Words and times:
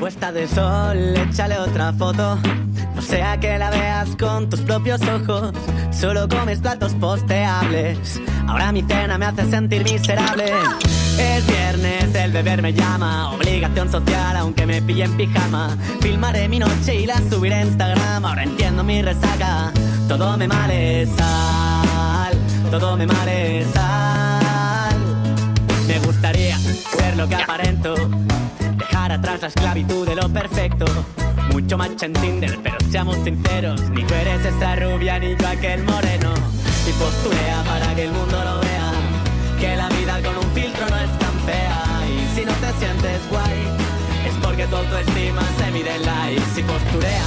Puesta 0.00 0.32
de 0.32 0.46
sol, 0.46 1.16
échale 1.16 1.58
otra 1.58 1.92
foto. 1.92 2.38
No 2.94 3.02
sea 3.02 3.38
que 3.38 3.58
la 3.58 3.70
veas 3.70 4.16
con 4.16 4.48
tus 4.50 4.60
propios 4.60 5.00
ojos. 5.02 5.52
Solo 5.90 6.28
comes 6.28 6.60
platos 6.60 6.94
posteables. 6.94 8.20
Ahora 8.46 8.72
mi 8.72 8.82
cena 8.82 9.16
me 9.18 9.26
hace 9.26 9.48
sentir 9.50 9.84
miserable. 9.84 10.52
Es 11.18 11.46
viernes, 11.46 12.14
el 12.14 12.32
beber 12.32 12.60
me 12.60 12.72
llama. 12.72 13.32
Obligación 13.32 13.90
social, 13.90 14.36
aunque 14.36 14.66
me 14.66 14.82
pille 14.82 15.04
en 15.04 15.16
pijama. 15.16 15.76
Filmaré 16.00 16.48
mi 16.48 16.58
noche 16.58 16.96
y 16.96 17.06
la 17.06 17.16
subiré 17.30 17.56
a 17.56 17.62
Instagram. 17.64 18.24
Ahora 18.24 18.42
entiendo 18.42 18.84
mi 18.84 19.00
resaca. 19.00 19.72
Todo 20.08 20.36
me 20.36 20.46
male 20.46 21.06
sal. 21.06 22.38
Todo 22.70 22.96
me 22.96 23.06
male 23.06 23.64
sal. 23.72 24.96
Me 25.86 25.98
gustaría 26.00 26.58
ser 26.58 27.16
lo 27.16 27.28
que 27.28 27.36
aparento. 27.36 27.94
Dejar 28.76 29.12
atrás 29.12 29.40
la 29.42 29.48
esclavitud 29.48 30.06
de 30.06 30.14
lo 30.16 30.28
perfecto. 30.28 30.84
Mucho 31.52 31.76
macho 31.78 32.06
en 32.06 32.12
Tinder, 32.14 32.58
pero 32.62 32.76
seamos 32.90 33.16
sinceros. 33.24 33.80
Ni 33.90 34.02
tú 34.04 34.14
eres 34.14 34.44
esa 34.44 34.76
rubia, 34.76 35.18
ni 35.18 35.36
yo 35.36 35.46
aquel 35.48 35.82
moreno. 35.84 36.32
Y 36.88 36.92
posturea 36.92 37.62
para 37.64 37.94
que 37.94 38.04
el 38.04 38.12
mundo 38.12 38.36
lo 38.44 38.60
vea. 38.60 38.92
Que 39.60 39.76
la 39.76 39.88
vida 39.90 40.20
con 40.22 40.36
un 40.36 40.50
filtro 40.52 40.86
no 40.88 40.96
es 40.96 41.18
tan 41.18 41.34
fea. 41.46 41.82
Y 42.08 42.38
si 42.38 42.44
no 42.44 42.52
te 42.52 42.72
sientes 42.78 43.20
guay, 43.30 43.60
es 44.28 44.34
porque 44.46 44.66
tu 44.66 44.76
autoestima 44.76 45.42
se 45.58 45.70
mide 45.70 45.94
en 45.96 46.02
likes. 46.06 46.60
Y 46.60 46.62
posturea 46.62 47.24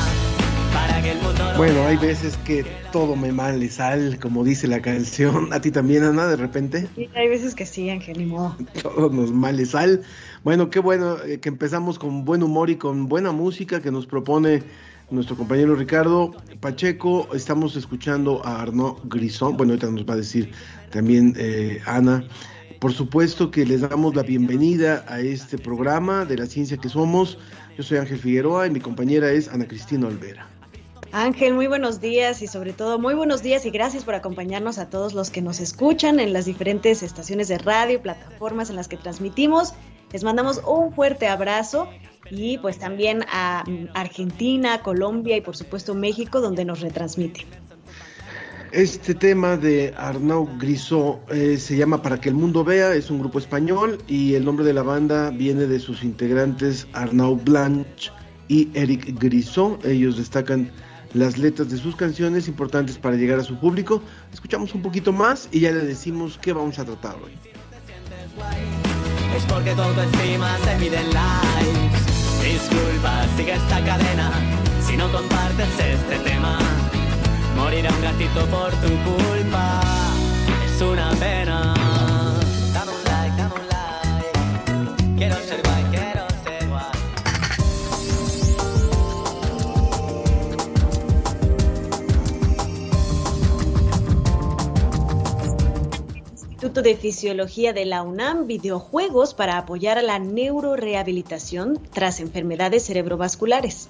para 0.73 1.01
que 1.01 1.11
el 1.13 1.21
mundo 1.21 1.51
lo 1.51 1.57
Bueno, 1.57 1.75
vea. 1.75 1.87
hay 1.89 1.97
veces 1.97 2.37
que 2.45 2.65
todo 2.91 3.15
me 3.15 3.31
male 3.31 3.69
sal, 3.69 4.19
como 4.21 4.43
dice 4.43 4.67
la 4.67 4.81
canción. 4.81 5.53
¿A 5.53 5.61
ti 5.61 5.71
también, 5.71 6.03
Ana, 6.03 6.27
de 6.27 6.35
repente? 6.35 6.87
Sí, 6.95 7.09
hay 7.15 7.29
veces 7.29 7.55
que 7.55 7.65
sí, 7.65 7.89
Ángel, 7.89 8.17
ni 8.17 8.25
modo. 8.25 8.55
Todo 8.81 9.09
nos 9.09 9.31
male 9.31 9.65
sal. 9.65 10.01
Bueno, 10.47 10.69
qué 10.69 10.79
bueno 10.79 11.17
eh, 11.25 11.41
que 11.41 11.49
empezamos 11.49 11.99
con 11.99 12.23
buen 12.23 12.41
humor 12.41 12.69
y 12.69 12.77
con 12.77 13.09
buena 13.09 13.33
música 13.33 13.81
que 13.81 13.91
nos 13.91 14.07
propone 14.07 14.63
nuestro 15.09 15.35
compañero 15.35 15.75
Ricardo 15.75 16.31
Pacheco. 16.61 17.27
Estamos 17.33 17.75
escuchando 17.75 18.41
a 18.45 18.61
Arnaud 18.61 18.95
Grison. 19.09 19.57
Bueno, 19.57 19.73
ahorita 19.73 19.91
nos 19.91 20.05
va 20.05 20.13
a 20.13 20.15
decir 20.15 20.53
también 20.89 21.33
eh, 21.37 21.81
Ana. 21.85 22.23
Por 22.79 22.93
supuesto 22.93 23.51
que 23.51 23.65
les 23.65 23.81
damos 23.81 24.15
la 24.15 24.23
bienvenida 24.23 25.03
a 25.09 25.19
este 25.19 25.57
programa 25.57 26.23
de 26.23 26.37
la 26.37 26.45
ciencia 26.45 26.77
que 26.77 26.87
somos. 26.87 27.37
Yo 27.75 27.83
soy 27.83 27.97
Ángel 27.97 28.17
Figueroa 28.17 28.67
y 28.67 28.69
mi 28.69 28.79
compañera 28.79 29.29
es 29.29 29.49
Ana 29.49 29.67
Cristina 29.67 30.07
Olvera. 30.07 30.47
Ángel, 31.11 31.55
muy 31.55 31.67
buenos 31.67 31.99
días 31.99 32.41
y 32.41 32.47
sobre 32.47 32.71
todo 32.71 32.99
muy 32.99 33.15
buenos 33.15 33.43
días 33.43 33.65
y 33.65 33.69
gracias 33.69 34.05
por 34.05 34.15
acompañarnos 34.15 34.77
a 34.77 34.89
todos 34.89 35.13
los 35.13 35.29
que 35.29 35.41
nos 35.41 35.59
escuchan 35.59 36.21
en 36.21 36.31
las 36.31 36.45
diferentes 36.45 37.03
estaciones 37.03 37.49
de 37.49 37.57
radio 37.57 37.95
y 37.95 37.97
plataformas 37.97 38.69
en 38.69 38.77
las 38.77 38.87
que 38.87 38.95
transmitimos. 38.95 39.73
Les 40.11 40.23
mandamos 40.23 40.61
un 40.65 40.93
fuerte 40.93 41.27
abrazo 41.27 41.89
y 42.29 42.57
pues 42.59 42.79
también 42.79 43.23
a 43.31 43.63
mm, 43.67 43.89
Argentina, 43.93 44.81
Colombia 44.81 45.37
y 45.37 45.41
por 45.41 45.55
supuesto 45.55 45.95
México 45.95 46.41
donde 46.41 46.65
nos 46.65 46.81
retransmite. 46.81 47.45
Este 48.71 49.15
tema 49.15 49.55
de 49.55 49.93
Arnaud 49.97 50.49
Grisot 50.59 51.21
eh, 51.31 51.57
se 51.57 51.77
llama 51.77 52.01
Para 52.01 52.19
que 52.19 52.27
el 52.29 52.35
mundo 52.35 52.65
vea, 52.65 52.93
es 52.93 53.09
un 53.09 53.19
grupo 53.19 53.39
español 53.39 53.97
y 54.07 54.33
el 54.35 54.43
nombre 54.43 54.65
de 54.65 54.73
la 54.73 54.83
banda 54.83 55.29
viene 55.29 55.67
de 55.67 55.79
sus 55.79 56.03
integrantes 56.03 56.85
Arnaud 56.91 57.41
Blanche 57.43 58.11
y 58.49 58.69
Eric 58.73 59.17
Grisot. 59.19 59.85
Ellos 59.85 60.17
destacan 60.17 60.69
las 61.13 61.37
letras 61.37 61.69
de 61.69 61.77
sus 61.77 61.95
canciones 61.95 62.49
importantes 62.49 62.97
para 62.97 63.15
llegar 63.15 63.39
a 63.39 63.43
su 63.43 63.57
público. 63.57 64.01
Escuchamos 64.33 64.75
un 64.75 64.81
poquito 64.81 65.13
más 65.13 65.47
y 65.51 65.61
ya 65.61 65.71
le 65.71 65.85
decimos 65.85 66.37
qué 66.41 66.51
vamos 66.51 66.77
a 66.77 66.85
tratar 66.85 67.15
hoy. 67.15 67.31
Es 69.35 69.43
porque 69.45 69.73
tu 69.73 69.81
autoestima 69.81 70.57
se 70.63 70.75
mide 70.77 70.97
en 70.99 71.13
likes. 71.13 71.99
Disculpa, 72.41 73.25
sigue 73.35 73.53
esta 73.53 73.83
cadena 73.83 74.31
si 74.85 74.95
no 74.97 75.11
compartes 75.11 75.67
este 75.79 76.19
tema. 76.19 76.57
Morirá 77.55 77.91
un 77.91 78.01
gatito 78.01 78.45
por 78.47 78.71
tu 78.71 78.89
culpa. 79.03 79.81
Es 80.65 80.81
una 80.81 81.09
pena. 81.11 81.73
Dame 82.73 82.91
un 82.91 83.03
like, 83.03 83.35
dame 83.37 83.53
un 83.55 83.67
like. 83.67 85.15
Quiero 85.17 85.35
ser 85.37 85.61
Instituto 96.67 96.89
de 96.89 96.97
Fisiología 96.97 97.71
de 97.71 97.85
la 97.85 98.03
UNAM, 98.03 98.45
videojuegos 98.45 99.33
para 99.33 99.57
apoyar 99.57 99.97
a 99.97 100.01
la 100.01 100.19
neurorehabilitación 100.19 101.79
tras 101.93 102.19
enfermedades 102.19 102.83
cerebrovasculares. 102.83 103.87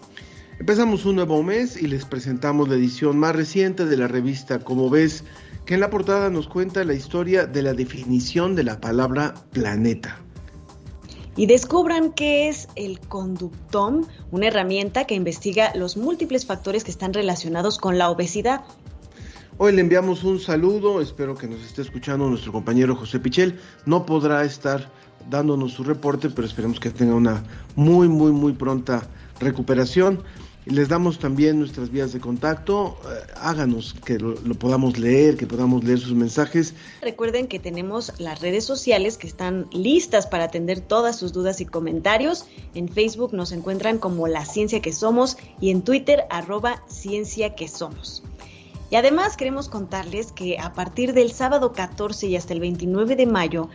Empezamos 0.59 1.03
un 1.05 1.15
nuevo 1.15 1.41
mes 1.41 1.75
y 1.75 1.87
les 1.87 2.05
presentamos 2.05 2.69
la 2.69 2.75
edición 2.75 3.17
más 3.17 3.35
reciente 3.35 3.85
de 3.85 3.97
la 3.97 4.07
revista 4.07 4.59
Como 4.59 4.91
ves, 4.91 5.23
que 5.65 5.73
en 5.73 5.79
la 5.79 5.89
portada 5.89 6.29
nos 6.29 6.47
cuenta 6.47 6.83
la 6.83 6.93
historia 6.93 7.47
de 7.47 7.63
la 7.63 7.73
definición 7.73 8.53
de 8.55 8.65
la 8.65 8.79
palabra 8.79 9.33
planeta. 9.51 10.21
y 11.35 11.47
descubran 11.47 12.11
qué 12.13 12.47
es 12.49 12.67
el 12.75 12.99
conductóm, 12.99 14.05
una 14.29 14.47
herramienta 14.47 15.05
que 15.05 15.15
investiga 15.15 15.73
los 15.73 15.97
múltiples 15.97 16.45
factores 16.45 16.83
que 16.83 16.91
están 16.91 17.13
relacionados 17.13 17.79
con 17.79 17.97
la 17.97 18.09
obesidad. 18.11 18.61
Hoy 19.59 19.71
le 19.71 19.81
enviamos 19.81 20.23
un 20.23 20.39
saludo, 20.39 21.01
espero 21.01 21.33
que 21.33 21.47
nos 21.47 21.59
esté 21.61 21.81
escuchando 21.81 22.29
nuestro 22.29 22.51
compañero 22.51 22.95
José 22.95 23.19
Pichel. 23.19 23.59
No 23.87 24.05
podrá 24.05 24.43
estar 24.43 24.91
dándonos 25.31 25.73
su 25.73 25.83
reporte, 25.83 26.29
pero 26.29 26.47
esperemos 26.47 26.79
que 26.79 26.91
tenga 26.91 27.15
una 27.15 27.43
muy, 27.75 28.07
muy, 28.07 28.31
muy 28.31 28.53
pronta 28.53 29.07
recuperación. 29.39 30.21
Les 30.65 30.89
damos 30.89 31.17
también 31.17 31.57
nuestras 31.57 31.89
vías 31.89 32.13
de 32.13 32.19
contacto. 32.19 32.99
Eh, 33.05 33.31
háganos 33.37 33.95
que 34.05 34.19
lo, 34.19 34.35
lo 34.41 34.53
podamos 34.53 34.99
leer, 34.99 35.37
que 35.37 35.47
podamos 35.47 35.83
leer 35.83 35.97
sus 35.97 36.13
mensajes. 36.13 36.75
Recuerden 37.01 37.47
que 37.47 37.57
tenemos 37.57 38.13
las 38.19 38.41
redes 38.41 38.63
sociales 38.63 39.17
que 39.17 39.25
están 39.25 39.65
listas 39.71 40.27
para 40.27 40.43
atender 40.43 40.81
todas 40.81 41.17
sus 41.17 41.33
dudas 41.33 41.61
y 41.61 41.65
comentarios. 41.65 42.45
En 42.75 42.89
Facebook 42.89 43.33
nos 43.33 43.51
encuentran 43.51 43.97
como 43.97 44.27
La 44.27 44.45
Ciencia 44.45 44.83
que 44.83 44.93
Somos 44.93 45.35
y 45.59 45.71
en 45.71 45.81
Twitter 45.81 46.25
arroba 46.29 46.83
Ciencia 46.87 47.55
que 47.55 47.67
Somos. 47.67 48.21
Y 48.89 48.95
además 48.95 49.35
queremos 49.35 49.67
contarles 49.67 50.31
que 50.31 50.57
a 50.59 50.73
partir 50.73 51.13
del 51.13 51.31
sábado 51.31 51.73
14 51.73 52.27
y 52.27 52.35
hasta 52.35 52.53
el 52.53 52.61
29 52.61 53.15
de 53.15 53.25
mayo, 53.25 53.69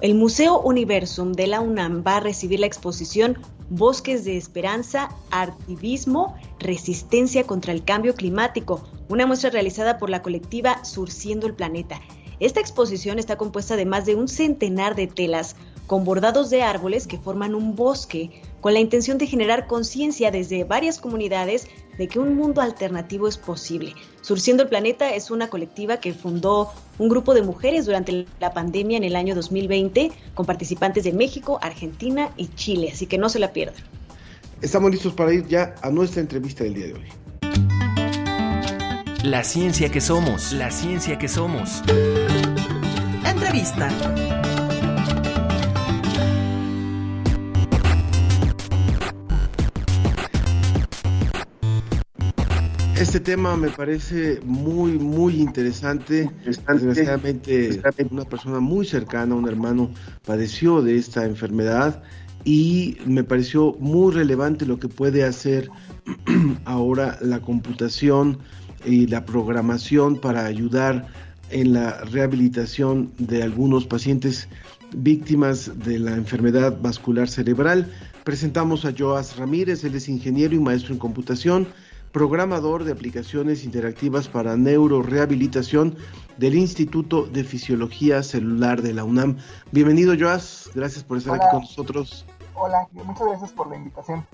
el 0.00 0.14
Museo 0.14 0.60
Universum 0.60 1.32
de 1.32 1.46
la 1.46 1.60
UNAM 1.60 2.04
va 2.06 2.16
a 2.16 2.20
recibir 2.20 2.60
la 2.60 2.66
exposición 2.66 3.38
Bosques 3.68 4.24
de 4.24 4.36
Esperanza, 4.36 5.08
Artivismo, 5.30 6.36
Resistencia 6.58 7.44
contra 7.44 7.72
el 7.72 7.84
Cambio 7.84 8.14
Climático, 8.14 8.84
una 9.08 9.26
muestra 9.26 9.50
realizada 9.50 9.98
por 9.98 10.10
la 10.10 10.22
colectiva 10.22 10.84
Surciendo 10.84 11.46
el 11.46 11.54
Planeta. 11.54 12.00
Esta 12.40 12.60
exposición 12.60 13.18
está 13.18 13.36
compuesta 13.36 13.76
de 13.76 13.86
más 13.86 14.04
de 14.04 14.14
un 14.14 14.28
centenar 14.28 14.94
de 14.94 15.06
telas 15.06 15.56
con 15.86 16.04
bordados 16.04 16.50
de 16.50 16.62
árboles 16.62 17.06
que 17.06 17.18
forman 17.18 17.54
un 17.54 17.74
bosque, 17.74 18.42
con 18.66 18.74
la 18.74 18.80
intención 18.80 19.16
de 19.16 19.28
generar 19.28 19.68
conciencia 19.68 20.32
desde 20.32 20.64
varias 20.64 20.98
comunidades 20.98 21.68
de 21.98 22.08
que 22.08 22.18
un 22.18 22.34
mundo 22.34 22.60
alternativo 22.60 23.28
es 23.28 23.38
posible. 23.38 23.94
Surciendo 24.22 24.64
el 24.64 24.68
Planeta 24.68 25.14
es 25.14 25.30
una 25.30 25.48
colectiva 25.48 25.98
que 25.98 26.12
fundó 26.12 26.72
un 26.98 27.08
grupo 27.08 27.32
de 27.32 27.42
mujeres 27.42 27.86
durante 27.86 28.26
la 28.40 28.52
pandemia 28.52 28.96
en 28.96 29.04
el 29.04 29.14
año 29.14 29.36
2020 29.36 30.10
con 30.34 30.46
participantes 30.46 31.04
de 31.04 31.12
México, 31.12 31.60
Argentina 31.62 32.32
y 32.36 32.48
Chile, 32.56 32.90
así 32.92 33.06
que 33.06 33.18
no 33.18 33.28
se 33.28 33.38
la 33.38 33.52
pierdan. 33.52 33.84
Estamos 34.60 34.90
listos 34.90 35.12
para 35.12 35.32
ir 35.32 35.46
ya 35.46 35.76
a 35.80 35.90
nuestra 35.90 36.20
entrevista 36.20 36.64
del 36.64 36.74
día 36.74 36.86
de 36.86 36.94
hoy. 36.94 37.04
La 39.22 39.44
ciencia 39.44 39.92
que 39.92 40.00
somos. 40.00 40.52
La 40.52 40.72
ciencia 40.72 41.16
que 41.20 41.28
somos. 41.28 41.84
Entrevista. 43.24 43.88
Este 52.98 53.20
tema 53.20 53.56
me 53.58 53.68
parece 53.68 54.40
muy, 54.42 54.92
muy 54.92 55.34
interesante. 55.34 56.30
Desgraciadamente, 56.46 57.78
una 58.10 58.24
persona 58.24 58.58
muy 58.58 58.86
cercana, 58.86 59.34
un 59.34 59.46
hermano, 59.46 59.90
padeció 60.24 60.80
de 60.80 60.96
esta 60.96 61.26
enfermedad 61.26 62.02
y 62.44 62.96
me 63.04 63.22
pareció 63.22 63.76
muy 63.80 64.14
relevante 64.14 64.64
lo 64.64 64.78
que 64.78 64.88
puede 64.88 65.24
hacer 65.24 65.68
ahora 66.64 67.18
la 67.20 67.40
computación 67.40 68.38
y 68.86 69.06
la 69.08 69.26
programación 69.26 70.18
para 70.18 70.46
ayudar 70.46 71.06
en 71.50 71.74
la 71.74 72.00
rehabilitación 72.04 73.12
de 73.18 73.42
algunos 73.42 73.84
pacientes 73.86 74.48
víctimas 74.94 75.70
de 75.84 75.98
la 75.98 76.14
enfermedad 76.14 76.80
vascular 76.80 77.28
cerebral. 77.28 77.92
Presentamos 78.24 78.86
a 78.86 78.94
Joas 78.96 79.36
Ramírez, 79.36 79.84
él 79.84 79.96
es 79.96 80.08
ingeniero 80.08 80.54
y 80.54 80.60
maestro 80.60 80.94
en 80.94 80.98
computación, 80.98 81.68
programador 82.16 82.84
de 82.84 82.92
aplicaciones 82.92 83.62
interactivas 83.62 84.26
para 84.26 84.56
neurorehabilitación 84.56 85.98
del 86.38 86.54
Instituto 86.54 87.26
de 87.26 87.44
Fisiología 87.44 88.22
Celular 88.22 88.80
de 88.80 88.94
la 88.94 89.04
UNAM. 89.04 89.36
Bienvenido, 89.70 90.14
Joas, 90.18 90.70
gracias 90.74 91.04
por 91.04 91.18
estar 91.18 91.34
aquí 91.34 91.44
con 91.50 91.60
nosotros. 91.60 92.24
Hola, 92.54 92.88
muchas 92.92 93.26
gracias 93.26 93.52
por 93.52 93.68
la 93.68 93.76
invitación. 93.76 94.24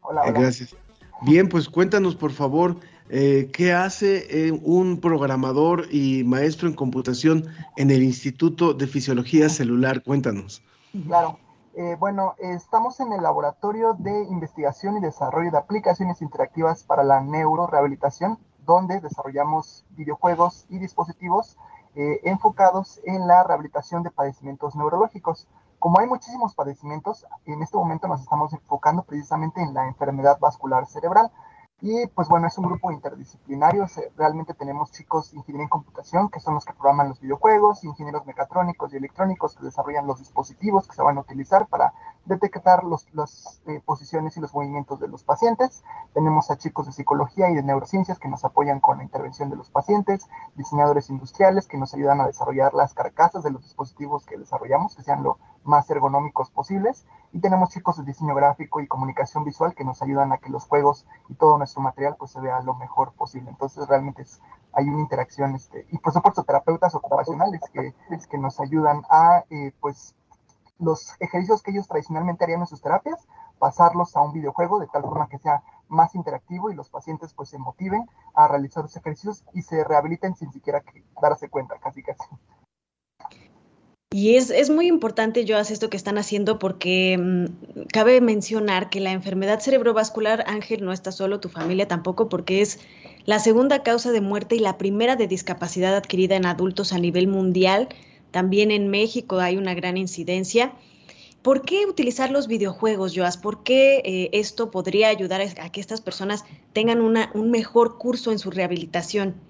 Hola, 0.00 0.22
hola. 0.22 0.40
Gracias. 0.40 0.74
Bien, 1.22 1.48
pues 1.48 1.68
cuéntanos 1.68 2.16
por 2.16 2.32
favor, 2.32 2.80
eh, 3.10 3.48
¿qué 3.52 3.72
hace 3.72 4.48
eh, 4.48 4.50
un 4.50 4.98
programador 4.98 5.86
y 5.92 6.24
maestro 6.24 6.66
en 6.66 6.74
computación 6.74 7.46
en 7.76 7.92
el 7.92 8.02
Instituto 8.02 8.74
de 8.74 8.88
Fisiología 8.88 9.48
Celular? 9.48 10.02
Cuéntanos. 10.02 10.62
Claro. 11.06 11.38
Eh, 11.74 11.96
bueno, 11.98 12.34
estamos 12.38 13.00
en 13.00 13.12
el 13.12 13.22
Laboratorio 13.22 13.94
de 13.94 14.24
Investigación 14.24 14.96
y 14.96 15.00
Desarrollo 15.00 15.50
de 15.50 15.58
Aplicaciones 15.58 16.22
Interactivas 16.22 16.82
para 16.82 17.04
la 17.04 17.20
Neurorehabilitación, 17.20 18.38
donde 18.64 19.00
desarrollamos 19.00 19.86
videojuegos 19.90 20.66
y 20.68 20.78
dispositivos 20.78 21.56
enfocados 21.94 23.00
en 23.04 23.26
la 23.26 23.42
rehabilitación 23.42 24.04
de 24.04 24.12
padecimientos 24.12 24.76
neurológicos. 24.76 25.48
Como 25.80 25.98
hay 25.98 26.06
muchísimos 26.06 26.54
padecimientos, 26.54 27.26
en 27.44 27.60
este 27.62 27.76
momento 27.76 28.06
nos 28.06 28.20
estamos 28.20 28.52
enfocando 28.52 29.02
precisamente 29.02 29.60
en 29.62 29.74
la 29.74 29.88
enfermedad 29.88 30.38
vascular 30.38 30.86
cerebral. 30.86 31.32
Y 31.80 32.08
pues 32.08 32.28
bueno, 32.28 32.48
es 32.48 32.58
un 32.58 32.66
grupo 32.66 32.90
interdisciplinario. 32.90 33.86
Realmente 34.16 34.52
tenemos 34.54 34.90
chicos 34.90 35.30
de 35.30 35.38
ingeniería 35.38 35.64
en 35.64 35.68
computación, 35.68 36.28
que 36.28 36.40
son 36.40 36.54
los 36.54 36.64
que 36.64 36.72
programan 36.72 37.08
los 37.08 37.20
videojuegos, 37.20 37.84
ingenieros 37.84 38.26
mecatrónicos 38.26 38.92
y 38.92 38.96
electrónicos 38.96 39.54
que 39.54 39.64
desarrollan 39.64 40.06
los 40.06 40.18
dispositivos 40.18 40.88
que 40.88 40.96
se 40.96 41.02
van 41.02 41.18
a 41.18 41.20
utilizar 41.20 41.68
para 41.68 41.92
detectar 42.24 42.84
los, 42.84 43.06
las 43.14 43.60
eh, 43.66 43.80
posiciones 43.84 44.36
y 44.36 44.40
los 44.40 44.54
movimientos 44.54 45.00
de 45.00 45.08
los 45.08 45.24
pacientes. 45.24 45.82
Tenemos 46.12 46.50
a 46.50 46.58
chicos 46.58 46.86
de 46.86 46.92
psicología 46.92 47.50
y 47.50 47.54
de 47.54 47.62
neurociencias 47.62 48.18
que 48.18 48.28
nos 48.28 48.44
apoyan 48.44 48.80
con 48.80 48.98
la 48.98 49.04
intervención 49.04 49.50
de 49.50 49.56
los 49.56 49.70
pacientes, 49.70 50.28
diseñadores 50.54 51.10
industriales 51.10 51.66
que 51.66 51.78
nos 51.78 51.94
ayudan 51.94 52.20
a 52.20 52.26
desarrollar 52.26 52.74
las 52.74 52.94
carcasas 52.94 53.42
de 53.42 53.50
los 53.50 53.62
dispositivos 53.62 54.26
que 54.26 54.36
desarrollamos, 54.36 54.94
que 54.94 55.02
sean 55.02 55.22
lo 55.22 55.38
más 55.64 55.88
ergonómicos 55.90 56.50
posibles. 56.50 57.06
Y 57.32 57.40
tenemos 57.40 57.70
chicos 57.70 57.96
de 57.98 58.04
diseño 58.04 58.34
gráfico 58.34 58.80
y 58.80 58.88
comunicación 58.88 59.44
visual 59.44 59.74
que 59.74 59.84
nos 59.84 60.02
ayudan 60.02 60.32
a 60.32 60.38
que 60.38 60.50
los 60.50 60.66
juegos 60.66 61.06
y 61.28 61.34
todo 61.34 61.58
nuestro 61.58 61.82
material 61.82 62.16
pues 62.18 62.30
se 62.32 62.40
vea 62.40 62.60
lo 62.62 62.74
mejor 62.74 63.12
posible. 63.12 63.50
Entonces 63.50 63.86
realmente 63.86 64.22
es, 64.22 64.40
hay 64.72 64.88
una 64.88 65.00
interacción 65.00 65.54
este, 65.54 65.86
y 65.90 65.98
por 65.98 66.12
supuesto 66.12 66.44
terapeutas 66.44 66.94
ocupacionales 66.94 67.60
que, 67.72 67.94
que 68.30 68.38
nos 68.38 68.60
ayudan 68.60 69.02
a 69.10 69.44
eh, 69.50 69.72
pues 69.80 70.14
los 70.78 71.14
ejercicios 71.20 71.62
que 71.62 71.72
ellos 71.72 71.88
tradicionalmente 71.88 72.44
harían 72.44 72.60
en 72.60 72.66
sus 72.66 72.80
terapias, 72.80 73.26
pasarlos 73.58 74.16
a 74.16 74.22
un 74.22 74.32
videojuego 74.32 74.78
de 74.78 74.86
tal 74.86 75.02
forma 75.02 75.28
que 75.28 75.38
sea 75.38 75.62
más 75.88 76.14
interactivo 76.14 76.70
y 76.70 76.74
los 76.74 76.90
pacientes 76.90 77.32
pues 77.34 77.48
se 77.48 77.58
motiven 77.58 78.06
a 78.34 78.46
realizar 78.48 78.84
los 78.84 78.96
ejercicios 78.96 79.44
y 79.54 79.62
se 79.62 79.82
rehabiliten 79.84 80.36
sin 80.36 80.52
siquiera 80.52 80.82
darse 81.20 81.48
cuenta, 81.48 81.78
casi 81.78 82.02
casi. 82.02 82.24
Y 84.10 84.36
es, 84.36 84.48
es, 84.48 84.70
muy 84.70 84.86
importante, 84.86 85.44
yo 85.44 85.58
hacer 85.58 85.74
esto 85.74 85.90
que 85.90 85.98
están 85.98 86.16
haciendo 86.16 86.58
porque 86.58 87.18
mm, 87.18 87.82
cabe 87.92 88.22
mencionar 88.22 88.88
que 88.88 89.00
la 89.00 89.12
enfermedad 89.12 89.60
cerebrovascular, 89.60 90.44
Ángel, 90.46 90.82
no 90.82 90.92
está 90.92 91.12
solo, 91.12 91.40
tu 91.40 91.50
familia 91.50 91.88
tampoco, 91.88 92.30
porque 92.30 92.62
es 92.62 92.80
la 93.26 93.38
segunda 93.38 93.82
causa 93.82 94.10
de 94.10 94.22
muerte 94.22 94.56
y 94.56 94.60
la 94.60 94.78
primera 94.78 95.16
de 95.16 95.26
discapacidad 95.26 95.94
adquirida 95.94 96.36
en 96.36 96.46
adultos 96.46 96.94
a 96.94 96.98
nivel 96.98 97.28
mundial. 97.28 97.88
También 98.30 98.70
en 98.70 98.88
México 98.88 99.38
hay 99.38 99.56
una 99.56 99.74
gran 99.74 99.96
incidencia. 99.96 100.72
¿Por 101.42 101.62
qué 101.62 101.86
utilizar 101.86 102.30
los 102.30 102.48
videojuegos, 102.48 103.14
Joas? 103.16 103.36
¿Por 103.36 103.62
qué 103.62 104.02
eh, 104.04 104.30
esto 104.32 104.70
podría 104.70 105.08
ayudar 105.08 105.40
a 105.40 105.70
que 105.70 105.80
estas 105.80 106.00
personas 106.00 106.44
tengan 106.72 107.00
un 107.00 107.50
mejor 107.50 107.96
curso 107.96 108.32
en 108.32 108.38
su 108.38 108.50
rehabilitación? 108.50 109.40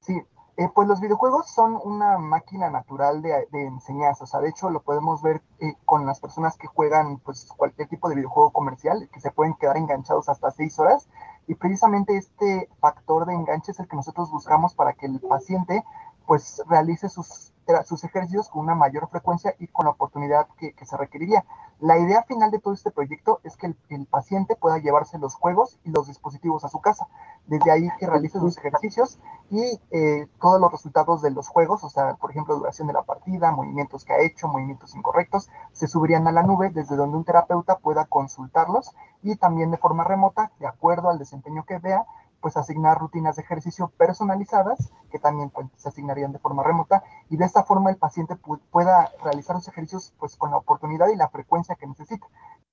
Sí, 0.00 0.14
eh, 0.58 0.68
pues 0.74 0.88
los 0.88 1.00
videojuegos 1.00 1.50
son 1.52 1.78
una 1.84 2.18
máquina 2.18 2.68
natural 2.68 3.22
de, 3.22 3.46
enseñanza, 3.52 4.24
o 4.24 4.26
sea, 4.26 4.40
de 4.40 4.48
hecho 4.48 4.70
lo 4.70 4.82
podemos 4.82 5.22
ver 5.22 5.40
eh, 5.60 5.74
con 5.84 6.04
las 6.04 6.18
personas 6.18 6.56
que 6.56 6.66
juegan 6.66 7.18
pues 7.18 7.46
cualquier 7.56 7.86
tipo 7.88 8.08
de 8.08 8.16
videojuego 8.16 8.50
comercial, 8.50 9.08
que 9.12 9.20
se 9.20 9.30
pueden 9.30 9.54
quedar 9.54 9.76
enganchados 9.76 10.28
hasta 10.28 10.50
seis 10.50 10.76
horas, 10.80 11.08
y 11.46 11.54
precisamente 11.54 12.16
este 12.16 12.68
factor 12.80 13.26
de 13.26 13.34
enganche 13.34 13.70
es 13.70 13.78
el 13.78 13.86
que 13.86 13.94
nosotros 13.94 14.32
buscamos 14.32 14.74
para 14.74 14.94
que 14.94 15.06
el 15.06 15.20
paciente 15.20 15.84
pues 16.26 16.60
realice 16.66 17.08
sus, 17.08 17.52
sus 17.84 18.02
ejercicios 18.04 18.48
con 18.48 18.62
una 18.62 18.74
mayor 18.74 19.08
frecuencia 19.08 19.54
y 19.58 19.68
con 19.68 19.86
la 19.86 19.92
oportunidad 19.92 20.48
que, 20.56 20.74
se 20.84 20.96
requeriría. 20.96 21.44
La 21.80 21.98
idea 21.98 22.22
final 22.24 22.50
de 22.50 22.58
todo 22.58 22.74
este 22.74 22.90
proyecto 22.90 23.40
es 23.44 23.56
que 23.56 23.74
el, 23.88 24.06
paciente 24.06 24.56
pueda 24.56 24.78
llevarse 24.78 25.18
los 25.18 25.34
juegos 25.34 25.78
y 25.84 25.90
los 25.90 26.08
dispositivos 26.08 26.64
a 26.64 26.68
su 26.68 26.80
casa. 26.80 27.08
Desde 27.46 27.70
ahí 27.70 27.88
que 27.98 28.06
realice 28.06 28.38
sus 28.38 28.56
ejercicios 28.58 29.20
y 29.50 29.80
eh, 29.90 30.26
todos 30.40 30.60
los 30.60 30.72
resultados 30.72 31.22
de 31.22 31.30
los 31.30 31.48
juegos, 31.48 31.84
o 31.84 31.90
sea, 31.90 32.14
por 32.14 32.30
ejemplo, 32.30 32.56
duración 32.56 32.88
de 32.88 32.94
la 32.94 33.02
partida, 33.02 33.52
movimientos 33.52 34.04
que 34.04 34.12
ha 34.12 34.20
hecho, 34.20 34.48
movimientos 34.48 34.94
incorrectos, 34.94 35.50
se 35.72 35.86
subirían 35.86 36.26
a 36.26 36.32
la 36.32 36.42
nube 36.42 36.70
desde 36.70 36.96
donde 36.96 37.16
un 37.16 37.24
terapeuta 37.24 37.78
pueda 37.78 38.06
consultarlos 38.06 38.94
y 39.22 39.36
también 39.36 39.70
de 39.70 39.78
forma 39.78 40.04
remota, 40.04 40.52
de 40.58 40.66
acuerdo 40.66 41.10
al 41.10 41.18
desempeño 41.18 41.64
que 41.64 41.78
vea, 41.78 42.06
pues 42.40 42.56
asignar 42.56 42.98
rutinas 42.98 43.36
de 43.36 43.42
ejercicio 43.42 43.88
personalizadas 43.96 44.92
que 45.10 45.18
también 45.18 45.50
pues, 45.50 45.66
se 45.76 45.88
asignarían 45.88 46.32
de 46.32 46.38
forma 46.38 46.62
remota 46.62 47.02
y 47.28 47.36
de 47.36 47.44
esta 47.44 47.64
forma 47.64 47.90
el 47.90 47.96
paciente 47.96 48.36
pueda 48.70 49.10
realizar 49.22 49.56
los 49.56 49.68
ejercicios 49.68 50.14
pues 50.18 50.36
con 50.36 50.50
la 50.50 50.58
oportunidad 50.58 51.08
y 51.08 51.16
la 51.16 51.28
frecuencia 51.28 51.74
que 51.74 51.86
necesita. 51.86 52.26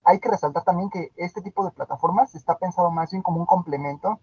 Hay 0.03 0.19
que 0.19 0.29
resaltar 0.29 0.63
también 0.63 0.89
que 0.89 1.11
este 1.15 1.41
tipo 1.41 1.65
de 1.65 1.71
plataformas 1.71 2.35
está 2.35 2.57
pensado 2.57 2.91
más 2.91 3.11
bien 3.11 3.23
como 3.23 3.39
un 3.39 3.45
complemento 3.45 4.19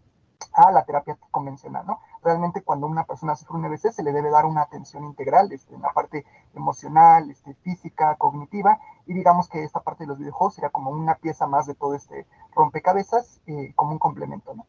a 0.53 0.71
la 0.71 0.85
terapia 0.85 1.17
convencional, 1.31 1.87
¿no? 1.87 2.01
Realmente 2.23 2.63
cuando 2.63 2.87
una 2.87 3.05
persona 3.05 3.37
sufre 3.37 3.57
un 3.57 3.65
EBC 3.65 3.93
se 3.93 4.03
le 4.03 4.13
debe 4.13 4.31
dar 4.31 4.45
una 4.45 4.63
atención 4.63 5.05
integral 5.05 5.51
este, 5.53 5.75
en 5.75 5.83
la 5.83 5.93
parte 5.93 6.25
emocional, 6.55 7.31
este, 7.31 7.55
física, 7.55 8.17
cognitiva, 8.17 8.79
y 9.07 9.15
digamos 9.15 9.49
que 9.49 9.65
esta 9.65 9.81
parte 9.81 10.05
de 10.05 10.09
los 10.09 10.19
videojuegos 10.19 10.55
sería 10.55 10.71
como 10.71 10.91
una 10.91 11.17
pieza 11.17 11.47
más 11.47 11.67
de 11.67 11.75
todo 11.75 11.95
este 11.95 12.27
rompecabezas, 12.55 13.41
eh, 13.47 13.73
como 13.75 13.93
un 13.93 13.99
complemento, 13.99 14.55
¿no? 14.55 14.67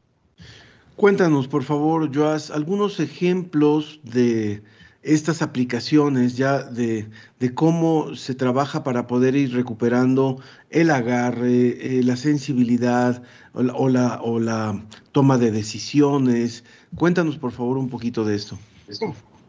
Cuéntanos, 0.96 1.48
por 1.48 1.64
favor, 1.64 2.10
Joas, 2.14 2.52
algunos 2.52 3.00
ejemplos 3.00 4.00
de 4.04 4.64
estas 5.02 5.42
aplicaciones 5.42 6.38
ya 6.38 6.64
de, 6.64 7.10
cómo 7.54 8.16
se 8.16 8.36
trabaja 8.36 8.84
para 8.84 9.06
poder 9.06 9.36
ir 9.36 9.54
recuperando 9.54 10.40
el 10.70 10.92
agarre, 10.92 11.98
eh, 12.00 12.04
la 12.04 12.16
sensibilidad 12.16 13.22
o 13.54 13.90
la, 13.90 14.22
o 14.22 14.40
la, 14.40 14.86
toma 15.12 15.38
de 15.38 15.52
decisiones. 15.52 16.64
Cuéntanos, 16.96 17.38
por 17.38 17.52
favor, 17.52 17.78
un 17.78 17.90
poquito 17.90 18.24
de 18.24 18.36
esto. 18.36 18.58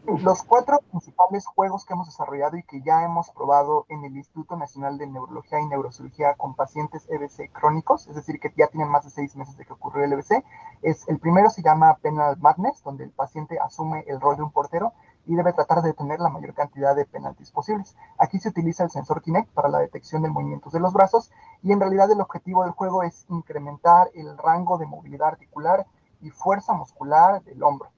Los 0.07 0.43
cuatro 0.43 0.79
principales 0.91 1.47
juegos 1.47 1.83
que 1.83 1.93
hemos 1.93 2.05
desarrollado 2.05 2.57
y 2.57 2.63
que 2.63 2.81
ya 2.83 3.03
hemos 3.03 3.31
probado 3.31 3.87
en 3.89 4.03
el 4.03 4.15
Instituto 4.15 4.55
Nacional 4.55 4.99
de 4.99 5.07
Neurología 5.07 5.59
y 5.59 5.65
Neurocirugía 5.65 6.35
con 6.35 6.53
pacientes 6.53 7.07
EBC 7.09 7.51
crónicos, 7.51 8.07
es 8.07 8.15
decir, 8.15 8.39
que 8.39 8.53
ya 8.55 8.67
tienen 8.67 8.89
más 8.89 9.03
de 9.03 9.09
seis 9.09 9.35
meses 9.35 9.57
de 9.57 9.65
que 9.65 9.73
ocurrió 9.73 10.03
el 10.03 10.13
EBC, 10.13 10.43
es 10.83 11.07
el 11.07 11.17
primero 11.17 11.49
se 11.49 11.63
llama 11.63 11.97
Penal 12.03 12.37
Madness, 12.39 12.83
donde 12.83 13.03
el 13.03 13.11
paciente 13.11 13.57
asume 13.59 14.03
el 14.07 14.21
rol 14.21 14.35
de 14.37 14.43
un 14.43 14.51
portero 14.51 14.93
y 15.25 15.35
debe 15.35 15.53
tratar 15.53 15.81
de 15.81 15.89
detener 15.89 16.19
la 16.19 16.29
mayor 16.29 16.53
cantidad 16.53 16.95
de 16.95 17.05
penaltis 17.05 17.49
posibles. 17.49 17.97
Aquí 18.19 18.37
se 18.37 18.49
utiliza 18.49 18.83
el 18.83 18.91
sensor 18.91 19.23
Kinect 19.23 19.51
para 19.53 19.69
la 19.69 19.79
detección 19.79 20.21
de 20.21 20.29
movimientos 20.29 20.71
de 20.71 20.81
los 20.81 20.93
brazos 20.93 21.31
y 21.63 21.71
en 21.71 21.79
realidad 21.79 22.11
el 22.11 22.21
objetivo 22.21 22.63
del 22.63 22.73
juego 22.73 23.01
es 23.01 23.25
incrementar 23.29 24.09
el 24.13 24.37
rango 24.37 24.77
de 24.77 24.85
movilidad 24.85 25.29
articular 25.29 25.87
y 26.21 26.29
fuerza 26.29 26.73
muscular 26.73 27.43
del 27.43 27.63
hombro. 27.63 27.94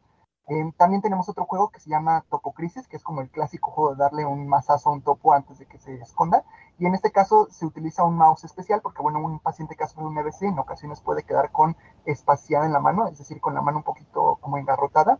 Em, 0.49 0.71
también 0.71 1.01
tenemos 1.01 1.27
otro 1.27 1.45
juego 1.45 1.69
que 1.71 1.81
se 1.81 1.89
llama 1.89 2.23
Topo 2.29 2.53
Crisis, 2.53 2.87
que 2.87 2.95
es 2.95 3.03
como 3.03 3.19
el 3.19 3.29
clásico 3.29 3.69
juego 3.69 3.91
de 3.91 3.97
darle 3.97 4.25
un 4.25 4.47
mazazo 4.47 4.89
a 4.89 4.93
un 4.93 5.01
topo 5.01 5.33
antes 5.33 5.59
de 5.59 5.65
que 5.65 5.77
se 5.77 5.95
esconda. 5.95 6.45
Y 6.79 6.85
en 6.85 6.95
este 6.95 7.11
caso 7.11 7.47
se 7.51 7.65
utiliza 7.65 8.05
un 8.05 8.15
mouse 8.15 8.45
especial 8.45 8.81
porque, 8.81 9.01
bueno, 9.01 9.19
un 9.19 9.39
paciente 9.39 9.75
que 9.75 9.85
sufre 9.85 10.05
un 10.05 10.17
EBC 10.17 10.43
en 10.43 10.59
ocasiones 10.59 11.01
puede 11.01 11.23
quedar 11.23 11.51
con 11.51 11.75
espaciada 12.05 12.65
en 12.65 12.71
la 12.71 12.79
mano, 12.79 13.07
es 13.07 13.17
decir, 13.17 13.41
con 13.41 13.55
la 13.55 13.61
mano 13.61 13.79
un 13.79 13.83
poquito 13.83 14.37
como 14.39 14.57
engarrotada. 14.57 15.19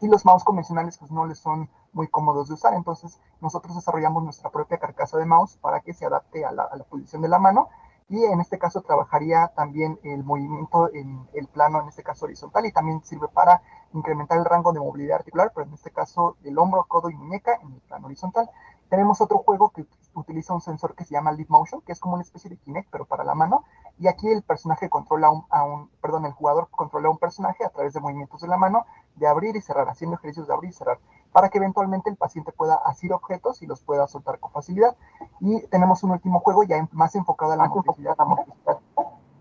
Y 0.00 0.08
los 0.08 0.24
mouse 0.24 0.44
convencionales 0.44 0.98
pues 0.98 1.10
no 1.10 1.26
les 1.26 1.38
son 1.38 1.68
muy 1.92 2.06
cómodos 2.06 2.46
de 2.46 2.54
usar. 2.54 2.74
Entonces 2.74 3.18
nosotros 3.40 3.74
desarrollamos 3.74 4.22
nuestra 4.22 4.50
propia 4.50 4.78
carcasa 4.78 5.18
de 5.18 5.26
mouse 5.26 5.56
para 5.56 5.80
que 5.80 5.94
se 5.94 6.06
adapte 6.06 6.44
a 6.44 6.52
la 6.52 6.68
posición 6.88 7.22
de 7.22 7.28
la 7.28 7.40
mano 7.40 7.70
y 8.10 8.24
en 8.24 8.40
este 8.40 8.58
caso 8.58 8.82
trabajaría 8.82 9.52
también 9.54 9.98
el 10.02 10.24
movimiento 10.24 10.92
en 10.92 11.28
el 11.32 11.46
plano, 11.46 11.80
en 11.80 11.88
este 11.88 12.02
caso 12.02 12.24
horizontal, 12.24 12.66
y 12.66 12.72
también 12.72 13.02
sirve 13.04 13.28
para 13.28 13.62
incrementar 13.94 14.36
el 14.38 14.44
rango 14.44 14.72
de 14.72 14.80
movilidad 14.80 15.18
articular, 15.18 15.52
pero 15.54 15.68
en 15.68 15.74
este 15.74 15.92
caso 15.92 16.36
el 16.42 16.58
hombro, 16.58 16.84
codo 16.88 17.08
y 17.08 17.14
muñeca 17.14 17.54
en 17.62 17.72
el 17.72 17.80
plano 17.82 18.06
horizontal. 18.06 18.50
Tenemos 18.88 19.20
otro 19.20 19.38
juego 19.38 19.70
que 19.70 19.86
utiliza 20.14 20.52
un 20.52 20.60
sensor 20.60 20.96
que 20.96 21.04
se 21.04 21.14
llama 21.14 21.30
Leap 21.30 21.48
Motion, 21.50 21.82
que 21.82 21.92
es 21.92 22.00
como 22.00 22.14
una 22.14 22.24
especie 22.24 22.50
de 22.50 22.56
Kinect, 22.56 22.90
pero 22.90 23.04
para 23.04 23.22
la 23.22 23.36
mano, 23.36 23.62
y 24.00 24.08
aquí 24.08 24.26
el 24.26 24.42
personaje 24.42 24.88
controla 24.88 25.30
un, 25.30 25.44
a 25.48 25.62
un, 25.62 25.88
perdón, 26.02 26.26
el 26.26 26.32
jugador 26.32 26.68
controla 26.72 27.06
a 27.06 27.12
un 27.12 27.18
personaje 27.18 27.64
a 27.64 27.68
través 27.68 27.92
de 27.92 28.00
movimientos 28.00 28.40
de 28.40 28.48
la 28.48 28.56
mano, 28.56 28.86
de 29.14 29.28
abrir 29.28 29.54
y 29.54 29.60
cerrar, 29.60 29.88
haciendo 29.88 30.16
ejercicios 30.16 30.48
de 30.48 30.54
abrir 30.54 30.70
y 30.70 30.74
cerrar. 30.74 30.98
Para 31.32 31.48
que 31.48 31.58
eventualmente 31.58 32.10
el 32.10 32.16
paciente 32.16 32.52
pueda 32.52 32.74
asir 32.74 33.12
objetos 33.12 33.62
y 33.62 33.66
los 33.66 33.82
pueda 33.82 34.06
soltar 34.06 34.38
con 34.40 34.50
facilidad. 34.52 34.96
Y 35.40 35.66
tenemos 35.68 36.02
un 36.02 36.12
último 36.12 36.40
juego 36.40 36.64
ya 36.64 36.88
más 36.92 37.14
enfocado 37.14 37.52
a 37.52 37.56
la 37.56 37.68
motricidad, 37.68 38.16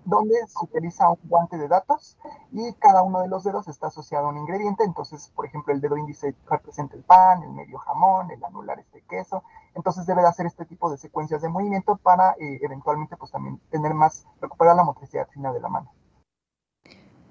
donde 0.06 0.36
se 0.48 0.66
utiliza 0.66 1.10
un 1.10 1.20
guante 1.24 1.58
de 1.58 1.68
datos 1.68 2.18
y 2.52 2.74
cada 2.74 3.04
uno 3.04 3.22
de 3.22 3.28
los 3.28 3.44
dedos 3.44 3.68
está 3.68 3.88
asociado 3.88 4.28
a 4.28 4.30
un 4.30 4.38
ingrediente. 4.38 4.84
Entonces, 4.84 5.32
por 5.36 5.46
ejemplo, 5.46 5.74
el 5.74 5.82
dedo 5.82 5.98
índice 5.98 6.36
representa 6.50 6.96
el 6.96 7.04
pan, 7.04 7.44
el 7.44 7.52
medio 7.52 7.78
jamón, 7.80 8.32
el 8.32 8.44
anular 8.44 8.80
este 8.80 9.02
queso. 9.04 9.44
Entonces 9.76 10.06
debe 10.06 10.22
de 10.22 10.28
hacer 10.28 10.46
este 10.46 10.66
tipo 10.66 10.90
de 10.90 10.98
secuencias 10.98 11.42
de 11.42 11.50
movimiento 11.50 11.96
para 11.98 12.32
eh, 12.40 12.60
eventualmente 12.62 13.18
pues 13.18 13.32
también 13.32 13.60
tener 13.70 13.94
más, 13.94 14.26
recuperar 14.42 14.76
la 14.76 14.84
motricidad 14.84 15.28
fina 15.30 15.54
de 15.54 15.60
la 15.60 15.70
mano. 15.70 15.92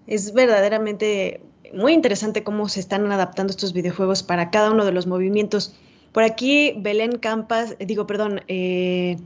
Es 0.08 0.32
verdaderamente 0.32 1.42
muy 1.74 1.92
interesante 1.92 2.42
cómo 2.42 2.70
se 2.70 2.80
están 2.80 3.12
adaptando 3.12 3.50
estos 3.50 3.74
videojuegos 3.74 4.22
para 4.22 4.50
cada 4.50 4.70
uno 4.70 4.86
de 4.86 4.92
los 4.92 5.06
movimientos. 5.06 5.74
Por 6.12 6.22
aquí, 6.22 6.72
Belén 6.78 7.18
Campas, 7.18 7.76
digo, 7.78 8.06
perdón, 8.06 8.40
eh, 8.48 9.18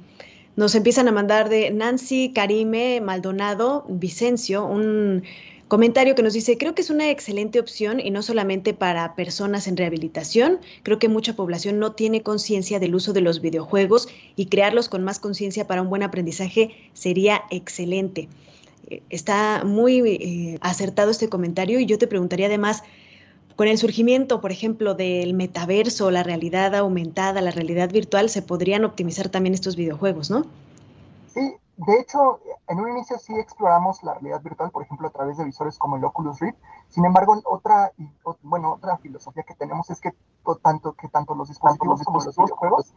nos 0.57 0.75
empiezan 0.75 1.07
a 1.07 1.13
mandar 1.13 1.49
de 1.49 1.71
Nancy 1.71 2.33
Karime 2.35 3.01
Maldonado 3.01 3.87
Vicencio 3.89 4.67
un 4.67 5.23
comentario 5.69 6.17
que 6.17 6.25
nos 6.25 6.33
dice, 6.33 6.59
creo 6.59 6.75
que 6.75 6.83
es 6.83 6.91
una 6.91 7.11
excelente 7.11 7.61
opción 7.61 8.01
y 8.01 8.11
no 8.11 8.21
solamente 8.21 8.75
para 8.75 9.15
personas 9.15 9.69
en 9.69 9.77
rehabilitación, 9.77 10.59
creo 10.83 10.99
que 10.99 11.09
mucha 11.09 11.37
población 11.37 11.79
no 11.79 11.93
tiene 11.93 12.23
conciencia 12.23 12.81
del 12.81 12.97
uso 12.97 13.13
de 13.13 13.23
los 13.23 13.41
videojuegos 13.41 14.09
y 14.35 14.47
crearlos 14.47 14.89
con 14.89 15.05
más 15.05 15.21
conciencia 15.21 15.69
para 15.69 15.81
un 15.81 15.89
buen 15.89 16.03
aprendizaje 16.03 16.75
sería 16.93 17.45
excelente. 17.51 18.29
Está 19.11 19.63
muy 19.65 20.01
eh, 20.01 20.59
acertado 20.61 21.11
este 21.11 21.29
comentario 21.29 21.81
y 21.81 21.87
yo 21.87 21.99
te 21.99 22.07
preguntaría 22.07 22.47
además, 22.47 22.83
con 23.57 23.69
el 23.69 23.79
surgimiento, 23.79 24.41
por 24.41 24.51
ejemplo, 24.51 24.95
del 24.95 25.35
metaverso, 25.35 26.11
la 26.11 26.23
realidad 26.23 26.75
aumentada, 26.75 27.41
la 27.41 27.51
realidad 27.51 27.91
virtual, 27.91 28.29
se 28.29 28.43
podrían 28.43 28.85
optimizar 28.85 29.29
también 29.29 29.55
estos 29.55 29.77
videojuegos, 29.77 30.31
¿no? 30.31 30.47
Sí, 31.33 31.55
de 31.77 32.01
hecho, 32.01 32.41
en 32.69 32.81
un 32.81 32.91
inicio 32.91 33.19
sí 33.19 33.35
exploramos 33.39 34.03
la 34.03 34.15
realidad 34.15 34.43
virtual, 34.43 34.71
por 34.71 34.83
ejemplo, 34.83 35.09
a 35.09 35.11
través 35.11 35.37
de 35.37 35.45
visores 35.45 35.79
como 35.79 35.97
el 35.97 36.05
Oculus 36.05 36.41
Rift. 36.41 36.57
Sin 36.89 37.05
embargo, 37.05 37.41
otra, 37.45 37.93
bueno, 38.43 38.75
otra 38.75 38.99
filosofía 38.99 39.43
que 39.43 39.55
tenemos 39.55 39.91
es 39.91 40.01
que 40.01 40.13
tanto, 40.63 40.93
que 40.95 41.09
tanto 41.09 41.35
los 41.35 41.49
dispositivos 41.49 42.03
como 42.03 42.23
los 42.23 42.37
videojuegos 42.37 42.95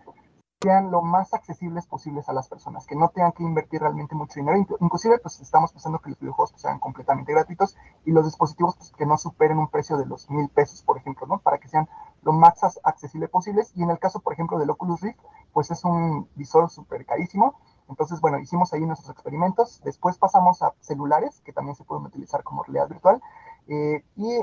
sean 0.65 0.89
lo 0.89 1.03
más 1.03 1.31
accesibles 1.35 1.85
posibles 1.85 2.27
a 2.27 2.33
las 2.33 2.49
personas, 2.49 2.87
que 2.87 2.95
no 2.95 3.09
tengan 3.09 3.33
que 3.33 3.43
invertir 3.43 3.81
realmente 3.81 4.15
mucho 4.15 4.39
dinero. 4.39 4.65
Inclusive, 4.79 5.19
pues 5.19 5.39
estamos 5.39 5.71
pensando 5.71 5.99
que 5.99 6.09
los 6.09 6.19
videojuegos 6.19 6.53
pues, 6.53 6.63
sean 6.63 6.79
completamente 6.79 7.31
gratuitos 7.33 7.77
y 8.03 8.11
los 8.11 8.25
dispositivos 8.25 8.75
pues, 8.75 8.91
que 8.97 9.05
no 9.05 9.15
superen 9.19 9.59
un 9.59 9.67
precio 9.67 9.95
de 9.95 10.07
los 10.07 10.27
mil 10.31 10.49
pesos, 10.49 10.81
por 10.81 10.97
ejemplo, 10.97 11.27
¿no? 11.27 11.37
Para 11.37 11.59
que 11.59 11.67
sean 11.67 11.87
lo 12.23 12.33
más 12.33 12.55
accesibles 12.83 13.29
posibles. 13.29 13.73
Y 13.75 13.83
en 13.83 13.91
el 13.91 13.99
caso, 13.99 14.21
por 14.21 14.33
ejemplo, 14.33 14.57
del 14.57 14.71
Oculus 14.71 15.01
Rift, 15.01 15.19
pues 15.53 15.69
es 15.69 15.85
un 15.85 16.27
visor 16.33 16.67
súper 16.71 17.05
carísimo. 17.05 17.53
Entonces, 17.87 18.19
bueno, 18.19 18.39
hicimos 18.39 18.73
ahí 18.73 18.83
nuestros 18.83 19.11
experimentos. 19.11 19.81
Después 19.83 20.17
pasamos 20.17 20.63
a 20.63 20.73
celulares, 20.79 21.41
que 21.45 21.53
también 21.53 21.75
se 21.75 21.83
pueden 21.83 22.07
utilizar 22.07 22.41
como 22.41 22.63
realidad 22.63 22.89
virtual. 22.89 23.21
Eh, 23.67 24.03
y 24.15 24.39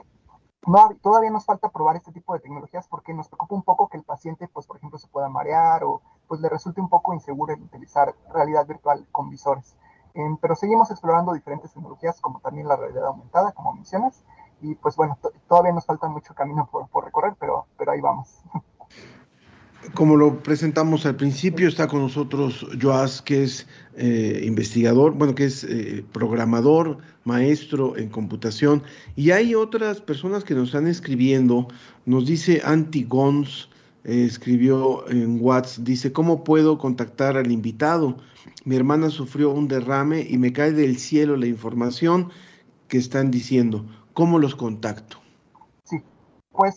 todavía 1.03 1.31
nos 1.31 1.45
falta 1.45 1.71
probar 1.71 1.97
este 1.97 2.13
tipo 2.13 2.35
de 2.35 2.41
tecnologías 2.41 2.87
porque 2.89 3.13
nos 3.15 3.29
preocupa 3.29 3.55
un 3.55 3.63
poco 3.63 3.89
que 3.89 3.97
el 3.97 4.05
paciente, 4.05 4.49
pues, 4.49 4.67
por 4.67 4.77
ejemplo, 4.77 4.99
se 4.99 5.09
pueda 5.09 5.29
marear 5.29 5.83
o 5.85 6.03
pues 6.29 6.41
le 6.41 6.49
resulte 6.49 6.81
un 6.81 6.89
poco 6.89 7.13
inseguro 7.15 7.53
el 7.53 7.63
utilizar 7.63 8.15
realidad 8.33 8.67
virtual 8.67 9.07
con 9.11 9.29
visores. 9.29 9.77
Em, 10.15 10.37
pero 10.37 10.55
seguimos 10.55 10.91
explorando 10.91 11.33
diferentes 11.33 11.73
tecnologías 11.73 12.21
como 12.21 12.41
también 12.41 12.69
la 12.69 12.77
realidad 12.77 13.07
aumentada, 13.07 13.53
como 13.53 13.73
mencionas, 13.73 14.25
y 14.61 14.75
pues 14.77 14.95
bueno, 14.97 15.19
todavía 15.49 15.73
nos 15.73 15.87
falta 15.87 16.09
mucho 16.09 16.35
camino 16.35 16.69
por, 16.71 16.87
por 16.89 17.05
recorrer, 17.05 17.35
pero, 17.41 17.67
pero 17.77 17.93
ahí 17.93 18.01
vamos. 18.01 18.29
Como 19.95 20.17
lo 20.17 20.45
presentamos 20.45 21.07
al 21.07 21.17
principio, 21.17 21.67
está 21.67 21.89
con 21.89 22.03
nosotros 22.03 22.65
Joas, 22.81 23.21
que 23.21 23.43
es 23.43 23.67
eh, 23.97 24.43
investigador, 24.45 25.13
bueno, 25.13 25.35
que 25.35 25.47
es 25.47 25.65
eh, 25.65 26.05
programador, 26.13 26.99
maestro 27.25 27.97
en 27.97 28.09
computación, 28.09 28.83
y 29.17 29.31
hay 29.31 29.55
otras 29.55 30.01
personas 30.01 30.45
que 30.45 30.55
nos 30.55 30.69
están 30.69 30.87
escribiendo, 30.87 31.69
nos 32.07 32.27
dice 32.27 32.63
Anti 32.65 33.05
Gons, 33.05 33.69
eh, 34.05 34.25
escribió 34.25 35.09
en 35.09 35.39
WhatsApp, 35.41 35.85
dice, 35.85 36.13
¿cómo 36.13 36.43
puedo 36.43 36.79
contactar 36.79 37.37
al 37.37 37.53
invitado? 37.53 38.17
Mi 38.65 38.77
hermana 38.77 39.11
sufrió 39.11 39.51
un 39.51 39.69
derrame 39.69 40.27
y 40.29 40.39
me 40.39 40.53
cae 40.53 40.73
del 40.73 40.99
cielo 40.99 41.37
la 41.37 41.47
información 41.47 42.31
que 42.89 42.99
están 42.99 43.31
diciendo. 43.31 43.87
¿Cómo 44.13 44.39
los 44.39 44.57
contacto? 44.57 45.19
Sí, 45.85 46.03
pues, 46.51 46.77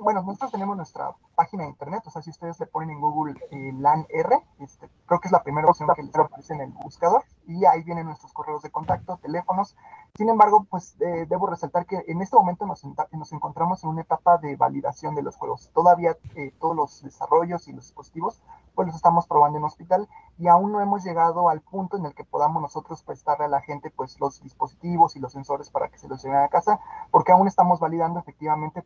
bueno, 0.00 0.22
nosotros 0.22 0.52
tenemos 0.52 0.76
nuestra 0.76 1.10
página 1.36 1.62
de 1.64 1.68
internet, 1.68 2.02
o 2.06 2.10
sea, 2.10 2.22
si 2.22 2.30
ustedes 2.30 2.58
le 2.58 2.66
ponen 2.66 2.90
en 2.90 3.00
Google 3.00 3.34
eh, 3.52 3.72
LANR, 3.78 4.42
este, 4.58 4.90
creo 5.06 5.20
que 5.20 5.28
es 5.28 5.32
la 5.32 5.44
primera 5.44 5.68
opción 5.68 5.88
que 5.94 6.02
les 6.02 6.16
aparece 6.16 6.54
en 6.54 6.62
el 6.62 6.72
buscador, 6.72 7.22
y 7.46 7.64
ahí 7.64 7.82
vienen 7.84 8.06
nuestros 8.06 8.32
correos 8.32 8.62
de 8.62 8.70
contacto, 8.70 9.18
teléfonos. 9.18 9.76
Sin 10.16 10.28
embargo, 10.28 10.66
pues 10.68 10.96
eh, 11.00 11.26
debo 11.28 11.46
resaltar 11.46 11.86
que 11.86 12.02
en 12.08 12.22
este 12.22 12.36
momento 12.36 12.66
nos, 12.66 12.82
nos, 12.84 13.32
encontramos 13.32 13.84
en 13.84 13.90
una 13.90 14.00
etapa 14.00 14.38
de 14.38 14.56
validación 14.56 15.14
de 15.14 15.22
los 15.22 15.36
juegos. 15.36 15.70
Todavía 15.74 16.16
eh, 16.34 16.52
todos 16.58 16.74
los 16.74 17.02
desarrollos 17.02 17.68
y 17.68 17.72
los 17.72 17.84
dispositivos, 17.84 18.42
pues 18.74 18.86
los 18.86 18.96
estamos 18.96 19.26
probando 19.26 19.58
en 19.58 19.64
hospital 19.64 20.08
y 20.38 20.48
aún 20.48 20.72
no 20.72 20.80
hemos 20.80 21.04
llegado 21.04 21.48
al 21.48 21.60
punto 21.60 21.96
en 21.96 22.06
el 22.06 22.14
que 22.14 22.24
podamos 22.24 22.62
nosotros 22.62 23.02
prestarle 23.02 23.44
a 23.44 23.48
la 23.48 23.60
gente 23.60 23.90
pues 23.90 24.18
los 24.20 24.42
dispositivos 24.42 25.16
y 25.16 25.20
los 25.20 25.32
sensores 25.32 25.70
para 25.70 25.88
que 25.88 25.98
se 25.98 26.08
los 26.08 26.22
lleven 26.22 26.38
a 26.38 26.48
casa, 26.48 26.80
porque 27.10 27.32
aún 27.32 27.46
estamos 27.46 27.78
validando 27.78 28.18
efectivamente 28.18 28.84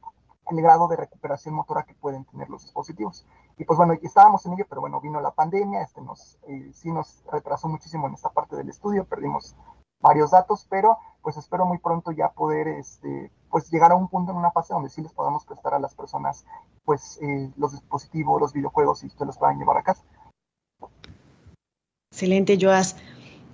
el 0.50 0.60
grado 0.62 0.88
de 0.88 0.96
recuperación 0.96 1.54
motora 1.54 1.84
que 1.84 1.94
pueden 1.94 2.24
tener 2.24 2.48
los 2.48 2.62
dispositivos. 2.62 3.26
Y 3.56 3.64
pues 3.64 3.76
bueno, 3.76 3.94
estábamos 4.02 4.44
en 4.46 4.54
ello, 4.54 4.66
pero 4.68 4.80
bueno, 4.80 5.00
vino 5.00 5.20
la 5.20 5.30
pandemia, 5.32 5.82
este 5.82 6.00
nos, 6.00 6.38
eh, 6.48 6.70
sí 6.72 6.90
nos 6.90 7.22
retrasó 7.30 7.68
muchísimo 7.68 8.06
en 8.06 8.14
esta 8.14 8.30
parte 8.30 8.56
del 8.56 8.68
estudio, 8.68 9.04
perdimos 9.04 9.54
varios 10.00 10.30
datos, 10.30 10.66
pero 10.70 10.98
pues 11.22 11.36
espero 11.36 11.66
muy 11.66 11.78
pronto 11.78 12.10
ya 12.10 12.30
poder 12.30 12.68
este, 12.68 13.30
pues 13.50 13.70
llegar 13.70 13.92
a 13.92 13.96
un 13.96 14.08
punto 14.08 14.32
en 14.32 14.38
una 14.38 14.50
fase 14.50 14.72
donde 14.72 14.88
sí 14.88 15.02
les 15.02 15.12
podamos 15.12 15.44
prestar 15.44 15.74
a 15.74 15.78
las 15.78 15.94
personas 15.94 16.46
pues 16.84 17.18
eh, 17.22 17.52
los 17.56 17.72
dispositivos, 17.72 18.40
los 18.40 18.52
videojuegos 18.52 19.02
y 19.04 19.06
ustedes 19.06 19.26
los 19.26 19.38
puedan 19.38 19.58
llevar 19.58 19.76
a 19.76 19.82
casa. 19.82 20.02
Excelente, 22.10 22.58
Joas. 22.60 22.96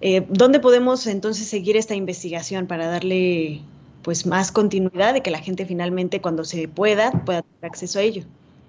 Eh, 0.00 0.26
¿Dónde 0.28 0.60
podemos 0.60 1.06
entonces 1.06 1.48
seguir 1.48 1.76
esta 1.76 1.94
investigación 1.94 2.66
para 2.66 2.86
darle 2.86 3.62
pues 4.06 4.24
más 4.24 4.50
continuidad 4.52 5.12
de 5.14 5.20
que 5.20 5.32
la 5.32 5.38
gente 5.38 5.66
finalmente 5.66 6.22
cuando 6.22 6.44
se 6.44 6.68
pueda 6.68 7.10
pueda 7.10 7.42
tener 7.42 7.64
acceso 7.64 7.98
a 7.98 8.02
ello. 8.02 8.22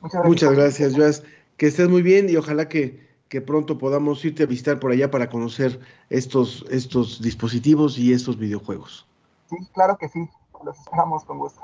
Muchas 0.00 0.22
gracias, 0.22 0.24
Muchas 0.24 0.52
gracias 0.54 0.96
Joas 0.96 1.22
que 1.60 1.66
estés 1.66 1.90
muy 1.90 2.00
bien 2.00 2.30
y 2.30 2.36
ojalá 2.36 2.70
que, 2.70 3.10
pronto 3.46 3.76
podamos 3.76 4.24
irte 4.24 4.44
a 4.44 4.46
visitar 4.46 4.80
por 4.80 4.92
allá 4.92 5.10
para 5.10 5.28
conocer 5.28 5.78
estos, 6.08 6.64
estos 6.70 7.20
dispositivos 7.20 7.98
y 7.98 8.14
estos 8.14 8.38
videojuegos. 8.38 9.06
Sí, 9.50 9.56
claro 9.74 9.98
que 10.00 10.08
sí, 10.08 10.26
los 10.64 10.78
esperamos 10.78 11.22
con 11.24 11.38
gusto. 11.38 11.60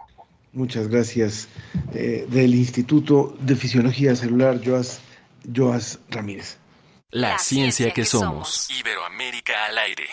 Muchas 0.52 0.88
gracias. 0.88 1.48
Eh, 1.94 2.26
del 2.28 2.54
Instituto 2.54 3.34
de 3.40 3.56
Fisiología 3.56 4.14
Celular, 4.14 4.60
Joas, 4.62 5.00
Joas 5.50 5.98
Ramírez. 6.10 6.58
La, 7.10 7.38
ciencia, 7.38 7.90
que, 7.94 8.04
somos. 8.04 8.68
Iberoamérica 8.78 9.64
al 9.64 9.78
aire. 9.78 10.08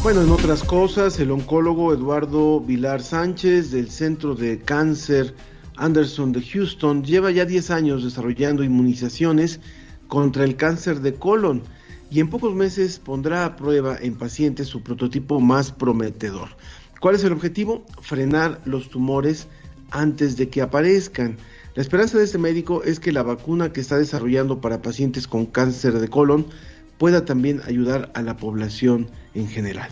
Bueno, 0.00 0.22
en 0.22 0.30
otras 0.30 0.62
cosas, 0.62 1.18
el 1.18 1.32
oncólogo 1.32 1.92
Eduardo 1.92 2.60
Vilar 2.60 3.02
Sánchez 3.02 3.72
del 3.72 3.90
Centro 3.90 4.36
de 4.36 4.60
Cáncer 4.60 5.34
Anderson 5.76 6.30
de 6.30 6.40
Houston 6.40 7.02
lleva 7.02 7.32
ya 7.32 7.44
10 7.44 7.70
años 7.72 8.04
desarrollando 8.04 8.62
inmunizaciones 8.62 9.60
contra 10.06 10.44
el 10.44 10.54
cáncer 10.56 11.00
de 11.00 11.14
colon 11.14 11.62
y 12.10 12.20
en 12.20 12.30
pocos 12.30 12.54
meses 12.54 13.00
pondrá 13.00 13.44
a 13.44 13.56
prueba 13.56 13.98
en 14.00 14.14
pacientes 14.14 14.68
su 14.68 14.82
prototipo 14.82 15.40
más 15.40 15.72
prometedor. 15.72 16.48
¿Cuál 17.00 17.16
es 17.16 17.24
el 17.24 17.32
objetivo? 17.32 17.84
Frenar 18.00 18.60
los 18.64 18.90
tumores 18.90 19.48
antes 19.90 20.36
de 20.36 20.48
que 20.48 20.62
aparezcan. 20.62 21.36
La 21.74 21.82
esperanza 21.82 22.18
de 22.18 22.24
este 22.24 22.38
médico 22.38 22.82
es 22.84 23.00
que 23.00 23.12
la 23.12 23.24
vacuna 23.24 23.72
que 23.72 23.80
está 23.80 23.98
desarrollando 23.98 24.60
para 24.60 24.80
pacientes 24.80 25.26
con 25.26 25.46
cáncer 25.46 25.98
de 25.98 26.08
colon 26.08 26.46
pueda 26.98 27.24
también 27.24 27.62
ayudar 27.64 28.10
a 28.14 28.22
la 28.22 28.36
población 28.36 29.08
en 29.34 29.48
general. 29.48 29.90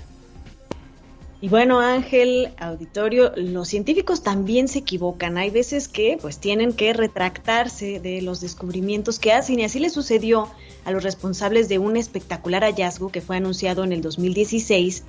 Y 1.41 1.49
bueno, 1.49 1.81
Ángel, 1.81 2.49
auditorio, 2.59 3.33
los 3.37 3.69
científicos 3.69 4.23
también 4.23 4.69
se 4.69 4.81
equivocan. 4.81 5.37
Hay 5.37 5.51
veces 5.51 5.87
que 5.87 6.19
pues 6.21 6.39
tienen 6.39 6.73
que 6.73 6.95
retractarse 6.95 8.01
de 8.01 8.23
los 8.23 8.41
descubrimientos 8.41 9.19
que 9.19 9.33
hacen 9.33 9.61
y 9.61 9.65
así 9.65 9.79
le 9.79 9.91
sucedió 9.91 10.49
a 10.85 10.93
los 10.93 11.03
responsables 11.03 11.69
de 11.69 11.79
un 11.79 11.97
espectacular 11.97 12.63
hallazgo 12.63 13.13
que 13.13 13.21
fue 13.21 13.37
anunciado 13.37 13.85
en 13.85 13.93
el 13.93 14.01
2016, 14.01 15.05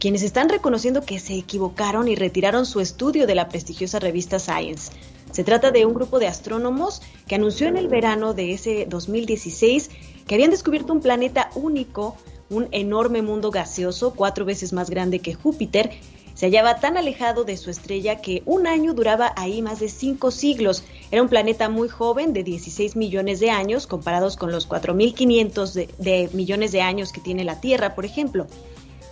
quienes 0.00 0.22
están 0.22 0.48
reconociendo 0.48 1.04
que 1.04 1.18
se 1.18 1.34
equivocaron 1.34 2.08
y 2.08 2.14
retiraron 2.14 2.64
su 2.64 2.80
estudio 2.80 3.26
de 3.26 3.34
la 3.34 3.48
prestigiosa 3.50 3.98
revista 3.98 4.38
Science. 4.38 4.90
Se 5.32 5.44
trata 5.44 5.70
de 5.70 5.84
un 5.84 5.92
grupo 5.92 6.18
de 6.18 6.28
astrónomos 6.28 7.02
que 7.26 7.34
anunció 7.34 7.68
en 7.68 7.76
el 7.76 7.88
verano 7.88 8.32
de 8.32 8.54
ese 8.54 8.86
2016 8.88 9.90
que 10.28 10.36
habían 10.36 10.52
descubierto 10.52 10.92
un 10.92 11.00
planeta 11.00 11.50
único 11.56 12.16
un 12.50 12.68
enorme 12.72 13.22
mundo 13.22 13.50
gaseoso 13.50 14.14
cuatro 14.14 14.44
veces 14.44 14.72
más 14.72 14.90
grande 14.90 15.18
que 15.18 15.34
Júpiter, 15.34 15.90
se 16.34 16.46
hallaba 16.46 16.78
tan 16.78 16.96
alejado 16.96 17.44
de 17.44 17.56
su 17.56 17.68
estrella 17.68 18.20
que 18.20 18.42
un 18.46 18.68
año 18.68 18.94
duraba 18.94 19.32
ahí 19.36 19.60
más 19.60 19.80
de 19.80 19.88
cinco 19.88 20.30
siglos. 20.30 20.84
Era 21.10 21.20
un 21.20 21.28
planeta 21.28 21.68
muy 21.68 21.88
joven, 21.88 22.32
de 22.32 22.44
16 22.44 22.94
millones 22.94 23.40
de 23.40 23.50
años, 23.50 23.88
comparados 23.88 24.36
con 24.36 24.52
los 24.52 24.68
4.500 24.68 25.72
de, 25.72 25.88
de 25.98 26.30
millones 26.32 26.70
de 26.70 26.80
años 26.80 27.12
que 27.12 27.20
tiene 27.20 27.42
la 27.42 27.60
Tierra, 27.60 27.96
por 27.96 28.04
ejemplo. 28.04 28.46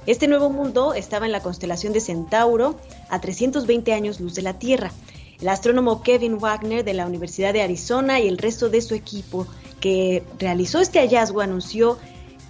Este 0.07 0.29
nuevo 0.29 0.51
mundo 0.51 0.95
estaba 0.95 1.27
en 1.27 1.33
la 1.33 1.43
constelación 1.43 1.93
de 1.93 2.01
Centauro, 2.01 2.77
a 3.09 3.21
320 3.21 3.93
años 3.93 4.21
luz 4.21 4.37
de 4.37 4.43
la 4.43 4.61
Tierra. 4.61 4.93
El 5.41 5.49
astrónomo 5.49 6.03
Kevin 6.03 6.39
Wagner 6.39 6.85
de 6.85 6.95
la 6.95 7.07
Universidad 7.07 7.53
de 7.53 7.61
Arizona 7.61 8.21
y 8.21 8.29
el 8.29 8.39
resto 8.39 8.69
de 8.69 8.81
su 8.81 8.95
equipo 8.95 9.49
que 9.87 10.25
realizó 10.41 10.81
este 10.81 10.99
hallazgo 10.99 11.43
anunció 11.43 11.97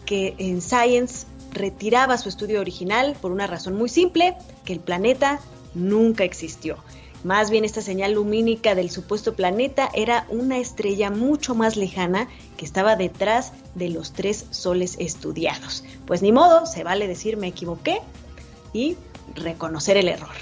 que 0.06 0.34
en 0.38 0.62
Science 0.62 1.26
retiraba 1.52 2.16
su 2.16 2.30
estudio 2.30 2.62
original 2.62 3.14
por 3.20 3.30
una 3.30 3.46
razón 3.46 3.74
muy 3.74 3.90
simple, 3.90 4.34
que 4.64 4.72
el 4.72 4.80
planeta 4.80 5.40
nunca 5.74 6.24
existió. 6.24 6.78
Más 7.24 7.50
bien 7.50 7.66
esta 7.66 7.82
señal 7.82 8.12
lumínica 8.12 8.74
del 8.74 8.88
supuesto 8.88 9.34
planeta 9.34 9.90
era 9.92 10.26
una 10.30 10.56
estrella 10.56 11.10
mucho 11.10 11.54
más 11.54 11.76
lejana 11.76 12.26
que 12.56 12.64
estaba 12.64 12.96
detrás 12.96 13.52
de 13.74 13.90
los 13.90 14.14
tres 14.14 14.46
soles 14.48 14.96
estudiados. 14.98 15.84
Pues 16.06 16.22
ni 16.22 16.32
modo, 16.32 16.64
se 16.64 16.84
vale 16.84 17.06
decir 17.06 17.36
me 17.36 17.48
equivoqué 17.48 17.98
y 18.72 18.96
reconocer 19.34 19.98
el 19.98 20.08
error. 20.08 20.36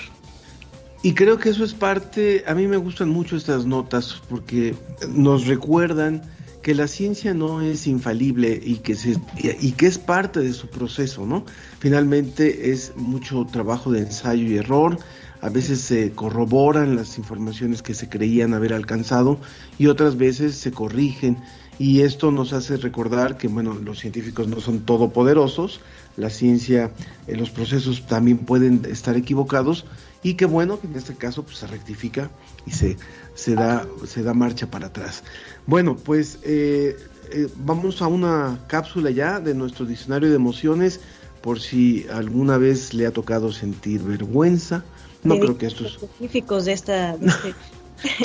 Y 1.03 1.15
creo 1.15 1.41
que 1.41 1.49
eso 1.49 1.65
es 1.65 1.75
parte, 1.75 2.45
a 2.47 2.55
mí 2.55 2.69
me 2.69 2.77
gustan 2.77 3.09
mucho 3.09 3.35
estas 3.35 3.67
notas 3.67 4.23
porque 4.29 4.77
nos 5.09 5.49
recuerdan 5.49 6.23
que 6.65 6.75
la 6.75 6.89
ciencia 6.89 7.35
no 7.35 7.61
es 7.61 7.87
infalible 7.87 8.59
y 8.65 8.77
que, 8.77 8.95
se, 8.95 9.21
y 9.37 9.73
que 9.73 9.87
es 9.87 9.99
parte 9.99 10.41
de 10.41 10.55
su 10.55 10.69
proceso, 10.69 11.27
¿no? 11.27 11.45
Finalmente 11.79 12.71
es 12.71 12.97
mucho 12.97 13.47
trabajo 13.53 13.93
de 13.93 13.99
ensayo 13.99 14.47
y 14.47 14.57
error, 14.57 14.99
a 15.43 15.51
veces 15.51 15.83
se 15.83 16.13
corroboran 16.13 16.97
las 16.97 17.19
informaciones 17.19 17.83
que 17.83 17.93
se 17.93 18.09
creían 18.09 18.55
haber 18.55 18.73
alcanzado 18.73 19.39
y 19.79 19.89
otras 19.89 20.17
veces 20.17 20.55
se 20.55 20.73
corrigen 20.73 21.37
y 21.79 22.01
esto 22.01 22.31
nos 22.31 22.55
hace 22.55 22.79
recordar 22.79 23.37
que 23.37 23.49
bueno 23.49 23.75
los 23.75 23.99
científicos 23.99 24.49
no 24.49 24.61
son 24.61 24.87
todopoderosos 24.87 25.81
la 26.17 26.31
ciencia 26.31 26.93
eh, 27.27 27.37
los 27.37 27.51
procesos 27.51 28.07
también 28.07 28.39
pueden 28.39 28.87
estar 28.89 29.17
equivocados 29.17 29.85
y 30.23 30.35
que 30.35 30.47
bueno 30.47 30.79
en 30.83 30.97
este 30.97 31.15
caso 31.15 31.43
pues, 31.43 31.59
se 31.59 31.67
rectifica 31.67 32.31
y 32.67 32.71
se, 32.71 32.97
se, 33.35 33.55
da, 33.55 33.87
se 34.07 34.23
da 34.23 34.35
marcha 34.35 34.71
para 34.71 34.87
atrás. 34.87 35.23
Bueno, 35.67 35.97
pues 35.97 36.39
eh, 36.43 36.97
eh, 37.31 37.49
vamos 37.57 38.03
a 38.03 38.07
una 38.07 38.59
cápsula 38.67 39.11
ya 39.11 39.41
de 39.41 39.55
nuestro 39.55 39.87
diccionario 39.87 40.29
de 40.29 40.37
emociones 40.37 41.01
por 41.41 41.61
si 41.61 42.07
alguna 42.13 42.59
vez 42.59 42.95
le 42.95 43.07
ha 43.07 43.13
tocado 43.13 43.53
sentir 43.53 44.03
vergüenza. 44.03 44.85
No 45.23 45.39
creo 45.39 45.57
que 45.57 45.67
estos 45.67 45.95
específicos 45.95 46.67
de 46.67 46.73
esta 46.73 47.15
este 47.15 47.55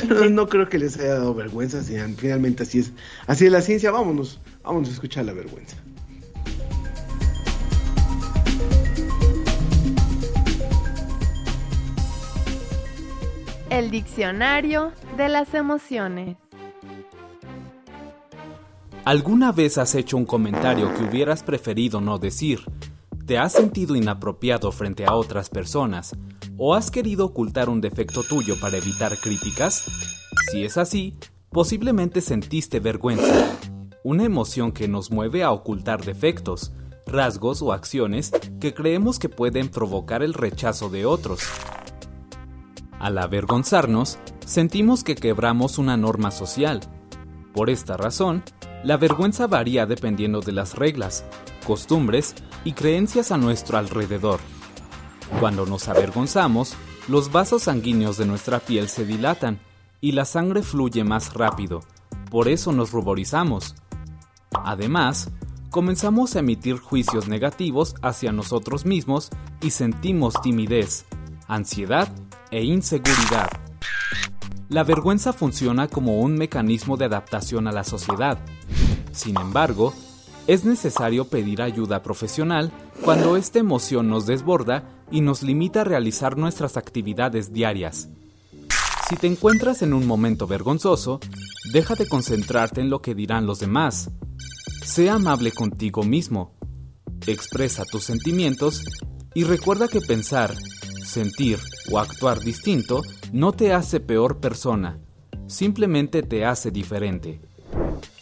no, 0.30 0.50
creo 0.50 0.68
que 0.68 0.78
les 0.78 0.98
haya 0.98 1.14
dado 1.14 1.34
vergüenza, 1.34 1.82
finalmente 2.18 2.64
así 2.64 2.80
es. 2.80 2.92
Así 3.28 3.46
es 3.46 3.52
la 3.52 3.62
ciencia, 3.62 3.92
vámonos, 3.92 4.40
vámonos 4.64 4.90
a 4.90 4.92
escuchar 4.92 5.26
la 5.26 5.34
vergüenza. 5.34 5.78
El 13.70 13.92
diccionario 13.92 14.92
de 15.16 15.30
las 15.30 15.54
emociones. 15.54 16.36
¿Alguna 19.10 19.52
vez 19.52 19.80
has 19.80 19.96
hecho 19.96 20.18
un 20.18 20.26
comentario 20.26 20.94
que 20.94 21.02
hubieras 21.02 21.42
preferido 21.42 22.00
no 22.00 22.20
decir? 22.20 22.60
¿Te 23.26 23.40
has 23.40 23.54
sentido 23.54 23.96
inapropiado 23.96 24.72
frente 24.72 25.04
a 25.04 25.16
otras 25.16 25.50
personas? 25.50 26.16
¿O 26.60 26.76
has 26.76 26.92
querido 26.92 27.26
ocultar 27.26 27.70
un 27.70 27.82
defecto 27.82 28.22
tuyo 28.22 28.60
para 28.62 28.78
evitar 28.78 29.18
críticas? 29.18 29.84
Si 30.52 30.64
es 30.64 30.78
así, 30.78 31.18
posiblemente 31.50 32.22
sentiste 32.22 32.80
vergüenza, 32.80 33.58
una 34.04 34.26
emoción 34.26 34.72
que 34.72 34.88
nos 34.88 35.10
mueve 35.10 35.42
a 35.44 35.54
ocultar 35.54 36.06
defectos, 36.06 36.72
rasgos 37.08 37.64
o 37.64 37.74
acciones 37.74 38.32
que 38.60 38.76
creemos 38.76 39.18
que 39.18 39.28
pueden 39.28 39.70
provocar 39.70 40.22
el 40.22 40.36
rechazo 40.36 40.92
de 40.92 41.08
otros. 41.08 41.42
Al 43.00 43.18
avergonzarnos, 43.18 44.20
sentimos 44.46 45.04
que 45.04 45.16
quebramos 45.16 45.80
una 45.80 45.98
norma 45.98 46.30
social. 46.30 46.82
Por 47.56 47.72
esta 47.72 47.98
razón, 47.98 48.44
la 48.84 48.98
vergüenza 48.98 49.48
varía 49.48 49.86
dependiendo 49.86 50.42
de 50.42 50.52
las 50.52 50.76
reglas, 50.76 51.26
costumbres 51.66 52.36
y 52.64 52.74
creencias 52.74 53.32
a 53.32 53.38
nuestro 53.38 53.78
alrededor. 53.78 54.40
Cuando 55.40 55.66
nos 55.66 55.88
avergonzamos, 55.88 56.76
los 57.08 57.32
vasos 57.32 57.64
sanguíneos 57.64 58.18
de 58.18 58.26
nuestra 58.26 58.60
piel 58.60 58.88
se 58.88 59.06
dilatan 59.06 59.60
y 60.02 60.14
la 60.14 60.26
sangre 60.26 60.64
fluye 60.64 61.04
más 61.04 61.34
rápido, 61.34 61.82
por 62.30 62.48
eso 62.48 62.72
nos 62.72 62.92
ruborizamos. 62.92 63.76
Además, 64.64 65.30
comenzamos 65.70 66.36
a 66.36 66.40
emitir 66.40 66.78
juicios 66.78 67.28
negativos 67.28 67.96
hacia 68.02 68.32
nosotros 68.32 68.86
mismos 68.86 69.30
y 69.62 69.72
sentimos 69.72 70.42
timidez, 70.42 71.06
ansiedad 71.48 72.10
e 72.52 72.64
inseguridad. 72.64 73.50
La 74.70 74.84
vergüenza 74.84 75.34
funciona 75.34 75.88
como 75.88 76.22
un 76.22 76.36
mecanismo 76.36 76.96
de 76.96 77.06
adaptación 77.06 77.68
a 77.68 77.72
la 77.72 77.84
sociedad. 77.84 78.38
Sin 79.12 79.36
embargo, 79.40 79.96
es 80.46 80.64
necesario 80.64 81.26
pedir 81.26 81.64
ayuda 81.64 82.04
profesional 82.04 82.72
cuando 83.04 83.36
esta 83.36 83.58
emoción 83.58 84.10
nos 84.10 84.28
desborda 84.28 84.84
y 85.10 85.22
nos 85.22 85.42
limita 85.42 85.82
a 85.82 85.86
realizar 85.86 86.38
nuestras 86.38 86.78
actividades 86.78 87.52
diarias. 87.52 88.10
Si 89.10 89.16
te 89.16 89.26
encuentras 89.26 89.82
en 89.82 89.92
un 89.92 90.06
momento 90.06 90.46
vergonzoso, 90.46 91.20
deja 91.74 91.96
de 91.96 92.08
concentrarte 92.08 92.80
en 92.80 92.92
lo 92.92 93.02
que 93.02 93.16
dirán 93.16 93.48
los 93.48 93.60
demás. 93.60 94.12
Sé 94.84 95.10
amable 95.10 95.52
contigo 95.52 96.04
mismo. 96.04 96.54
Expresa 97.26 97.86
tus 97.86 98.04
sentimientos 98.04 98.84
y 99.34 99.46
recuerda 99.46 99.88
que 99.88 100.00
pensar, 100.00 100.56
sentir 101.04 101.58
o 101.92 102.00
actuar 102.00 102.40
distinto 102.40 103.02
no 103.32 103.52
te 103.52 103.74
hace 103.74 104.00
peor 104.00 104.40
persona, 104.40 105.00
simplemente 105.48 106.24
te 106.24 106.46
hace 106.46 106.72
diferente. 106.72 107.42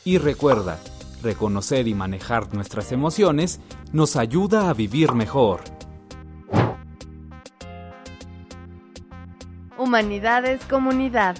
Y 0.03 0.17
recuerda, 0.17 0.79
reconocer 1.21 1.87
y 1.87 1.93
manejar 1.93 2.53
nuestras 2.53 2.91
emociones 2.91 3.59
nos 3.91 4.15
ayuda 4.15 4.69
a 4.69 4.73
vivir 4.73 5.13
mejor. 5.13 5.61
Humanidades 9.77 10.63
Comunidad 10.65 11.35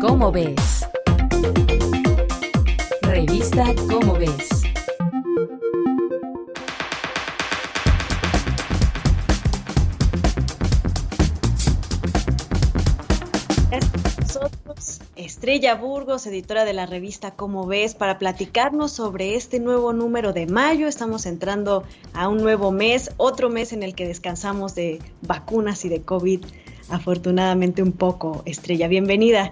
¿Cómo 0.00 0.30
ves? 0.30 0.86
Revista 3.02 3.74
¿Cómo 3.88 4.14
ves? 4.14 4.55
Estrella 15.16 15.74
Burgos, 15.74 16.26
editora 16.26 16.66
de 16.66 16.74
la 16.74 16.84
revista 16.84 17.30
Cómo 17.30 17.66
ves, 17.66 17.94
para 17.94 18.18
platicarnos 18.18 18.92
sobre 18.92 19.34
este 19.34 19.60
nuevo 19.60 19.94
número 19.94 20.34
de 20.34 20.46
mayo. 20.46 20.88
Estamos 20.88 21.24
entrando 21.24 21.84
a 22.12 22.28
un 22.28 22.36
nuevo 22.36 22.70
mes, 22.70 23.10
otro 23.16 23.48
mes 23.48 23.72
en 23.72 23.82
el 23.82 23.94
que 23.94 24.06
descansamos 24.06 24.74
de 24.74 25.00
vacunas 25.22 25.86
y 25.86 25.88
de 25.88 26.02
COVID, 26.02 26.44
afortunadamente 26.90 27.82
un 27.82 27.92
poco. 27.92 28.42
Estrella, 28.44 28.88
bienvenida. 28.88 29.50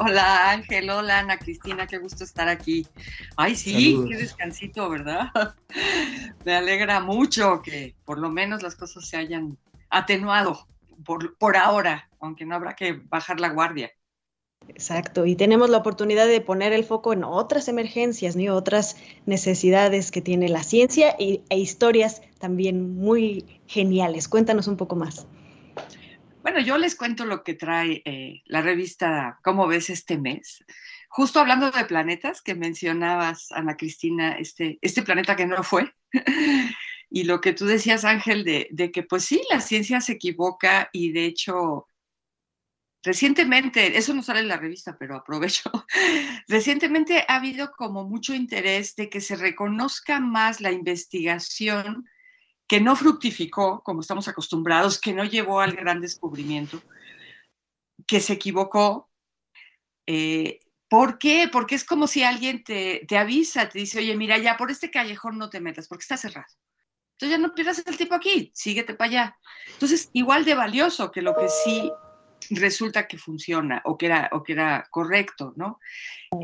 Hola 0.00 0.50
Ángel, 0.50 0.90
hola 0.90 1.20
Ana 1.20 1.38
Cristina, 1.38 1.86
qué 1.86 1.98
gusto 1.98 2.24
estar 2.24 2.48
aquí. 2.48 2.88
Ay, 3.36 3.54
sí, 3.54 3.92
Saludos. 3.92 4.10
qué 4.10 4.16
descansito, 4.16 4.90
¿verdad? 4.90 5.28
Me 6.44 6.56
alegra 6.56 6.98
mucho 6.98 7.62
que 7.62 7.94
por 8.04 8.18
lo 8.18 8.30
menos 8.30 8.64
las 8.64 8.74
cosas 8.74 9.08
se 9.08 9.16
hayan 9.16 9.56
atenuado 9.90 10.66
por, 11.04 11.36
por 11.38 11.56
ahora, 11.56 12.08
aunque 12.20 12.44
no 12.44 12.56
habrá 12.56 12.74
que 12.74 12.94
bajar 12.94 13.38
la 13.38 13.50
guardia. 13.50 13.92
Exacto, 14.68 15.26
y 15.26 15.36
tenemos 15.36 15.70
la 15.70 15.78
oportunidad 15.78 16.26
de 16.26 16.40
poner 16.40 16.72
el 16.72 16.84
foco 16.84 17.12
en 17.12 17.24
otras 17.24 17.68
emergencias, 17.68 18.36
¿no? 18.36 18.54
Otras 18.54 18.96
necesidades 19.24 20.10
que 20.10 20.20
tiene 20.20 20.48
la 20.48 20.62
ciencia 20.62 21.16
y, 21.18 21.42
e 21.48 21.58
historias 21.58 22.22
también 22.38 22.96
muy 22.96 23.60
geniales. 23.66 24.28
Cuéntanos 24.28 24.68
un 24.68 24.76
poco 24.76 24.96
más. 24.96 25.26
Bueno, 26.42 26.60
yo 26.60 26.78
les 26.78 26.94
cuento 26.94 27.24
lo 27.24 27.42
que 27.42 27.54
trae 27.54 28.02
eh, 28.04 28.42
la 28.46 28.62
revista 28.62 29.38
Cómo 29.42 29.66
ves 29.66 29.90
este 29.90 30.18
mes. 30.18 30.64
Justo 31.08 31.40
hablando 31.40 31.70
de 31.70 31.84
planetas 31.86 32.42
que 32.42 32.54
mencionabas, 32.54 33.50
Ana 33.52 33.76
Cristina, 33.76 34.32
este, 34.32 34.78
este 34.82 35.02
planeta 35.02 35.36
que 35.36 35.46
no 35.46 35.62
fue. 35.62 35.92
y 37.10 37.24
lo 37.24 37.40
que 37.40 37.52
tú 37.52 37.64
decías, 37.66 38.04
Ángel, 38.04 38.44
de, 38.44 38.68
de 38.70 38.90
que 38.90 39.02
pues 39.02 39.24
sí, 39.24 39.40
la 39.50 39.60
ciencia 39.60 40.00
se 40.00 40.12
equivoca 40.12 40.90
y 40.92 41.12
de 41.12 41.24
hecho 41.24 41.88
Recientemente, 43.06 43.96
eso 43.96 44.12
no 44.14 44.22
sale 44.24 44.40
en 44.40 44.48
la 44.48 44.56
revista, 44.56 44.96
pero 44.98 45.14
aprovecho. 45.14 45.70
Recientemente 46.48 47.24
ha 47.28 47.36
habido 47.36 47.70
como 47.70 48.02
mucho 48.02 48.34
interés 48.34 48.96
de 48.96 49.08
que 49.08 49.20
se 49.20 49.36
reconozca 49.36 50.18
más 50.18 50.60
la 50.60 50.72
investigación 50.72 52.04
que 52.66 52.80
no 52.80 52.96
fructificó, 52.96 53.80
como 53.84 54.00
estamos 54.00 54.26
acostumbrados, 54.26 55.00
que 55.00 55.12
no 55.12 55.22
llevó 55.22 55.60
al 55.60 55.76
gran 55.76 56.00
descubrimiento, 56.00 56.82
que 58.08 58.18
se 58.18 58.32
equivocó. 58.32 59.08
Eh, 60.08 60.58
¿Por 60.88 61.18
qué? 61.18 61.48
Porque 61.50 61.76
es 61.76 61.84
como 61.84 62.08
si 62.08 62.24
alguien 62.24 62.64
te, 62.64 63.04
te, 63.06 63.18
avisa, 63.18 63.68
te 63.68 63.78
dice, 63.78 64.00
oye, 64.00 64.16
mira, 64.16 64.36
ya 64.38 64.56
por 64.56 64.72
este 64.72 64.90
callejón 64.90 65.38
no 65.38 65.48
te 65.48 65.60
metas, 65.60 65.86
porque 65.86 66.02
está 66.02 66.16
cerrado. 66.16 66.52
Entonces 67.12 67.38
ya 67.38 67.46
no 67.46 67.54
pierdas 67.54 67.84
el 67.86 67.96
tiempo 67.96 68.16
aquí, 68.16 68.50
síguete 68.52 68.94
para 68.94 69.08
allá. 69.08 69.38
Entonces, 69.74 70.10
igual 70.12 70.44
de 70.44 70.56
valioso 70.56 71.12
que 71.12 71.22
lo 71.22 71.36
que 71.36 71.48
sí 71.48 71.92
resulta 72.50 73.06
que 73.06 73.18
funciona 73.18 73.82
o 73.84 73.96
que 73.96 74.06
era, 74.06 74.28
o 74.32 74.42
que 74.42 74.52
era 74.52 74.86
correcto, 74.90 75.54
¿no? 75.56 75.78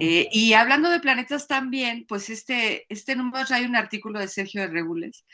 Eh, 0.01 0.29
y 0.33 0.53
hablando 0.53 0.91
de 0.91 1.01
planetas 1.01 1.47
también, 1.47 2.07
pues 2.09 2.31
este, 2.31 2.87
este 2.89 3.17
número 3.17 3.45
trae 3.45 3.67
un 3.67 3.77
artículo 3.77 4.21
de 4.21 4.29
Sergio 4.29 4.63
de 4.63 4.69
Regules, 4.69 5.25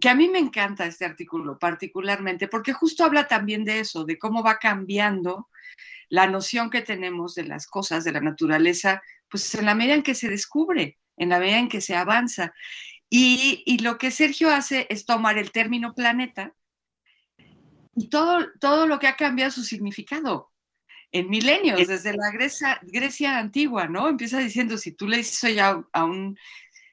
que 0.00 0.08
a 0.08 0.14
mí 0.14 0.28
me 0.28 0.38
encanta 0.38 0.86
este 0.86 1.04
artículo 1.04 1.58
particularmente, 1.58 2.48
porque 2.48 2.72
justo 2.72 3.04
habla 3.04 3.26
también 3.26 3.64
de 3.64 3.80
eso, 3.80 4.04
de 4.04 4.18
cómo 4.18 4.42
va 4.42 4.58
cambiando 4.58 5.48
la 6.08 6.26
noción 6.26 6.70
que 6.70 6.82
tenemos 6.82 7.34
de 7.34 7.44
las 7.44 7.66
cosas, 7.66 8.04
de 8.04 8.12
la 8.12 8.20
naturaleza, 8.20 9.02
pues 9.28 9.54
en 9.54 9.66
la 9.66 9.74
medida 9.74 9.94
en 9.94 10.02
que 10.02 10.14
se 10.14 10.28
descubre, 10.28 10.98
en 11.16 11.30
la 11.30 11.38
medida 11.38 11.58
en 11.58 11.68
que 11.68 11.80
se 11.80 11.96
avanza. 11.96 12.54
Y, 13.10 13.62
y 13.66 13.78
lo 13.78 13.98
que 13.98 14.10
Sergio 14.10 14.50
hace 14.50 14.86
es 14.88 15.04
tomar 15.04 15.38
el 15.38 15.52
término 15.52 15.94
planeta, 15.94 16.52
y 17.96 18.08
todo, 18.08 18.46
todo 18.60 18.86
lo 18.86 18.98
que 18.98 19.08
ha 19.08 19.16
cambiado 19.16 19.50
su 19.50 19.64
significado 19.64 20.52
en 21.12 21.30
milenios, 21.30 21.86
desde 21.88 22.12
la 22.12 22.30
Grecia, 22.30 22.78
Grecia 22.82 23.38
antigua, 23.38 23.88
¿no? 23.88 24.08
Empieza 24.08 24.38
diciendo, 24.38 24.76
si 24.76 24.92
tú 24.92 25.08
le 25.08 25.18
dices 25.18 25.42
hoy 25.44 25.58
a, 25.58 25.82
a, 25.92 26.04
un, 26.04 26.36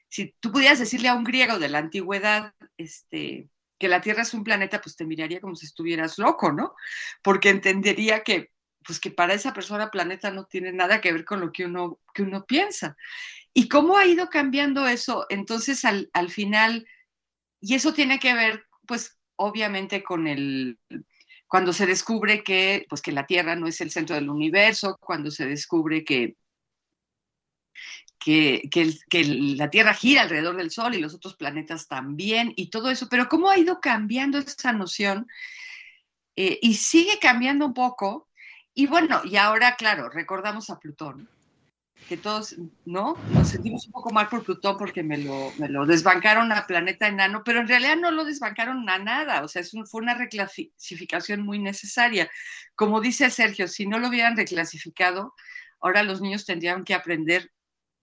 si 0.08 0.34
tú 0.40 0.50
pudieras 0.50 0.78
decirle 0.78 1.08
a 1.08 1.14
un 1.14 1.24
griego 1.24 1.58
de 1.58 1.68
la 1.68 1.78
antigüedad, 1.78 2.54
este, 2.78 3.50
que 3.78 3.88
la 3.88 4.00
Tierra 4.00 4.22
es 4.22 4.32
un 4.32 4.42
planeta, 4.42 4.80
pues 4.80 4.96
te 4.96 5.04
miraría 5.04 5.40
como 5.40 5.56
si 5.56 5.66
estuvieras 5.66 6.18
loco, 6.18 6.52
¿no? 6.52 6.74
Porque 7.22 7.50
entendería 7.50 8.22
que, 8.22 8.50
pues 8.86 8.98
que 8.98 9.10
para 9.10 9.34
esa 9.34 9.52
persona 9.52 9.90
planeta 9.90 10.30
no 10.30 10.46
tiene 10.46 10.72
nada 10.72 11.02
que 11.02 11.12
ver 11.12 11.26
con 11.26 11.40
lo 11.40 11.52
que 11.52 11.66
uno, 11.66 12.00
que 12.14 12.22
uno 12.22 12.46
piensa. 12.46 12.96
¿Y 13.52 13.68
cómo 13.68 13.98
ha 13.98 14.06
ido 14.06 14.30
cambiando 14.30 14.86
eso? 14.86 15.26
Entonces, 15.28 15.84
al, 15.84 16.08
al 16.14 16.30
final, 16.30 16.86
y 17.60 17.74
eso 17.74 17.92
tiene 17.92 18.18
que 18.18 18.32
ver, 18.32 18.64
pues, 18.86 19.18
obviamente 19.36 20.02
con 20.02 20.26
el 20.26 20.78
cuando 21.46 21.72
se 21.72 21.86
descubre 21.86 22.42
que 22.42 22.86
pues 22.88 23.00
que 23.02 23.12
la 23.12 23.26
Tierra 23.26 23.54
no 23.56 23.66
es 23.66 23.80
el 23.80 23.90
centro 23.90 24.16
del 24.16 24.30
universo, 24.30 24.96
cuando 25.00 25.30
se 25.30 25.46
descubre 25.46 26.04
que 26.04 26.36
que, 28.18 28.70
que, 28.70 28.94
que, 29.10 29.24
la 29.24 29.68
Tierra 29.68 29.92
gira 29.92 30.22
alrededor 30.22 30.56
del 30.56 30.70
Sol 30.70 30.94
y 30.94 31.00
los 31.00 31.14
otros 31.14 31.36
planetas 31.36 31.88
también 31.88 32.54
y 32.56 32.70
todo 32.70 32.90
eso, 32.90 33.06
pero 33.10 33.28
cómo 33.28 33.50
ha 33.50 33.58
ido 33.58 33.80
cambiando 33.80 34.38
esa 34.38 34.72
noción 34.72 35.26
eh, 36.36 36.58
y 36.62 36.74
sigue 36.74 37.18
cambiando 37.20 37.66
un 37.66 37.74
poco. 37.74 38.28
Y 38.72 38.86
bueno, 38.86 39.20
y 39.24 39.36
ahora, 39.36 39.76
claro, 39.76 40.08
recordamos 40.08 40.70
a 40.70 40.78
Plutón, 40.78 41.28
que 42.08 42.16
todos, 42.16 42.56
¿no? 42.84 43.16
Nos 43.30 43.48
sentimos 43.48 43.86
un 43.86 43.92
poco 43.92 44.10
mal 44.10 44.28
por 44.28 44.44
Plutón 44.44 44.76
porque 44.76 45.02
me 45.02 45.18
lo, 45.18 45.52
me 45.58 45.68
lo 45.68 45.86
desbancaron 45.86 46.52
a 46.52 46.66
planeta 46.66 47.08
enano, 47.08 47.42
pero 47.44 47.60
en 47.60 47.68
realidad 47.68 47.96
no 47.96 48.10
lo 48.10 48.24
desbancaron 48.24 48.88
a 48.88 48.98
nada, 48.98 49.42
o 49.42 49.48
sea, 49.48 49.62
es 49.62 49.72
un, 49.72 49.86
fue 49.86 50.02
una 50.02 50.14
reclasificación 50.14 51.42
muy 51.42 51.58
necesaria. 51.58 52.30
Como 52.74 53.00
dice 53.00 53.30
Sergio, 53.30 53.68
si 53.68 53.86
no 53.86 53.98
lo 53.98 54.08
hubieran 54.08 54.36
reclasificado, 54.36 55.34
ahora 55.80 56.02
los 56.02 56.20
niños 56.20 56.44
tendrían 56.44 56.84
que 56.84 56.94
aprender 56.94 57.50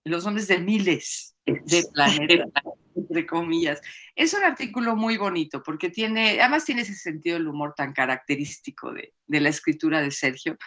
los 0.03 0.25
nombres 0.25 0.47
de 0.47 0.57
miles 0.57 1.35
de 1.45 1.83
planetas, 1.93 2.63
entre 2.95 3.25
comillas. 3.25 3.81
Es 4.15 4.33
un 4.33 4.43
artículo 4.43 4.95
muy 4.95 5.17
bonito 5.17 5.61
porque 5.61 5.89
tiene, 5.89 6.39
además 6.41 6.65
tiene 6.65 6.81
ese 6.81 6.95
sentido 6.95 7.37
del 7.37 7.47
humor 7.47 7.73
tan 7.75 7.93
característico 7.93 8.91
de, 8.93 9.13
de 9.27 9.41
la 9.41 9.49
escritura 9.49 10.01
de 10.01 10.11
Sergio. 10.11 10.57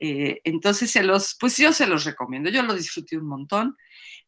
Eh, 0.00 0.40
entonces, 0.44 0.90
se 0.90 1.02
los, 1.02 1.36
pues 1.38 1.56
yo 1.56 1.72
se 1.72 1.86
los 1.86 2.04
recomiendo, 2.04 2.50
yo 2.50 2.62
lo 2.62 2.74
disfruté 2.74 3.16
un 3.16 3.26
montón. 3.26 3.76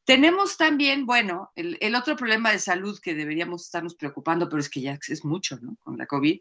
Tenemos 0.04 0.56
también, 0.56 1.06
bueno, 1.06 1.50
el, 1.54 1.94
otro 1.94 2.16
problema 2.16 2.50
de 2.50 2.58
salud 2.58 2.98
que 3.00 3.14
deberíamos 3.14 3.66
estarnos 3.66 3.94
preocupando, 3.94 4.48
pero 4.48 4.60
es 4.60 4.68
que 4.68 4.80
ya 4.80 4.98
es 5.08 5.24
mucho, 5.24 5.58
¿no? 5.60 5.76
Con 5.76 5.98
la 5.98 6.06
COVID, 6.06 6.40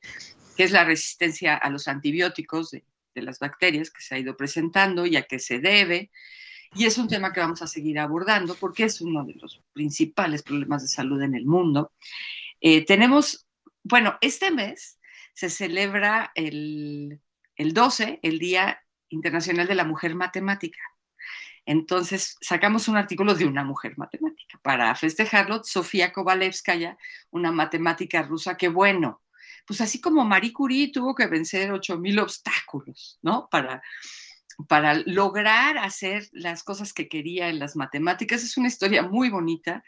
que 0.58 0.64
es 0.64 0.72
la 0.72 0.84
resistencia 0.84 1.56
a 1.56 1.70
los 1.70 1.88
antibióticos 1.88 2.72
de, 2.72 2.84
de 3.14 3.22
las 3.22 3.40
bacterias 3.40 3.92
que 3.92 4.02
se 4.02 4.16
ha 4.16 4.20
ido 4.20 4.36
presentando 4.36 5.06
y 5.06 5.16
a 5.16 5.24
qué 5.24 5.40
se 5.40 5.60
debe. 5.60 6.10
Y 6.76 6.86
es 6.86 6.98
un 6.98 7.08
tema 7.08 7.34
que 7.34 7.40
vamos 7.40 7.62
a 7.62 7.68
seguir 7.68 8.00
abordando 8.00 8.56
porque 8.56 8.86
es 8.86 9.02
uno 9.02 9.24
de 9.26 9.34
los 9.36 9.62
principales 9.74 10.44
problemas 10.44 10.82
de 10.82 10.88
salud 10.88 11.22
en 11.22 11.36
el 11.36 11.46
mundo. 11.46 11.94
Eh, 12.62 12.86
tenemos, 12.86 13.48
bueno, 13.84 14.18
este 14.22 14.52
mes 14.52 15.00
se 15.34 15.50
celebra 15.50 16.32
el, 16.36 17.20
el 17.56 17.74
12, 17.74 18.20
el 18.22 18.40
Día 18.40 18.82
Internacional 19.10 19.68
de 19.68 19.76
la 19.76 19.84
Mujer 19.84 20.16
Matemática. 20.16 20.80
Entonces 21.66 22.38
sacamos 22.42 22.88
un 22.88 22.98
artículo 22.98 23.36
de 23.36 23.46
una 23.46 23.64
mujer 23.64 23.98
matemática. 23.98 24.60
Para 24.64 24.94
festejarlo, 24.96 25.64
Sofía 25.64 26.12
Kovalevskaya, 26.12 26.98
una 27.30 27.52
matemática 27.52 28.24
rusa 28.24 28.58
que, 28.58 28.70
bueno, 28.70 29.22
pues 29.68 29.82
así 29.82 30.02
como 30.02 30.26
Marie 30.26 30.52
Curie 30.52 30.92
tuvo 30.92 31.14
que 31.14 31.28
vencer 31.28 31.70
8.000 31.70 32.24
obstáculos, 32.24 33.20
¿no? 33.22 33.48
Para, 33.52 33.84
para 34.68 34.96
lograr 34.96 35.78
hacer 35.78 36.28
las 36.32 36.64
cosas 36.64 36.92
que 36.92 37.08
quería 37.08 37.50
en 37.50 37.60
las 37.60 37.76
matemáticas. 37.76 38.44
Es 38.44 38.58
una 38.58 38.68
historia 38.68 39.04
muy 39.04 39.30
bonita. 39.30 39.84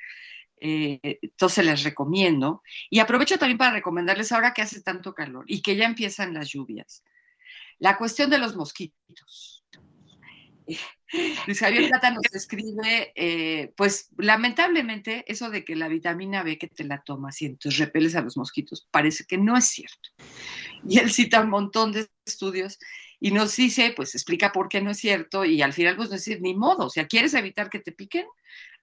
Eh, 0.64 1.18
entonces 1.24 1.66
les 1.66 1.84
recomiendo. 1.84 2.62
Y 2.92 3.00
aprovecho 3.00 3.40
también 3.40 3.58
para 3.58 3.74
recomendarles 3.74 4.32
ahora 4.32 4.54
que 4.54 4.62
hace 4.62 4.82
tanto 4.82 5.16
calor 5.16 5.46
y 5.48 5.64
que 5.64 5.76
ya 5.76 5.86
empiezan 5.86 6.36
las 6.36 6.50
lluvias. 6.50 7.04
La 7.82 7.98
cuestión 7.98 8.30
de 8.30 8.38
los 8.38 8.56
mosquitos. 8.56 9.66
Luis 11.48 11.60
Javier 11.60 11.90
Plata 11.90 12.12
nos 12.12 12.24
escribe, 12.34 13.12
eh, 13.16 13.74
pues 13.76 14.10
lamentablemente 14.18 15.26
eso 15.28 15.50
de 15.50 15.66
que 15.66 15.76
la 15.76 15.88
vitamina 15.88 16.44
B 16.44 16.60
que 16.60 16.68
te 16.68 16.84
la 16.84 17.02
tomas 17.02 17.42
y 17.42 17.48
entonces 17.48 17.80
repeles 17.80 18.16
a 18.16 18.22
los 18.22 18.38
mosquitos, 18.38 18.88
parece 18.92 19.26
que 19.26 19.40
no 19.40 19.58
es 19.58 19.66
cierto. 19.66 20.10
Y 20.88 21.00
él 21.00 21.12
cita 21.12 21.42
un 21.42 21.50
montón 21.50 21.92
de 21.92 22.08
estudios 22.24 22.78
y 23.20 23.32
nos 23.32 23.56
dice, 23.56 23.94
pues 23.96 24.14
explica 24.14 24.52
por 24.52 24.70
qué 24.70 24.80
no 24.80 24.92
es 24.92 25.00
cierto 25.00 25.44
y 25.44 25.64
al 25.64 25.74
final 25.74 25.96
pues 25.96 26.10
no 26.10 26.16
es 26.16 26.24
decir, 26.24 26.40
ni 26.40 26.54
modo, 26.54 26.86
o 26.86 26.90
sea, 26.92 27.08
¿quieres 27.08 27.34
evitar 27.34 27.72
que 27.72 27.80
te 27.80 27.92
piquen? 27.92 28.28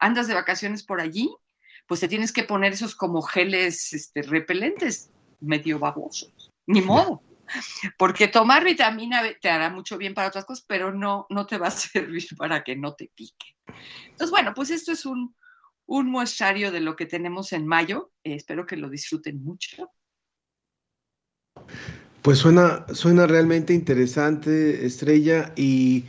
¿Andas 0.00 0.26
de 0.26 0.34
vacaciones 0.34 0.82
por 0.82 1.00
allí? 1.00 1.32
Pues 1.87 2.00
te 2.00 2.08
tienes 2.08 2.32
que 2.32 2.42
poner 2.42 2.72
esos 2.72 2.96
como 2.96 3.22
geles 3.22 3.92
este, 3.92 4.22
repelentes 4.22 5.12
medio 5.40 5.78
babosos, 5.78 6.50
ni 6.66 6.82
modo. 6.82 7.22
Porque 7.96 8.28
tomar 8.28 8.64
vitamina 8.64 9.22
B 9.22 9.37
te 9.40 9.50
hará 9.50 9.70
mucho 9.70 9.98
bien 9.98 10.14
para 10.14 10.28
otras 10.28 10.44
cosas, 10.44 10.64
pero 10.66 10.92
no, 10.92 11.26
no 11.30 11.46
te 11.46 11.58
va 11.58 11.68
a 11.68 11.70
servir 11.70 12.26
para 12.37 12.62
que 12.62 12.76
no 12.76 12.94
te 12.94 13.11
pique. 13.14 13.56
Entonces, 14.11 14.30
bueno, 14.30 14.52
pues 14.54 14.70
esto 14.70 14.92
es 14.92 15.06
un, 15.06 15.34
un 15.87 16.11
muestrario 16.11 16.70
de 16.70 16.80
lo 16.80 16.96
que 16.96 17.06
tenemos 17.06 17.52
en 17.52 17.66
mayo. 17.66 18.12
Eh, 18.24 18.34
espero 18.34 18.66
que 18.66 18.76
lo 18.76 18.88
disfruten 18.88 19.42
mucho. 19.42 19.90
Pues 22.22 22.38
suena, 22.38 22.87
suena 22.92 23.26
realmente 23.26 23.72
interesante, 23.72 24.84
Estrella, 24.84 25.52
y 25.56 26.04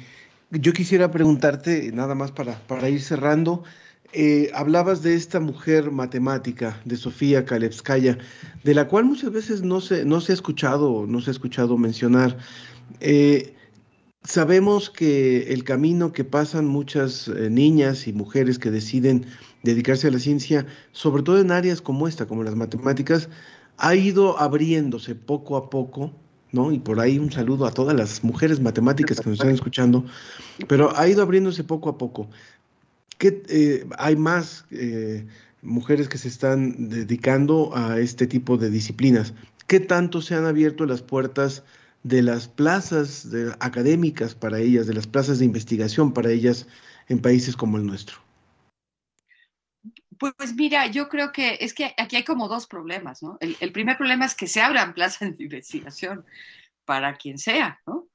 yo 0.51 0.73
quisiera 0.73 1.11
preguntarte, 1.11 1.91
nada 1.91 2.15
más 2.15 2.31
para, 2.31 2.59
para 2.67 2.89
ir 2.89 3.01
cerrando, 3.01 3.63
eh, 4.13 4.49
hablabas 4.55 5.03
de 5.03 5.13
esta 5.13 5.39
mujer 5.39 5.91
matemática, 5.91 6.81
de 6.85 6.97
Sofía 6.97 7.45
Kalevskaya, 7.45 8.17
de 8.63 8.73
la 8.73 8.87
cual 8.87 9.05
muchas 9.05 9.31
veces 9.31 9.61
no 9.61 9.81
se, 9.81 10.03
no 10.03 10.19
se 10.19 10.31
ha 10.31 10.35
escuchado, 10.35 11.05
no 11.07 11.21
se 11.21 11.29
ha 11.29 11.33
escuchado 11.33 11.77
mencionar. 11.77 12.37
Eh, 13.01 13.53
sabemos 14.23 14.89
que 14.89 15.53
el 15.53 15.63
camino 15.63 16.11
que 16.11 16.23
pasan 16.23 16.67
muchas 16.67 17.27
eh, 17.27 17.49
niñas 17.49 18.07
y 18.07 18.13
mujeres 18.13 18.57
que 18.57 18.71
deciden 18.71 19.25
dedicarse 19.63 20.07
a 20.07 20.11
la 20.11 20.19
ciencia, 20.19 20.65
sobre 20.91 21.21
todo 21.21 21.39
en 21.39 21.51
áreas 21.51 21.81
como 21.81 22.07
esta, 22.07 22.25
como 22.25 22.43
las 22.43 22.55
matemáticas, 22.55 23.29
ha 23.77 23.95
ido 23.95 24.39
abriéndose 24.39 25.13
poco 25.15 25.55
a 25.55 25.69
poco, 25.69 26.11
¿no? 26.51 26.71
Y 26.71 26.79
por 26.79 26.99
ahí 26.99 27.19
un 27.19 27.31
saludo 27.31 27.65
a 27.65 27.71
todas 27.71 27.95
las 27.95 28.23
mujeres 28.23 28.59
matemáticas 28.59 29.19
que 29.19 29.29
nos 29.29 29.39
están 29.39 29.53
escuchando, 29.53 30.03
pero 30.67 30.95
ha 30.97 31.07
ido 31.07 31.21
abriéndose 31.21 31.63
poco 31.63 31.89
a 31.89 31.97
poco. 31.97 32.27
¿Qué, 33.19 33.43
eh, 33.49 33.85
hay 33.97 34.15
más 34.15 34.65
eh, 34.71 35.27
mujeres 35.61 36.07
que 36.07 36.17
se 36.17 36.29
están 36.29 36.89
dedicando 36.89 37.75
a 37.75 37.99
este 37.99 38.27
tipo 38.27 38.57
de 38.57 38.69
disciplinas. 38.69 39.33
¿Qué 39.67 39.81
tanto 39.81 40.21
se 40.21 40.35
han 40.35 40.45
abierto 40.45 40.85
las 40.85 41.01
puertas 41.01 41.63
de 42.03 42.21
las 42.21 42.47
plazas 42.47 43.27
académicas 43.59 44.35
para 44.35 44.59
ellas, 44.59 44.87
de 44.87 44.93
las 44.93 45.05
plazas 45.05 45.39
de 45.39 45.45
investigación 45.45 46.13
para 46.13 46.31
ellas 46.31 46.65
en 47.09 47.21
países 47.21 47.57
como 47.57 47.77
el 47.77 47.85
nuestro? 47.85 48.17
Pues, 50.17 50.55
mira, 50.55 50.87
yo 50.87 51.09
creo 51.09 51.33
que 51.33 51.57
es 51.59 51.73
que 51.73 51.93
aquí 51.97 52.15
hay 52.15 52.23
como 52.23 52.47
dos 52.47 52.67
problemas, 52.67 53.21
¿no? 53.21 53.37
El, 53.41 53.71
primer 53.73 53.97
problema 53.97 54.25
es 54.25 54.35
que 54.35 54.47
se 54.47 54.61
abran 54.61 54.93
plazas 54.93 55.37
de 55.37 55.43
investigación 55.43 56.25
para 56.85 57.15
quien 57.15 57.37
sea, 57.37 57.81
¿no? 57.85 58.07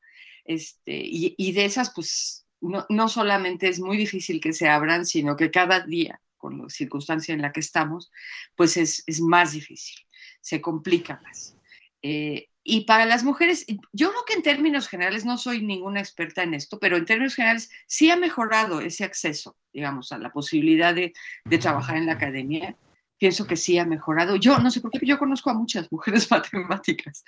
Este, 0.47 1.01
y 1.05 1.53
de 1.53 1.65
esas, 1.65 1.93
pues 1.95 2.44
no, 2.69 2.87
no, 2.89 3.09
solamente 3.09 3.69
es 3.69 3.81
muy 3.81 3.97
difícil 3.97 4.41
que 4.41 4.53
se 4.53 4.69
abran, 4.69 5.07
sino 5.07 5.37
que 5.37 5.51
cada 5.51 5.81
día, 5.81 6.21
con 6.37 6.59
la 6.59 6.69
circunstancia 6.69 7.35
en 7.35 7.43
la 7.43 7.53
que 7.53 7.61
estamos, 7.61 8.11
pues 8.57 8.77
es, 8.77 9.03
es 9.07 9.21
más 9.21 9.53
difícil, 9.53 9.97
se 10.41 10.61
complica 10.61 11.21
más. 11.23 11.57
Eh, 12.03 12.49
y 12.63 12.87
para 12.87 13.05
las 13.05 13.25
mujeres, 13.25 13.67
yo 13.93 14.11
creo 14.11 14.25
que 14.27 14.35
en 14.35 14.43
términos 14.43 14.89
generales, 14.89 15.25
no 15.25 15.37
soy 15.37 15.63
ninguna 15.63 16.01
experta 16.01 16.43
en 16.43 16.55
esto, 16.55 16.79
pero 16.79 16.97
en 16.97 17.05
términos 17.05 17.35
generales 17.35 17.71
sí 17.87 18.11
ha 18.11 18.17
mejorado 18.17 18.81
ese 18.81 19.05
acceso, 19.05 19.57
digamos, 19.73 20.13
a 20.13 20.19
la 20.19 20.31
posibilidad 20.33 20.95
de, 20.95 21.13
de 21.45 21.59
trabajar 21.59 21.99
en 21.99 22.07
la 22.07 22.13
academia. 22.13 22.77
Pienso 23.19 23.47
que 23.47 23.57
sí 23.57 23.79
ha 23.79 23.85
mejorado. 23.85 24.37
Yo 24.37 24.59
no 24.59 24.71
sé 24.71 24.81
por 24.81 24.91
qué, 24.91 25.05
yo 25.05 25.19
conozco 25.19 25.51
a 25.51 25.55
muchas 25.55 25.91
mujeres 25.93 26.31
matemáticas 26.31 27.25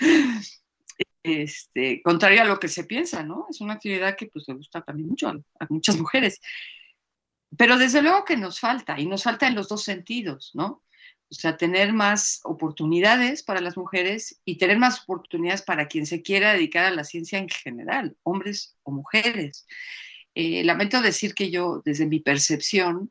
este, 1.26 2.02
contrario 2.02 2.42
a 2.42 2.44
lo 2.44 2.58
que 2.58 2.68
se 2.68 2.84
piensa, 2.84 3.22
¿no? 3.22 3.46
Es 3.50 3.60
una 3.60 3.74
actividad 3.74 4.16
que 4.16 4.26
pues 4.26 4.46
le 4.48 4.54
gusta 4.54 4.82
también 4.82 5.08
mucho 5.08 5.28
a, 5.28 5.66
muchas 5.68 5.96
mujeres. 5.98 6.40
Pero 7.56 7.78
desde 7.78 8.02
luego 8.02 8.24
que 8.24 8.36
nos 8.36 8.60
falta, 8.60 8.98
y 8.98 9.06
nos 9.06 9.22
falta 9.22 9.46
en 9.46 9.54
los 9.54 9.68
dos 9.68 9.82
sentidos, 9.82 10.50
¿no? 10.54 10.82
O 11.28 11.34
sea, 11.34 11.56
tener 11.56 11.92
más 11.92 12.40
oportunidades 12.44 13.42
para 13.42 13.60
las 13.60 13.76
mujeres 13.76 14.40
y 14.44 14.58
tener 14.58 14.78
más 14.78 15.02
oportunidades 15.02 15.62
para 15.62 15.88
quien 15.88 16.06
se 16.06 16.22
quiera 16.22 16.52
dedicar 16.52 16.84
a 16.84 16.90
la 16.90 17.02
ciencia 17.04 17.38
en 17.38 17.48
general, 17.48 18.16
hombres 18.22 18.76
o 18.84 18.92
mujeres. 18.92 19.66
Eh, 20.34 20.62
lamento 20.64 21.00
decir 21.02 21.34
que 21.34 21.50
yo, 21.50 21.82
desde 21.84 22.06
mi 22.06 22.20
percepción, 22.20 23.10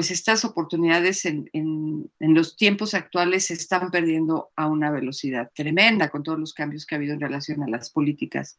pues 0.00 0.12
estas 0.12 0.46
oportunidades 0.46 1.26
en, 1.26 1.50
en, 1.52 2.10
en, 2.20 2.32
los 2.32 2.56
tiempos 2.56 2.94
actuales 2.94 3.48
se 3.48 3.52
están 3.52 3.90
perdiendo 3.90 4.50
a 4.56 4.66
una 4.66 4.90
velocidad 4.90 5.50
tremenda 5.54 6.08
con 6.08 6.22
todos 6.22 6.38
los 6.38 6.54
cambios 6.54 6.86
que 6.86 6.94
ha 6.94 6.96
habido 6.96 7.12
en 7.12 7.20
relación 7.20 7.62
a 7.62 7.68
las 7.68 7.90
políticas 7.90 8.56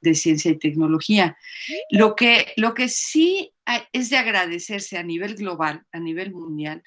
de 0.00 0.14
ciencia 0.14 0.52
y 0.52 0.58
tecnología. 0.60 1.36
Lo 1.90 2.14
que, 2.14 2.52
lo 2.56 2.74
que 2.74 2.88
sí 2.88 3.52
es 3.92 4.08
de 4.08 4.18
agradecerse 4.18 4.96
a 4.96 5.02
nivel 5.02 5.34
global, 5.34 5.84
a 5.90 5.98
nivel 5.98 6.32
mundial, 6.32 6.84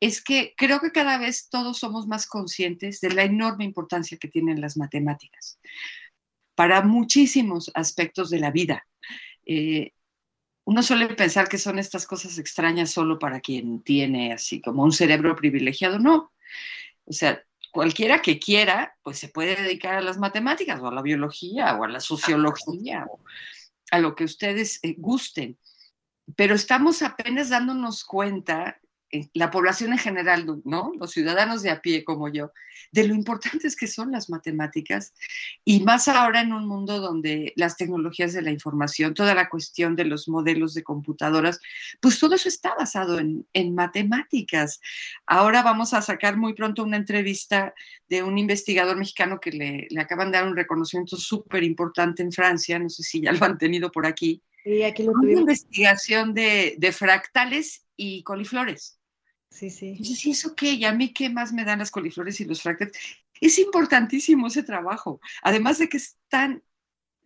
es 0.00 0.24
que 0.24 0.54
creo 0.56 0.80
que 0.80 0.90
cada 0.90 1.18
vez 1.18 1.50
todos 1.50 1.80
somos 1.80 2.06
más 2.06 2.26
conscientes 2.26 3.02
de 3.02 3.10
la 3.10 3.24
enorme 3.24 3.64
importancia 3.64 4.16
que 4.16 4.28
tienen 4.28 4.62
las 4.62 4.78
matemáticas 4.78 5.60
para 6.54 6.80
muchísimos 6.80 7.70
aspectos 7.74 8.30
de 8.30 8.38
la 8.38 8.52
vida. 8.52 8.86
Eh, 9.44 9.92
uno 10.70 10.84
suele 10.84 11.08
pensar 11.08 11.48
que 11.48 11.58
son 11.58 11.80
estas 11.80 12.06
cosas 12.06 12.38
extrañas 12.38 12.92
solo 12.92 13.18
para 13.18 13.40
quien 13.40 13.82
tiene 13.82 14.32
así 14.32 14.60
como 14.60 14.84
un 14.84 14.92
cerebro 14.92 15.34
privilegiado. 15.34 15.98
No. 15.98 16.32
O 17.06 17.12
sea, 17.12 17.42
cualquiera 17.72 18.22
que 18.22 18.38
quiera, 18.38 18.96
pues 19.02 19.18
se 19.18 19.26
puede 19.26 19.60
dedicar 19.60 19.96
a 19.96 20.00
las 20.00 20.16
matemáticas 20.16 20.78
o 20.80 20.86
a 20.86 20.94
la 20.94 21.02
biología 21.02 21.74
o 21.74 21.82
a 21.82 21.88
la 21.88 21.98
sociología 21.98 23.04
o 23.10 23.18
a 23.90 23.98
lo 23.98 24.14
que 24.14 24.22
ustedes 24.22 24.78
eh, 24.84 24.94
gusten. 24.96 25.58
Pero 26.36 26.54
estamos 26.54 27.02
apenas 27.02 27.48
dándonos 27.48 28.04
cuenta 28.04 28.80
la 29.34 29.50
población 29.50 29.92
en 29.92 29.98
general, 29.98 30.46
¿no? 30.64 30.92
Los 30.98 31.12
ciudadanos 31.12 31.62
de 31.62 31.70
a 31.70 31.82
pie 31.82 32.04
como 32.04 32.28
yo, 32.28 32.52
de 32.92 33.06
lo 33.06 33.14
importantes 33.14 33.76
que 33.76 33.86
son 33.86 34.12
las 34.12 34.30
matemáticas 34.30 35.12
y 35.64 35.80
más 35.80 36.08
ahora 36.08 36.40
en 36.40 36.52
un 36.52 36.66
mundo 36.66 37.00
donde 37.00 37.52
las 37.56 37.76
tecnologías 37.76 38.32
de 38.32 38.42
la 38.42 38.50
información, 38.50 39.14
toda 39.14 39.34
la 39.34 39.48
cuestión 39.48 39.96
de 39.96 40.04
los 40.04 40.28
modelos 40.28 40.74
de 40.74 40.82
computadoras, 40.82 41.60
pues 42.00 42.18
todo 42.18 42.34
eso 42.34 42.48
está 42.48 42.74
basado 42.74 43.18
en, 43.18 43.46
en 43.52 43.74
matemáticas. 43.74 44.80
Ahora 45.26 45.62
vamos 45.62 45.92
a 45.92 46.02
sacar 46.02 46.36
muy 46.36 46.54
pronto 46.54 46.84
una 46.84 46.96
entrevista 46.96 47.74
de 48.08 48.22
un 48.22 48.38
investigador 48.38 48.96
mexicano 48.96 49.40
que 49.40 49.50
le, 49.50 49.86
le 49.90 50.00
acaban 50.00 50.30
de 50.30 50.38
dar 50.38 50.46
un 50.46 50.56
reconocimiento 50.56 51.16
súper 51.16 51.64
importante 51.64 52.22
en 52.22 52.32
Francia, 52.32 52.78
no 52.78 52.88
sé 52.88 53.02
si 53.02 53.20
ya 53.20 53.32
lo 53.32 53.44
han 53.44 53.58
tenido 53.58 53.90
por 53.90 54.06
aquí. 54.06 54.42
Sí, 54.62 54.82
aquí 54.82 55.04
lo 55.04 55.12
una 55.12 55.32
investigación 55.32 56.34
de, 56.34 56.74
de 56.78 56.92
fractales 56.92 57.86
y 57.96 58.22
coliflores. 58.22 58.99
Sí, 59.50 59.70
sí. 59.70 59.96
¿y 59.98 60.30
eso 60.30 60.54
qué? 60.54 60.72
¿Y 60.72 60.84
a 60.84 60.92
mí 60.92 61.12
qué 61.12 61.28
más 61.28 61.52
me 61.52 61.64
dan 61.64 61.80
las 61.80 61.90
coliflores 61.90 62.40
y 62.40 62.44
los 62.44 62.62
fractales? 62.62 62.96
Es 63.40 63.58
importantísimo 63.58 64.46
ese 64.46 64.62
trabajo, 64.62 65.20
además 65.42 65.78
de 65.78 65.88
que 65.88 65.96
es 65.96 66.18
tan, 66.28 66.62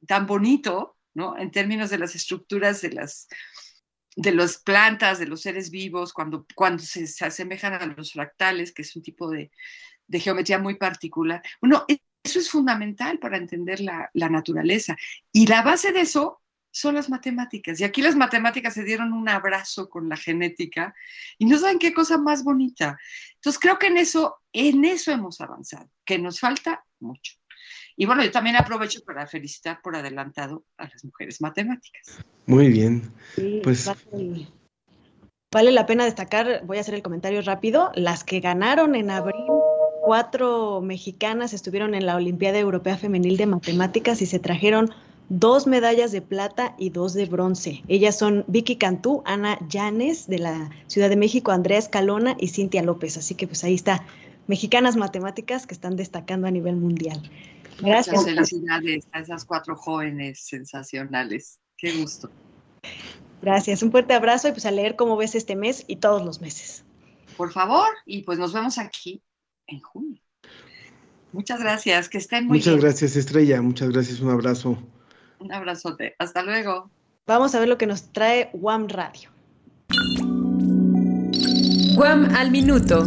tan 0.06 0.26
bonito, 0.26 0.98
¿no? 1.14 1.38
En 1.38 1.50
términos 1.50 1.90
de 1.90 1.98
las 1.98 2.14
estructuras 2.14 2.82
de 2.82 2.92
las, 2.92 3.28
de 4.16 4.32
las 4.32 4.58
plantas, 4.58 5.18
de 5.18 5.26
los 5.26 5.42
seres 5.42 5.70
vivos, 5.70 6.12
cuando, 6.12 6.46
cuando 6.54 6.82
se, 6.82 7.06
se 7.06 7.24
asemejan 7.26 7.74
a 7.74 7.87
los 7.87 8.12
fractales, 8.12 8.72
que 8.72 8.82
es 8.82 8.96
un 8.96 9.02
tipo 9.02 9.30
de, 9.30 9.50
de 10.06 10.20
geometría 10.20 10.58
muy 10.58 10.76
particular. 10.76 11.42
Bueno, 11.60 11.87
eso 12.22 12.38
es 12.38 12.50
fundamental 12.50 13.18
para 13.18 13.38
entender 13.38 13.80
la, 13.80 14.10
la 14.14 14.28
naturaleza. 14.30 14.96
Y 15.32 15.46
la 15.46 15.62
base 15.62 15.92
de 15.92 16.02
eso 16.02 16.42
son 16.74 16.96
las 16.96 17.08
matemáticas. 17.08 17.80
Y 17.80 17.84
aquí 17.84 18.02
las 18.02 18.16
matemáticas 18.16 18.74
se 18.74 18.82
dieron 18.82 19.12
un 19.12 19.28
abrazo 19.28 19.88
con 19.88 20.08
la 20.08 20.16
genética 20.16 20.92
y 21.38 21.46
no 21.46 21.56
saben 21.56 21.78
qué 21.78 21.94
cosa 21.94 22.18
más 22.18 22.42
bonita. 22.42 22.98
Entonces 23.37 23.60
creo 23.60 23.78
que 23.78 23.87
en 23.87 23.96
eso, 23.96 24.38
en 24.52 24.84
eso 24.84 25.12
hemos 25.12 25.40
avanzado, 25.40 25.88
que 26.04 26.18
nos 26.18 26.40
falta 26.40 26.84
mucho. 26.98 27.34
Y 27.96 28.06
bueno, 28.06 28.24
yo 28.24 28.32
también 28.32 28.56
aprovecho 28.56 29.04
para 29.04 29.28
felicitar 29.28 29.80
por 29.82 29.94
adelantado 29.94 30.64
a 30.76 30.88
las 30.88 31.04
mujeres 31.04 31.40
matemáticas. 31.40 32.18
Muy 32.46 32.68
bien. 32.68 33.12
Sí, 33.37 33.60
pues 33.62 33.87
vale, 33.87 34.48
vale 35.52 35.70
la 35.70 35.87
pena 35.87 36.04
destacar, 36.04 36.62
voy 36.66 36.78
a 36.78 36.80
hacer 36.80 36.94
el 36.94 37.02
comentario 37.02 37.40
rápido, 37.42 37.92
las 37.94 38.24
que 38.24 38.40
ganaron 38.40 38.96
en 38.96 39.12
abril 39.12 39.46
cuatro 40.02 40.80
mexicanas 40.80 41.52
estuvieron 41.52 41.94
en 41.94 42.04
la 42.04 42.16
Olimpiada 42.16 42.58
Europea 42.58 42.98
Femenil 42.98 43.37
de 43.37 43.46
Matemáticas 43.46 44.20
y 44.22 44.26
se 44.26 44.40
trajeron 44.40 44.92
dos 45.28 45.66
medallas 45.66 46.12
de 46.12 46.22
plata 46.22 46.74
y 46.78 46.90
dos 46.90 47.14
de 47.14 47.26
bronce. 47.26 47.82
Ellas 47.88 48.18
son 48.18 48.44
Vicky 48.46 48.76
Cantú, 48.76 49.22
Ana 49.24 49.58
Llanes 49.68 50.26
de 50.26 50.38
la 50.38 50.70
Ciudad 50.87 51.08
de 51.08 51.16
México, 51.16 51.50
Andrea 51.50 51.78
Escalona 51.78 52.37
y 52.38 52.48
Cintia 52.48 52.82
López. 52.82 53.16
Así 53.16 53.34
que 53.34 53.46
pues 53.46 53.64
ahí 53.64 53.74
está, 53.74 54.04
mexicanas 54.46 54.96
matemáticas 54.96 55.66
que 55.66 55.74
están 55.74 55.96
destacando 55.96 56.46
a 56.46 56.50
nivel 56.50 56.76
mundial. 56.76 57.22
Gracias. 57.80 58.16
Muchas 58.16 58.34
felicidades 58.34 59.06
a 59.12 59.20
esas 59.20 59.44
cuatro 59.44 59.76
jóvenes 59.76 60.40
sensacionales. 60.40 61.58
Qué 61.76 61.92
gusto. 61.92 62.30
Gracias, 63.42 63.82
un 63.82 63.90
fuerte 63.90 64.14
abrazo 64.14 64.48
y 64.48 64.52
pues 64.52 64.64
a 64.64 64.70
leer 64.70 64.96
cómo 64.96 65.16
ves 65.16 65.34
este 65.34 65.56
mes 65.56 65.84
y 65.87 65.96
todos 65.96 66.24
los 66.24 66.40
meses. 66.40 66.84
Por 67.37 67.52
favor, 67.52 67.88
y 68.06 68.22
pues 68.22 68.38
nos 68.38 68.52
vemos 68.52 68.78
aquí 68.78 69.22
en 69.66 69.80
junio. 69.80 70.20
Muchas 71.32 71.60
gracias, 71.60 72.08
que 72.08 72.18
estén 72.18 72.46
muy 72.46 72.58
Muchas 72.58 72.74
bien. 72.74 72.87
gracias, 72.87 73.16
Estrella. 73.16 73.60
Muchas 73.60 73.90
gracias, 73.90 74.20
un 74.20 74.30
abrazo. 74.30 74.78
Un 75.44 75.52
abrazote. 75.52 76.16
Hasta 76.18 76.42
luego. 76.42 76.90
Vamos 77.26 77.54
a 77.54 77.61
ver 77.61 77.68
lo 77.68 77.76
que 77.76 77.87
nos 77.87 78.11
trae 78.12 78.48
WAM 78.54 78.88
Radio. 78.88 79.28
WAM 81.96 82.35
al 82.35 82.50
minuto. 82.50 83.07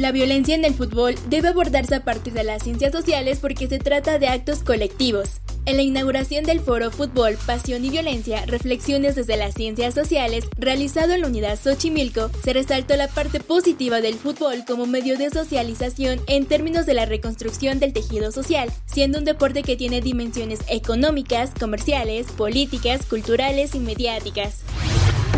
La 0.00 0.12
violencia 0.12 0.54
en 0.54 0.64
el 0.64 0.72
fútbol 0.72 1.14
debe 1.28 1.48
abordarse 1.48 1.94
a 1.94 2.04
partir 2.04 2.32
de 2.32 2.42
las 2.42 2.62
ciencias 2.62 2.90
sociales 2.90 3.38
porque 3.38 3.68
se 3.68 3.78
trata 3.78 4.18
de 4.18 4.28
actos 4.28 4.62
colectivos. 4.62 5.42
En 5.66 5.76
la 5.76 5.82
inauguración 5.82 6.46
del 6.46 6.60
foro 6.60 6.90
Fútbol, 6.90 7.36
Pasión 7.44 7.84
y 7.84 7.90
Violencia, 7.90 8.46
Reflexiones 8.46 9.14
desde 9.14 9.36
las 9.36 9.52
Ciencias 9.52 9.92
Sociales, 9.92 10.48
realizado 10.56 11.12
en 11.12 11.20
la 11.20 11.26
unidad 11.26 11.60
Xochimilco, 11.60 12.30
se 12.42 12.54
resaltó 12.54 12.96
la 12.96 13.08
parte 13.08 13.40
positiva 13.40 14.00
del 14.00 14.14
fútbol 14.14 14.64
como 14.66 14.86
medio 14.86 15.18
de 15.18 15.28
socialización 15.28 16.18
en 16.28 16.46
términos 16.46 16.86
de 16.86 16.94
la 16.94 17.04
reconstrucción 17.04 17.78
del 17.78 17.92
tejido 17.92 18.32
social, 18.32 18.72
siendo 18.86 19.18
un 19.18 19.26
deporte 19.26 19.62
que 19.62 19.76
tiene 19.76 20.00
dimensiones 20.00 20.60
económicas, 20.70 21.50
comerciales, 21.60 22.28
políticas, 22.32 23.04
culturales 23.04 23.74
y 23.74 23.80
mediáticas. 23.80 24.64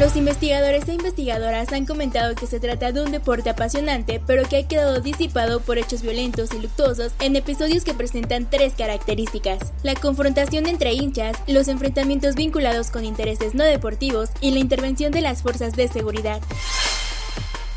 Los 0.02 0.16
investigadores 0.16 0.88
e 0.88 0.94
investigadoras 0.94 1.72
han 1.72 1.86
comentado 1.86 2.34
que 2.34 2.48
se 2.48 2.58
trata 2.58 2.90
de 2.90 3.04
un 3.04 3.12
deporte 3.12 3.50
apasionante, 3.50 4.20
pero 4.26 4.42
que 4.48 4.56
ha 4.56 4.66
quedado 4.66 5.00
disipado 5.00 5.60
por 5.60 5.78
hechos 5.78 6.02
violentos 6.02 6.52
y 6.52 6.58
luctuosos 6.58 7.12
en 7.20 7.36
episodios 7.36 7.84
que 7.84 7.94
presentan 7.94 8.50
tres 8.50 8.74
características: 8.76 9.72
la 9.84 9.94
confrontación 9.94 10.66
entre 10.66 10.92
hinchas, 10.92 11.36
los 11.46 11.68
enfrentamientos 11.68 12.34
vinculados 12.34 12.90
con 12.90 13.04
intereses 13.04 13.54
no 13.54 13.62
deportivos 13.62 14.30
y 14.40 14.50
la 14.50 14.58
intervención 14.58 15.12
de 15.12 15.20
las 15.20 15.40
fuerzas 15.40 15.76
de 15.76 15.86
seguridad. 15.86 16.40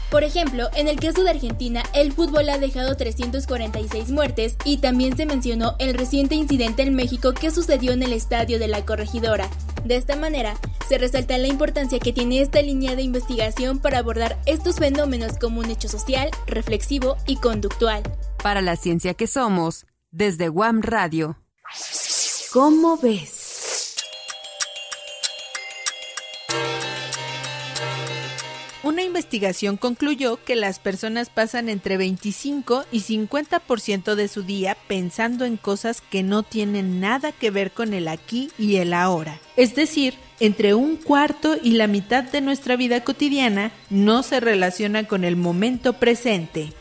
Por 0.09 0.23
ejemplo, 0.23 0.69
en 0.75 0.87
el 0.87 0.99
caso 0.99 1.23
de 1.23 1.31
Argentina, 1.31 1.83
el 1.93 2.13
fútbol 2.13 2.49
ha 2.49 2.57
dejado 2.57 2.95
346 2.95 4.11
muertes 4.11 4.55
y 4.63 4.77
también 4.77 5.17
se 5.17 5.25
mencionó 5.25 5.75
el 5.79 5.93
reciente 5.93 6.35
incidente 6.35 6.83
en 6.83 6.95
México 6.95 7.33
que 7.33 7.51
sucedió 7.51 7.91
en 7.91 8.03
el 8.03 8.13
estadio 8.13 8.59
de 8.59 8.67
la 8.67 8.85
corregidora. 8.85 9.49
De 9.83 9.95
esta 9.95 10.15
manera, 10.15 10.55
se 10.87 10.97
resalta 10.97 11.37
la 11.37 11.47
importancia 11.47 11.99
que 11.99 12.13
tiene 12.13 12.41
esta 12.41 12.61
línea 12.61 12.95
de 12.95 13.01
investigación 13.01 13.79
para 13.79 13.99
abordar 13.99 14.39
estos 14.45 14.77
fenómenos 14.77 15.37
como 15.39 15.59
un 15.59 15.69
hecho 15.69 15.89
social, 15.89 16.29
reflexivo 16.47 17.17
y 17.25 17.37
conductual. 17.37 18.03
Para 18.41 18.61
la 18.61 18.75
ciencia 18.75 19.13
que 19.15 19.27
somos, 19.27 19.85
desde 20.11 20.49
Guam 20.49 20.81
Radio. 20.81 21.37
¿Cómo 22.53 22.97
ves? 22.97 23.44
Investigación 29.15 29.77
concluyó 29.77 30.43
que 30.43 30.57
las 30.57 30.79
personas 30.79 31.29
pasan 31.29 31.69
entre 31.69 31.95
25 31.95 32.83
y 32.91 32.99
50% 32.99 34.15
de 34.15 34.27
su 34.27 34.43
día 34.43 34.75
pensando 34.89 35.45
en 35.45 35.55
cosas 35.55 36.01
que 36.01 36.21
no 36.21 36.43
tienen 36.43 36.99
nada 36.99 37.31
que 37.31 37.49
ver 37.49 37.71
con 37.71 37.93
el 37.93 38.09
aquí 38.09 38.51
y 38.57 38.75
el 38.75 38.91
ahora. 38.93 39.39
Es 39.55 39.73
decir, 39.73 40.15
entre 40.41 40.73
un 40.73 40.97
cuarto 40.97 41.55
y 41.63 41.71
la 41.71 41.87
mitad 41.87 42.25
de 42.25 42.41
nuestra 42.41 42.75
vida 42.75 43.05
cotidiana 43.05 43.71
no 43.89 44.21
se 44.21 44.41
relaciona 44.41 45.07
con 45.07 45.23
el 45.23 45.37
momento 45.37 45.93
presente. 45.93 46.73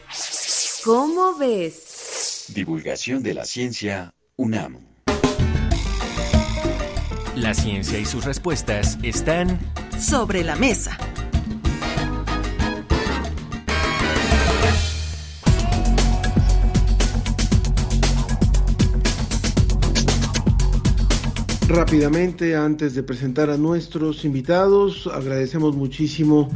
¿Cómo 0.82 1.36
ves? 1.36 2.46
Divulgación 2.48 3.22
de 3.22 3.34
la 3.34 3.44
ciencia 3.44 4.12
UNAM. 4.34 4.80
La 7.36 7.54
ciencia 7.54 8.00
y 8.00 8.04
sus 8.04 8.24
respuestas 8.24 8.98
están 9.04 9.60
sobre 10.00 10.42
la 10.42 10.56
mesa. 10.56 10.98
Rápidamente, 21.74 22.54
antes 22.54 22.94
de 22.94 23.02
presentar 23.02 23.50
a 23.50 23.56
nuestros 23.56 24.24
invitados, 24.24 25.10
agradecemos 25.12 25.74
muchísimo 25.74 26.48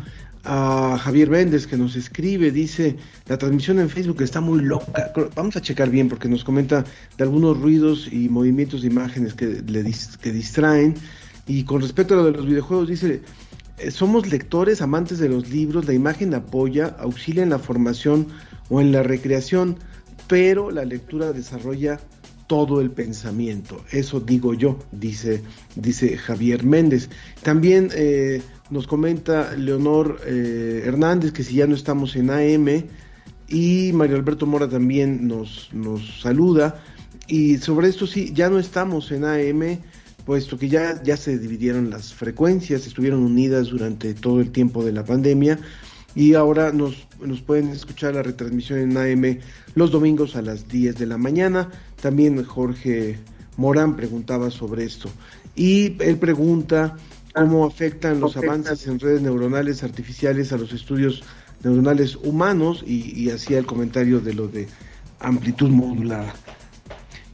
a 0.44 0.96
Javier 0.96 1.28
Méndez 1.28 1.66
que 1.66 1.76
nos 1.76 1.96
escribe, 1.96 2.52
dice, 2.52 2.96
la 3.26 3.36
transmisión 3.36 3.80
en 3.80 3.90
Facebook 3.90 4.22
está 4.22 4.40
muy 4.40 4.60
loca. 4.60 5.12
Vamos 5.34 5.56
a 5.56 5.60
checar 5.60 5.90
bien 5.90 6.08
porque 6.08 6.28
nos 6.28 6.44
comenta 6.44 6.84
de 7.16 7.24
algunos 7.24 7.60
ruidos 7.60 8.08
y 8.12 8.28
movimientos 8.28 8.82
de 8.82 8.86
imágenes 8.86 9.34
que, 9.34 9.60
le 9.66 9.92
que 10.22 10.30
distraen. 10.30 10.94
Y 11.48 11.64
con 11.64 11.80
respecto 11.80 12.14
a 12.14 12.18
lo 12.18 12.24
de 12.26 12.32
los 12.32 12.46
videojuegos, 12.46 12.88
dice, 12.88 13.22
eh, 13.78 13.90
somos 13.90 14.30
lectores, 14.30 14.82
amantes 14.82 15.18
de 15.18 15.28
los 15.28 15.50
libros, 15.50 15.84
la 15.86 15.94
imagen 15.94 16.32
apoya, 16.32 16.94
auxilia 17.00 17.42
en 17.42 17.50
la 17.50 17.58
formación 17.58 18.28
o 18.68 18.80
en 18.80 18.92
la 18.92 19.02
recreación, 19.02 19.78
pero 20.28 20.70
la 20.70 20.84
lectura 20.84 21.32
desarrolla 21.32 21.98
todo 22.48 22.80
el 22.80 22.90
pensamiento. 22.90 23.84
Eso 23.92 24.18
digo 24.18 24.54
yo, 24.54 24.78
dice, 24.90 25.42
dice 25.76 26.16
Javier 26.16 26.64
Méndez. 26.64 27.10
También 27.42 27.90
eh, 27.94 28.42
nos 28.70 28.88
comenta 28.88 29.54
Leonor 29.54 30.20
eh, 30.26 30.82
Hernández 30.84 31.32
que 31.32 31.44
si 31.44 31.54
ya 31.54 31.68
no 31.68 31.76
estamos 31.76 32.16
en 32.16 32.30
AM 32.30 32.84
y 33.46 33.92
Mario 33.92 34.16
Alberto 34.16 34.46
Mora 34.46 34.68
también 34.68 35.28
nos, 35.28 35.68
nos 35.72 36.20
saluda. 36.20 36.82
Y 37.28 37.58
sobre 37.58 37.88
esto 37.88 38.06
sí, 38.06 38.32
ya 38.34 38.48
no 38.48 38.58
estamos 38.58 39.12
en 39.12 39.24
AM, 39.24 39.78
puesto 40.24 40.58
que 40.58 40.70
ya, 40.70 41.02
ya 41.02 41.18
se 41.18 41.38
dividieron 41.38 41.90
las 41.90 42.14
frecuencias, 42.14 42.86
estuvieron 42.86 43.20
unidas 43.22 43.68
durante 43.68 44.14
todo 44.14 44.40
el 44.40 44.50
tiempo 44.50 44.82
de 44.82 44.92
la 44.92 45.04
pandemia 45.04 45.58
y 46.14 46.34
ahora 46.34 46.72
nos, 46.72 47.07
nos 47.20 47.40
pueden 47.40 47.68
escuchar 47.68 48.14
la 48.14 48.22
retransmisión 48.22 48.78
en 48.78 48.96
AM 48.96 49.38
los 49.74 49.90
domingos 49.90 50.36
a 50.36 50.42
las 50.42 50.68
10 50.68 50.96
de 50.96 51.06
la 51.06 51.18
mañana. 51.18 51.70
También 52.00 52.42
Jorge 52.44 53.18
Morán 53.56 53.96
preguntaba 53.96 54.50
sobre 54.50 54.84
esto. 54.84 55.10
Y 55.56 56.00
él 56.02 56.18
pregunta 56.18 56.96
cómo 57.34 57.66
afectan 57.66 58.20
los 58.20 58.36
avances 58.36 58.86
en 58.86 59.00
redes 59.00 59.22
neuronales 59.22 59.82
artificiales 59.82 60.52
a 60.52 60.56
los 60.56 60.72
estudios 60.72 61.22
neuronales 61.62 62.16
humanos 62.16 62.84
y, 62.86 63.30
hacía 63.30 63.58
el 63.58 63.66
comentario 63.66 64.20
de 64.20 64.34
lo 64.34 64.48
de 64.48 64.68
amplitud 65.20 65.70
modulada. 65.70 66.34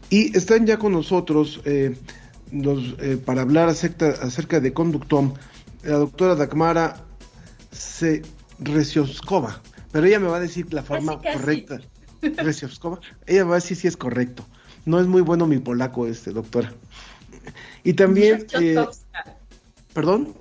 Y 0.09 0.37
están 0.37 0.66
ya 0.66 0.79
con 0.79 0.92
nosotros 0.92 1.61
eh, 1.64 1.97
eh, 2.53 3.18
para 3.25 3.42
hablar 3.42 3.68
acerca, 3.68 4.11
acerca 4.23 4.61
de 4.61 4.73
Conductom 4.73 5.35
la 5.83 5.97
doctora 5.97 6.35
Dagmara 6.35 7.05
C. 7.70 8.23
Pero 9.94 10.09
ella 10.09 10.18
me 10.18 10.26
va 10.26 10.38
a 10.38 10.40
decir 10.40 10.74
la 10.74 10.83
forma 10.83 11.20
correcta. 11.22 11.80
Recioskova, 12.20 12.98
ella 13.28 13.44
va 13.44 13.52
a 13.52 13.61
decir 13.61 13.76
si 13.76 13.87
es 13.87 13.96
correcto. 13.96 14.44
No 14.87 14.98
es 14.98 15.07
muy 15.07 15.22
bueno 15.22 15.46
mi 15.46 15.59
polaco, 15.59 16.09
este, 16.09 16.33
doctora. 16.33 16.74
Y 17.85 17.92
también. 17.92 18.44
Eh, 18.61 18.85
¿Perdón? 19.92 20.35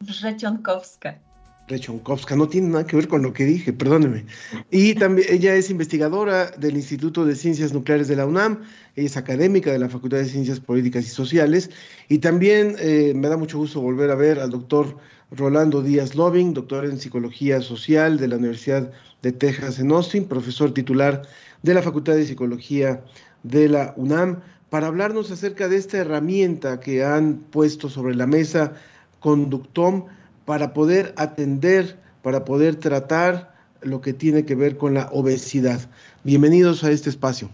Rechonkowska. 0.00 1.20
Rechonkowska, 1.68 2.34
no 2.34 2.48
tiene 2.48 2.70
nada 2.70 2.84
que 2.84 2.96
ver 2.96 3.06
con 3.06 3.22
lo 3.22 3.32
que 3.32 3.44
dije, 3.44 3.72
perdóneme. 3.72 4.24
Y 4.72 4.96
también 4.96 5.28
ella 5.30 5.54
es 5.54 5.70
investigadora 5.70 6.50
del 6.50 6.74
Instituto 6.76 7.24
de 7.24 7.36
Ciencias 7.36 7.72
Nucleares 7.72 8.08
de 8.08 8.16
la 8.16 8.26
UNAM, 8.26 8.62
ella 8.96 9.06
es 9.06 9.16
académica 9.16 9.70
de 9.70 9.78
la 9.78 9.88
Facultad 9.88 10.18
de 10.18 10.24
Ciencias 10.24 10.58
Políticas 10.58 11.04
y 11.04 11.10
Sociales, 11.10 11.70
y 12.08 12.18
también 12.18 12.74
eh, 12.80 13.12
me 13.14 13.28
da 13.28 13.36
mucho 13.36 13.58
gusto 13.58 13.80
volver 13.80 14.10
a 14.10 14.16
ver 14.16 14.40
al 14.40 14.50
doctor 14.50 14.96
Rolando 15.30 15.82
Díaz 15.82 16.14
Loving, 16.14 16.54
doctor 16.54 16.84
en 16.84 16.98
Psicología 16.98 17.60
Social 17.60 18.18
de 18.18 18.28
la 18.28 18.36
Universidad 18.36 18.92
de 19.22 19.32
Texas 19.32 19.78
en 19.78 19.90
Austin, 19.90 20.26
profesor 20.26 20.72
titular 20.72 21.22
de 21.62 21.74
la 21.74 21.82
Facultad 21.82 22.14
de 22.14 22.26
Psicología 22.26 23.02
de 23.42 23.68
la 23.68 23.92
UNAM, 23.96 24.42
para 24.70 24.86
hablarnos 24.86 25.30
acerca 25.30 25.68
de 25.68 25.76
esta 25.76 25.98
herramienta 25.98 26.80
que 26.80 27.04
han 27.04 27.38
puesto 27.38 27.88
sobre 27.88 28.14
la 28.14 28.26
mesa 28.26 28.74
Conductom 29.20 30.06
para 30.44 30.72
poder 30.72 31.12
atender, 31.16 31.98
para 32.22 32.44
poder 32.44 32.76
tratar 32.76 33.54
lo 33.82 34.00
que 34.00 34.12
tiene 34.12 34.44
que 34.44 34.54
ver 34.54 34.76
con 34.76 34.94
la 34.94 35.08
obesidad. 35.12 35.80
Bienvenidos 36.24 36.84
a 36.84 36.90
este 36.90 37.10
espacio. 37.10 37.50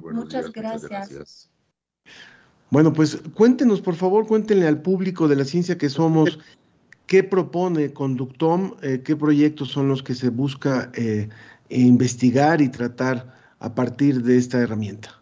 Muchas 0.00 0.52
gracias. 0.52 1.50
Bueno, 2.70 2.92
pues 2.92 3.18
cuéntenos, 3.34 3.80
por 3.80 3.94
favor, 3.94 4.26
cuéntenle 4.26 4.66
al 4.66 4.82
público 4.82 5.26
de 5.26 5.36
la 5.36 5.44
ciencia 5.44 5.78
que 5.78 5.88
somos, 5.88 6.38
qué 7.06 7.24
propone 7.24 7.92
Conductom, 7.92 8.74
eh, 8.82 9.02
qué 9.02 9.16
proyectos 9.16 9.70
son 9.70 9.88
los 9.88 10.02
que 10.02 10.14
se 10.14 10.28
busca 10.28 10.90
eh, 10.94 11.28
investigar 11.70 12.60
y 12.60 12.68
tratar 12.68 13.34
a 13.58 13.74
partir 13.74 14.22
de 14.22 14.36
esta 14.36 14.58
herramienta. 14.58 15.18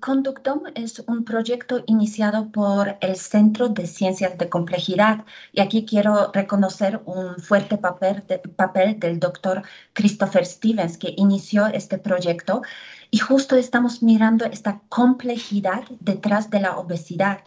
Conductom 0.00 0.64
es 0.74 0.98
un 1.06 1.24
proyecto 1.24 1.82
iniciado 1.86 2.52
por 2.52 2.98
el 3.00 3.16
Centro 3.16 3.70
de 3.70 3.86
Ciencias 3.86 4.36
de 4.36 4.48
Complejidad 4.48 5.24
y 5.52 5.60
aquí 5.60 5.86
quiero 5.86 6.30
reconocer 6.32 7.00
un 7.06 7.36
fuerte 7.36 7.78
papel, 7.78 8.22
papel 8.54 9.00
del 9.00 9.18
doctor 9.18 9.62
Christopher 9.94 10.44
Stevens 10.44 10.98
que 10.98 11.14
inició 11.16 11.66
este 11.66 11.96
proyecto 11.96 12.62
y 13.10 13.18
justo 13.18 13.56
estamos 13.56 14.02
mirando 14.02 14.44
esta 14.44 14.80
complejidad 14.88 15.84
detrás 16.00 16.50
de 16.50 16.60
la 16.60 16.78
obesidad, 16.78 17.40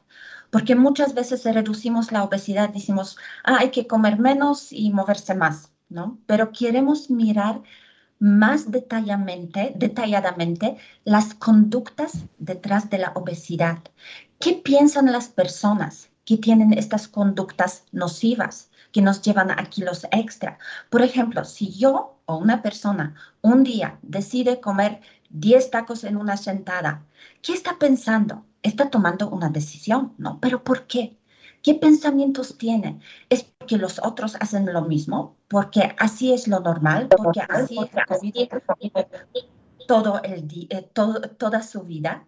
porque 0.50 0.76
muchas 0.76 1.14
veces 1.14 1.44
reducimos 1.46 2.12
la 2.12 2.24
obesidad, 2.24 2.70
decimos, 2.70 3.18
ah, 3.44 3.58
hay 3.60 3.72
que 3.72 3.88
comer 3.88 4.20
menos 4.20 4.72
y 4.72 4.92
moverse 4.92 5.36
más, 5.36 5.72
¿no? 5.90 6.18
Pero 6.26 6.52
queremos 6.52 7.10
mirar 7.10 7.62
más 8.20 8.70
detalladamente, 8.70 9.74
detalladamente 9.76 10.78
las 11.04 11.34
conductas 11.34 12.26
detrás 12.38 12.90
de 12.90 13.00
la 13.00 13.12
obesidad. 13.16 13.80
¿Qué 14.40 14.54
piensan 14.54 15.12
las 15.12 15.30
personas 15.30 16.10
que 16.26 16.38
tienen 16.38 16.74
estas 16.74 17.08
conductas 17.08 17.86
nocivas? 17.92 18.72
que 18.92 19.02
nos 19.02 19.22
llevan 19.22 19.52
a 19.52 19.64
kilos 19.66 20.06
extra. 20.12 20.58
Por 20.90 21.02
ejemplo, 21.02 21.46
si 21.46 21.72
yo 21.72 22.18
o 22.26 22.38
una 22.38 22.62
persona 22.62 23.16
un 23.42 23.64
día 23.64 23.98
decide 24.02 24.60
comer 24.60 25.02
10 25.34 25.72
tacos 25.72 26.04
en 26.04 26.18
una 26.18 26.38
sentada, 26.38 27.06
¿qué 27.42 27.54
está 27.54 27.78
pensando? 27.80 28.46
Está 28.64 28.90
tomando 28.90 29.30
una 29.30 29.50
decisión, 29.50 30.14
¿no? 30.18 30.40
Pero 30.40 30.64
¿por 30.64 30.88
qué? 30.88 31.18
¿Qué 31.64 31.76
pensamientos 31.76 32.58
tiene? 32.58 33.00
¿Es 33.30 33.44
porque 33.44 33.78
los 33.78 34.00
otros 34.00 34.36
hacen 34.40 34.72
lo 34.72 34.82
mismo? 34.84 35.38
¿Porque 35.48 35.96
así 36.00 36.34
es 36.34 36.48
lo 36.48 36.60
normal? 36.60 37.08
¿Porque 37.08 37.42
así 37.42 37.78
todo 39.88 40.22
el 40.24 40.48
día, 40.48 40.68
eh, 40.70 40.90
todo, 40.94 41.22
toda 41.22 41.62
su 41.62 41.84
vida? 41.84 42.26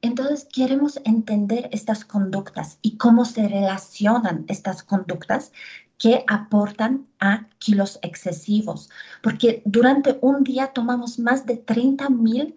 Entonces 0.00 0.46
queremos 0.52 1.00
entender 1.04 1.68
estas 1.72 2.04
conductas 2.04 2.78
y 2.82 2.98
cómo 2.98 3.24
se 3.24 3.48
relacionan 3.48 4.44
estas 4.46 4.84
conductas 4.84 5.52
que 5.98 6.24
aportan 6.28 7.06
a 7.18 7.48
kilos 7.58 7.98
excesivos, 8.02 8.88
porque 9.22 9.62
durante 9.64 10.18
un 10.22 10.44
día 10.44 10.68
tomamos 10.68 11.18
más 11.18 11.44
de 11.44 11.56
30 11.56 12.08
mil 12.10 12.56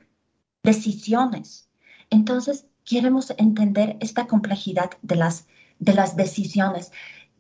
decisiones. 0.64 1.70
Entonces 2.10 2.68
queremos 2.86 3.34
entender 3.38 3.98
esta 4.00 4.28
complejidad 4.28 4.92
de 5.02 5.16
las 5.16 5.48
de 5.82 5.94
las 5.94 6.16
decisiones. 6.16 6.92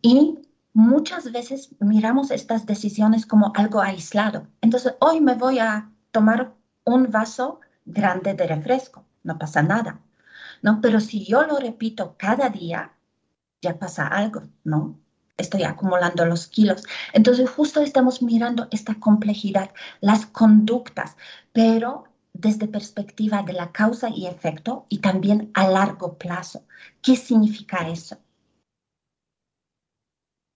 Y 0.01 0.39
muchas 0.73 1.31
veces 1.31 1.69
miramos 1.79 2.31
estas 2.31 2.65
decisiones 2.65 3.25
como 3.25 3.53
algo 3.55 3.81
aislado. 3.81 4.47
Entonces, 4.61 4.95
hoy 4.99 5.21
me 5.21 5.35
voy 5.35 5.59
a 5.59 5.89
tomar 6.11 6.55
un 6.83 7.09
vaso 7.11 7.61
grande 7.85 8.33
de 8.33 8.47
refresco, 8.47 9.05
no 9.23 9.37
pasa 9.37 9.61
nada, 9.61 10.01
¿no? 10.61 10.81
Pero 10.81 10.99
si 10.99 11.23
yo 11.25 11.43
lo 11.43 11.57
repito 11.57 12.15
cada 12.17 12.49
día, 12.49 12.93
ya 13.61 13.77
pasa 13.77 14.07
algo, 14.07 14.43
¿no? 14.63 14.99
Estoy 15.41 15.63
acumulando 15.63 16.25
los 16.25 16.47
kilos. 16.47 16.83
Entonces, 17.13 17.49
justo 17.49 17.81
estamos 17.81 18.21
mirando 18.21 18.67
esta 18.71 18.95
complejidad, 18.95 19.71
las 19.99 20.25
conductas, 20.25 21.17
pero 21.51 22.05
desde 22.33 22.67
perspectiva 22.67 23.43
de 23.43 23.53
la 23.53 23.71
causa 23.71 24.09
y 24.09 24.27
efecto 24.27 24.85
y 24.89 24.99
también 24.99 25.51
a 25.53 25.67
largo 25.67 26.17
plazo. 26.17 26.63
¿Qué 27.01 27.15
significa 27.15 27.89
eso? 27.89 28.17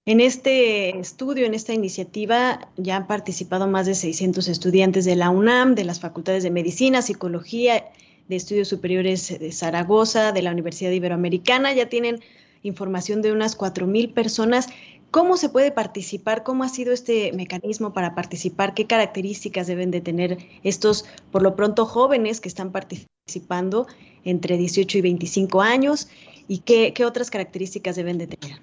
En 0.07 0.21
este 0.21 0.99
estudio, 0.99 1.47
en 1.47 1.55
esta 1.55 1.73
iniciativa, 1.73 2.69
ya 2.77 2.97
han 2.97 3.07
participado 3.07 3.67
más 3.67 3.88
de 3.88 3.95
600 3.95 4.47
estudiantes 4.47 5.03
de 5.03 5.15
la 5.15 5.31
UNAM, 5.31 5.73
de 5.73 5.83
las 5.83 5.99
facultades 5.99 6.43
de 6.43 6.51
Medicina, 6.51 7.01
Psicología, 7.01 7.86
de 8.27 8.36
Estudios 8.36 8.67
Superiores 8.67 9.39
de 9.39 9.51
Zaragoza, 9.51 10.31
de 10.31 10.43
la 10.43 10.51
Universidad 10.51 10.91
Iberoamericana. 10.91 11.73
Ya 11.73 11.89
tienen 11.89 12.21
información 12.66 13.22
de 13.22 13.32
unas 13.32 13.57
4.000 13.57 14.13
personas. 14.13 14.68
¿Cómo 15.11 15.38
se 15.38 15.49
puede 15.49 15.72
participar? 15.72 16.43
¿Cómo 16.43 16.63
ha 16.63 16.70
sido 16.70 16.91
este 16.91 17.32
mecanismo 17.34 17.93
para 17.93 18.16
participar? 18.16 18.74
¿Qué 18.74 18.86
características 18.88 19.68
deben 19.68 19.91
de 19.91 20.01
tener 20.01 20.38
estos, 20.63 21.05
por 21.32 21.41
lo 21.41 21.55
pronto, 21.55 21.86
jóvenes 21.86 22.41
que 22.41 22.49
están 22.49 22.72
participando 22.72 23.88
entre 24.24 24.57
18 24.57 24.97
y 24.97 25.01
25 25.01 25.61
años? 25.61 26.09
¿Y 26.47 26.59
qué, 26.59 26.93
qué 26.93 27.05
otras 27.05 27.30
características 27.32 27.95
deben 27.95 28.18
de 28.18 28.28
tener? 28.28 28.59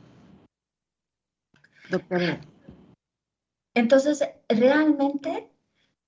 doctora. 1.93 2.41
Entonces, 3.75 4.25
realmente, 4.49 5.49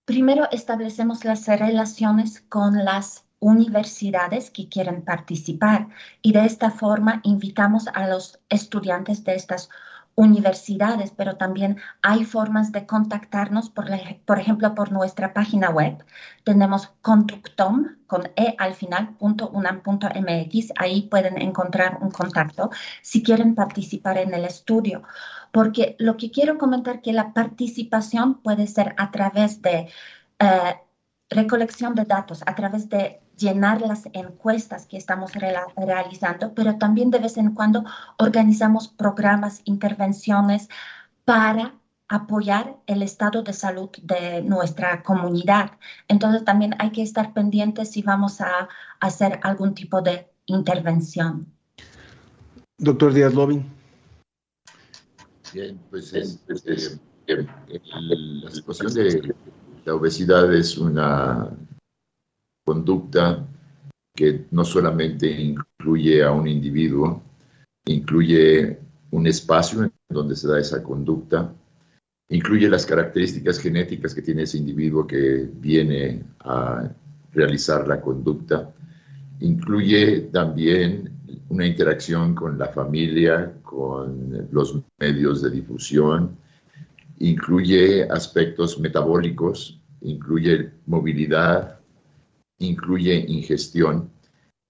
primero 0.05 0.49
establecemos 0.51 1.25
las 1.25 1.47
relaciones 1.47 2.41
con 2.41 2.85
las 2.85 3.24
universidades 3.45 4.51
que 4.51 4.71
quieren 4.71 5.03
participar 5.03 5.89
y 6.23 6.33
de 6.33 6.47
esta 6.47 6.71
forma 6.71 7.21
invitamos 7.25 7.89
a 7.93 8.09
los 8.09 8.41
estudiantes 8.49 9.23
de 9.23 9.35
estas 9.35 9.69
universidades, 10.15 11.11
pero 11.11 11.37
también 11.37 11.77
hay 12.01 12.25
formas 12.25 12.73
de 12.73 12.87
contactarnos, 12.87 13.69
por, 13.69 13.87
por 14.25 14.39
ejemplo, 14.39 14.75
por 14.75 14.93
nuestra 14.93 15.35
página 15.35 15.69
web. 15.69 16.05
Tenemos 16.45 16.87
conductom, 17.03 17.97
con 18.07 18.31
e 18.37 18.55
al 18.59 18.75
final, 18.75 19.17
punto 19.19 19.51
unam, 19.51 19.83
punto 19.83 20.09
mx. 20.09 20.73
Ahí 20.77 21.03
pueden 21.03 21.37
encontrar 21.43 21.99
un 22.01 22.11
contacto 22.11 22.71
si 23.03 23.23
quieren 23.23 23.55
participar 23.55 24.17
en 24.17 24.33
el 24.33 24.45
estudio. 24.47 25.03
Porque 25.53 25.97
lo 25.99 26.17
que 26.17 26.31
quiero 26.31 26.57
comentar 26.57 27.03
que 27.03 27.13
la 27.13 27.35
participación 27.35 28.41
puede 28.41 28.69
ser 28.69 28.95
a 28.97 29.11
través 29.11 29.61
de 29.61 29.91
eh, 30.39 30.75
recolección 31.29 31.95
de 31.95 32.05
datos, 32.05 32.43
a 32.47 32.55
través 32.55 32.89
de 32.89 33.24
llenar 33.37 33.81
las 33.81 34.09
encuestas 34.13 34.87
que 34.87 34.97
estamos 34.97 35.33
realizando, 35.77 36.55
pero 36.55 36.77
también 36.79 37.11
de 37.11 37.19
vez 37.19 37.37
en 37.37 37.55
cuando 37.55 37.85
organizamos 38.19 38.89
programas, 38.89 39.63
intervenciones 39.65 40.69
para 41.25 41.75
apoyar 42.09 42.77
el 42.87 43.03
estado 43.03 43.43
de 43.43 43.53
salud 43.53 43.91
de 44.03 44.43
nuestra 44.43 45.03
comunidad. 45.03 45.73
Entonces 46.09 46.45
también 46.45 46.75
hay 46.79 46.91
que 46.91 47.03
estar 47.03 47.33
pendientes 47.33 47.91
si 47.91 48.03
vamos 48.03 48.41
a 48.41 48.69
hacer 49.01 49.41
algún 49.43 49.75
tipo 49.75 50.03
de 50.03 50.29
intervención. 50.47 51.47
Doctor 52.79 53.13
Díaz 53.13 53.35
Lobin. 53.35 53.65
Bien, 55.53 55.81
pues 55.91 56.13
este, 56.13 56.99
la 57.27 58.51
situación 58.51 58.93
de 58.93 59.35
la 59.85 59.95
obesidad 59.95 60.53
es 60.53 60.77
una 60.77 61.51
conducta 62.65 63.47
que 64.15 64.47
no 64.51 64.65
solamente 64.65 65.29
incluye 65.29 66.23
a 66.23 66.31
un 66.31 66.47
individuo, 66.47 67.23
incluye 67.87 68.79
un 69.11 69.27
espacio 69.27 69.85
en 69.85 69.93
donde 70.09 70.37
se 70.37 70.49
da 70.49 70.59
esa 70.59 70.83
conducta, 70.83 71.53
incluye 72.29 72.69
las 72.69 72.87
características 72.87 73.59
genéticas 73.59 74.15
que 74.15 74.23
tiene 74.23 74.43
ese 74.43 74.59
individuo 74.59 75.07
que 75.07 75.49
viene 75.53 76.25
a 76.41 76.89
realizar 77.33 77.87
la 77.87 78.01
conducta, 78.01 78.73
incluye 79.41 80.23
también 80.33 81.11
una 81.49 81.67
interacción 81.67 82.35
con 82.35 82.59
la 82.59 82.69
familia, 82.69 83.53
con 83.63 84.49
los 84.51 84.81
medios 84.99 85.43
de 85.43 85.51
difusión, 85.51 86.37
incluye 87.19 88.05
aspectos 88.05 88.79
metabólicos, 88.79 89.81
incluye 90.01 90.71
movilidad, 90.87 91.81
incluye 92.59 93.25
ingestión. 93.29 94.11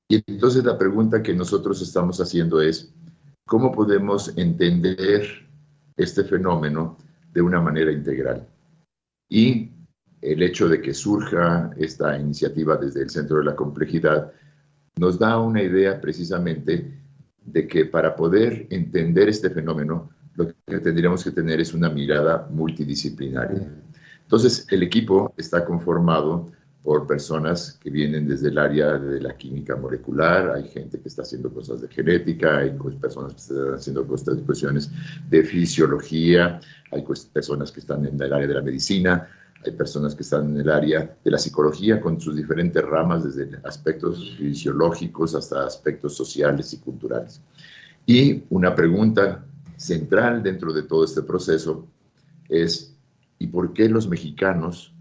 Y 0.08 0.22
entonces 0.26 0.64
la 0.64 0.78
pregunta 0.78 1.22
que 1.22 1.34
nosotros 1.34 1.80
estamos 1.82 2.20
haciendo 2.20 2.60
es, 2.60 2.92
¿cómo 3.46 3.72
podemos 3.72 4.36
entender 4.36 5.26
este 5.96 6.24
fenómeno 6.24 6.96
de 7.32 7.42
una 7.42 7.60
manera 7.60 7.90
integral? 7.90 8.46
Y 9.30 9.70
el 10.20 10.42
hecho 10.42 10.68
de 10.68 10.80
que 10.80 10.94
surja 10.94 11.70
esta 11.76 12.18
iniciativa 12.18 12.76
desde 12.76 13.02
el 13.02 13.10
Centro 13.10 13.38
de 13.38 13.44
la 13.44 13.56
Complejidad 13.56 14.32
nos 14.96 15.18
da 15.18 15.38
una 15.38 15.62
idea 15.62 16.00
precisamente 16.00 16.98
de 17.44 17.66
que 17.66 17.84
para 17.84 18.16
poder 18.16 18.66
entender 18.70 19.28
este 19.28 19.50
fenómeno, 19.50 20.10
lo 20.34 20.48
que 20.48 20.78
tendríamos 20.78 21.22
que 21.24 21.30
tener 21.30 21.60
es 21.60 21.74
una 21.74 21.90
mirada 21.90 22.48
multidisciplinaria. 22.50 23.68
Entonces, 24.22 24.66
el 24.70 24.82
equipo 24.82 25.34
está 25.36 25.64
conformado 25.64 26.50
por 26.84 27.06
personas 27.06 27.78
que 27.82 27.88
vienen 27.88 28.28
desde 28.28 28.50
el 28.50 28.58
área 28.58 28.98
de 28.98 29.18
la 29.18 29.34
química 29.38 29.74
molecular, 29.74 30.50
hay 30.54 30.68
gente 30.68 31.00
que 31.00 31.08
está 31.08 31.22
haciendo 31.22 31.50
cosas 31.50 31.80
de 31.80 31.88
genética, 31.88 32.58
hay 32.58 32.76
personas 33.00 33.32
que 33.32 33.40
están 33.40 33.74
haciendo 33.74 34.06
cuestiones 34.06 34.90
de 35.30 35.42
fisiología, 35.44 36.60
hay 36.92 37.02
personas 37.32 37.72
que 37.72 37.80
están 37.80 38.04
en 38.04 38.20
el 38.20 38.30
área 38.30 38.46
de 38.46 38.52
la 38.52 38.60
medicina, 38.60 39.26
hay 39.64 39.72
personas 39.72 40.14
que 40.14 40.24
están 40.24 40.50
en 40.50 40.60
el 40.60 40.68
área 40.68 41.16
de 41.24 41.30
la 41.30 41.38
psicología 41.38 42.02
con 42.02 42.20
sus 42.20 42.36
diferentes 42.36 42.84
ramas, 42.84 43.24
desde 43.24 43.58
aspectos 43.64 44.36
fisiológicos 44.36 45.34
hasta 45.34 45.64
aspectos 45.64 46.14
sociales 46.14 46.74
y 46.74 46.80
culturales. 46.80 47.40
Y 48.04 48.42
una 48.50 48.74
pregunta 48.74 49.42
central 49.78 50.42
dentro 50.42 50.70
de 50.74 50.82
todo 50.82 51.06
este 51.06 51.22
proceso 51.22 51.88
es, 52.46 52.94
¿y 53.38 53.46
por 53.46 53.72
qué 53.72 53.88
los 53.88 54.06
mexicanos 54.06 54.93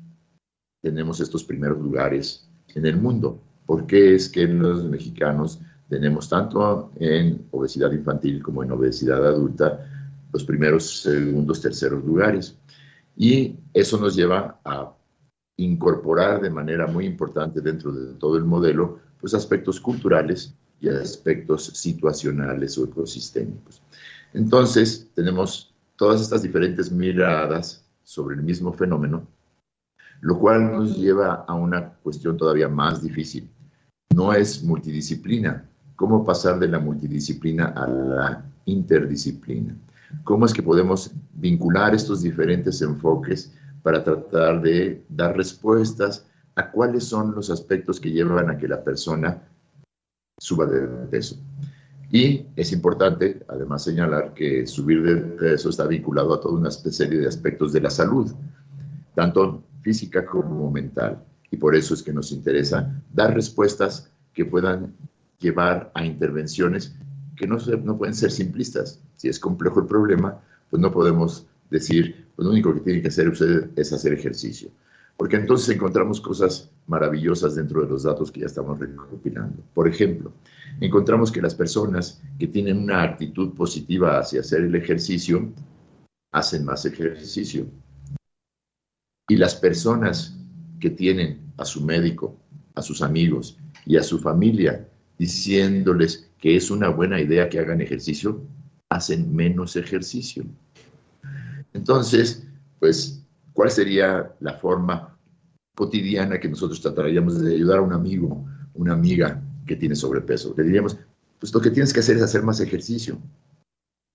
tenemos 0.84 1.22
estos 1.22 1.46
primeros 1.46 1.80
lugares 1.80 2.46
en 2.76 2.86
el 2.86 2.98
mundo. 2.98 3.40
¿Por 3.66 3.88
qué 3.88 4.16
es 4.16 4.28
que 4.28 4.46
los 4.46 4.84
mexicanos 4.84 5.62
tenemos 5.90 6.28
tanto 6.28 6.92
en 6.98 7.48
obesidad 7.52 7.92
infantil 7.94 8.44
como 8.44 8.64
en 8.64 8.72
obesidad 8.72 9.26
adulta 9.26 9.90
los 10.34 10.44
primeros, 10.44 11.02
segundos, 11.02 11.62
terceros 11.62 12.04
lugares? 12.04 12.58
Y 13.16 13.56
eso 13.74 13.98
nos 13.98 14.14
lleva 14.16 14.60
a 14.66 14.94
incorporar 15.56 16.42
de 16.42 16.50
manera 16.50 16.86
muy 16.86 17.06
importante 17.06 17.62
dentro 17.62 17.94
de 17.94 18.16
todo 18.16 18.38
el 18.38 18.44
modelo 18.44 19.00
pues 19.22 19.34
aspectos 19.34 19.80
culturales 19.80 20.54
y 20.82 20.90
aspectos 20.90 21.68
situacionales 21.68 22.78
o 22.78 22.84
ecosistémicos. 22.84 23.82
Entonces, 24.34 25.08
tenemos 25.16 25.74
todas 25.96 26.20
estas 26.20 26.42
diferentes 26.42 26.92
miradas 26.92 27.86
sobre 28.04 28.36
el 28.36 28.42
mismo 28.42 28.74
fenómeno 28.74 29.26
lo 30.24 30.40
cual 30.40 30.72
nos 30.72 30.98
lleva 30.98 31.44
a 31.48 31.54
una 31.54 31.96
cuestión 32.02 32.38
todavía 32.38 32.70
más 32.70 33.02
difícil. 33.02 33.50
No 34.16 34.34
es 34.34 34.64
multidisciplina. 34.64 35.70
¿Cómo 35.98 36.24
pasar 36.24 36.60
de 36.60 36.70
la 36.70 36.80
multidisciplina 36.80 37.66
a 37.76 37.88
la 37.88 38.46
interdisciplina? 38.64 39.76
¿Cómo 40.24 40.46
es 40.46 40.54
que 40.54 40.64
podemos 40.64 41.12
vincular 41.34 41.94
estos 41.94 42.22
diferentes 42.22 42.82
enfoques 42.82 43.52
para 43.82 44.02
tratar 44.02 44.62
de 44.62 45.04
dar 45.10 45.36
respuestas 45.36 46.26
a 46.56 46.72
cuáles 46.72 47.04
son 47.04 47.36
los 47.36 47.50
aspectos 47.50 48.00
que 48.00 48.12
llevan 48.12 48.50
a 48.50 48.58
que 48.58 48.70
la 48.70 48.82
persona 48.82 49.42
suba 50.40 50.66
de 50.68 50.88
peso? 51.08 51.36
Y 52.10 52.46
es 52.56 52.72
importante, 52.72 53.44
además, 53.50 53.84
señalar 53.84 54.34
que 54.34 54.66
subir 54.68 55.04
de 55.04 55.16
peso 55.18 55.70
está 55.70 55.86
vinculado 55.86 56.34
a 56.34 56.40
toda 56.40 56.58
una 56.58 56.72
serie 56.72 57.20
de 57.20 57.28
aspectos 57.28 57.74
de 57.74 57.82
la 57.82 57.90
salud, 57.90 58.32
tanto 59.16 59.64
física 59.84 60.26
como 60.26 60.72
mental. 60.72 61.24
Y 61.52 61.58
por 61.58 61.76
eso 61.76 61.94
es 61.94 62.02
que 62.02 62.12
nos 62.12 62.32
interesa 62.32 63.00
dar 63.14 63.36
respuestas 63.36 64.10
que 64.34 64.46
puedan 64.46 64.96
llevar 65.40 65.92
a 65.94 66.04
intervenciones 66.04 66.96
que 67.36 67.46
no, 67.46 67.58
no 67.84 67.98
pueden 67.98 68.16
ser 68.16 68.32
simplistas. 68.32 69.00
Si 69.16 69.28
es 69.28 69.40
complejo 69.40 69.80
el 69.80 69.86
problema, 69.86 70.42
pues 70.70 70.82
no 70.82 70.92
podemos 70.92 71.46
decir, 71.70 72.28
pues 72.36 72.46
lo 72.46 72.52
único 72.52 72.74
que 72.74 72.80
tiene 72.80 73.02
que 73.02 73.10
hacer 73.10 73.30
usted 73.30 73.70
es 73.76 73.94
hacer 73.94 74.14
ejercicio. 74.14 74.70
Porque 75.18 75.36
entonces 75.36 75.76
encontramos 75.76 76.20
cosas 76.20 76.72
maravillosas 76.88 77.56
dentro 77.56 77.82
de 77.82 77.88
los 77.88 78.04
datos 78.04 78.32
que 78.32 78.42
ya 78.42 78.48
estamos 78.48 78.80
recopilando. 78.80 79.62
Por 79.74 79.88
ejemplo, 79.88 80.34
encontramos 80.80 81.32
que 81.32 81.42
las 81.42 81.54
personas 81.54 82.22
que 82.40 82.48
tienen 82.48 82.80
una 82.80 83.04
actitud 83.04 83.54
positiva 83.54 84.20
hacia 84.20 84.40
hacer 84.40 84.62
el 84.62 84.76
ejercicio, 84.76 85.52
hacen 86.32 86.66
más 86.66 86.86
ejercicio. 86.86 87.68
Y 89.30 89.38
las 89.38 89.56
personas 89.56 90.38
que 90.80 90.90
tienen 90.90 91.54
a 91.58 91.66
su 91.66 91.82
médico, 91.84 92.38
a 92.76 92.82
sus 92.82 93.02
amigos 93.02 93.58
y 93.86 93.98
a 93.98 94.04
su 94.04 94.20
familia 94.20 94.88
diciéndoles 95.18 96.30
que 96.40 96.56
es 96.56 96.70
una 96.72 96.90
buena 96.90 97.22
idea 97.22 97.48
que 97.48 97.60
hagan 97.60 97.82
ejercicio, 97.82 98.42
hacen 98.90 99.34
menos 99.34 99.76
ejercicio. 99.76 100.44
Entonces, 101.74 102.46
pues, 102.80 103.24
¿cuál 103.54 103.72
sería 103.72 104.34
la 104.40 104.54
forma 104.56 105.18
cotidiana 105.76 106.40
que 106.40 106.50
nosotros 106.50 106.82
trataríamos 106.82 107.42
de 107.42 107.56
ayudar 107.56 107.80
a 107.80 107.82
un 107.82 107.94
amigo, 107.94 108.46
una 108.74 108.94
amiga 108.94 109.42
que 109.66 109.76
tiene 109.76 109.96
sobrepeso? 109.96 110.54
Le 110.58 110.64
diríamos, 110.64 110.98
pues 111.40 111.54
lo 111.54 111.62
que 111.62 111.72
tienes 111.72 111.94
que 111.94 112.02
hacer 112.02 112.18
es 112.18 112.24
hacer 112.24 112.44
más 112.44 112.60
ejercicio. 112.60 113.18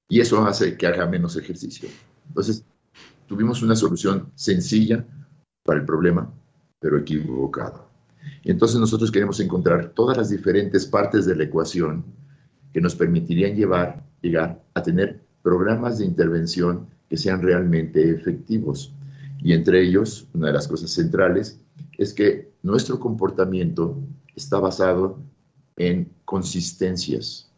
Y 0.08 0.20
eso 0.20 0.44
hace 0.46 0.76
que 0.76 0.86
haga 0.86 1.06
menos 1.06 1.36
ejercicio. 1.36 1.88
Entonces, 2.28 2.64
tuvimos 3.28 3.62
una 3.62 3.76
solución 3.76 4.32
sencilla 4.34 5.06
para 5.62 5.78
el 5.78 5.86
problema, 5.86 6.32
pero 6.80 6.98
equivocada. 6.98 7.86
Entonces 8.42 8.80
nosotros 8.80 9.12
queremos 9.12 9.38
encontrar 9.38 9.92
todas 9.94 10.16
las 10.16 10.30
diferentes 10.30 10.86
partes 10.86 11.26
de 11.26 11.36
la 11.36 11.44
ecuación 11.44 12.04
que 12.72 12.80
nos 12.80 12.96
permitirían 12.96 13.54
llevar, 13.54 14.04
llegar 14.22 14.62
a 14.74 14.82
tener 14.82 15.20
programas 15.42 15.98
de 15.98 16.06
intervención 16.06 16.88
que 17.08 17.16
sean 17.16 17.42
realmente 17.42 18.10
efectivos. 18.10 18.92
Y 19.40 19.52
entre 19.52 19.82
ellos, 19.82 20.26
una 20.34 20.48
de 20.48 20.54
las 20.54 20.66
cosas 20.66 20.90
centrales 20.90 21.60
es 21.96 22.12
que 22.12 22.52
nuestro 22.62 22.98
comportamiento 22.98 23.96
está 24.34 24.58
basado 24.58 25.18
en 25.76 26.10
consistencias. 26.24 27.50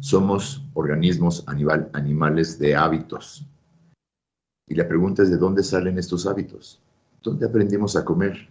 Somos 0.00 0.62
organismos 0.74 1.44
animal, 1.46 1.88
animales 1.92 2.58
de 2.58 2.74
hábitos. 2.74 3.46
Y 4.66 4.74
la 4.74 4.88
pregunta 4.88 5.22
es 5.22 5.30
de 5.30 5.36
dónde 5.36 5.62
salen 5.62 5.98
estos 5.98 6.26
hábitos. 6.26 6.80
¿Dónde 7.22 7.46
aprendimos 7.46 7.96
a 7.96 8.04
comer? 8.04 8.48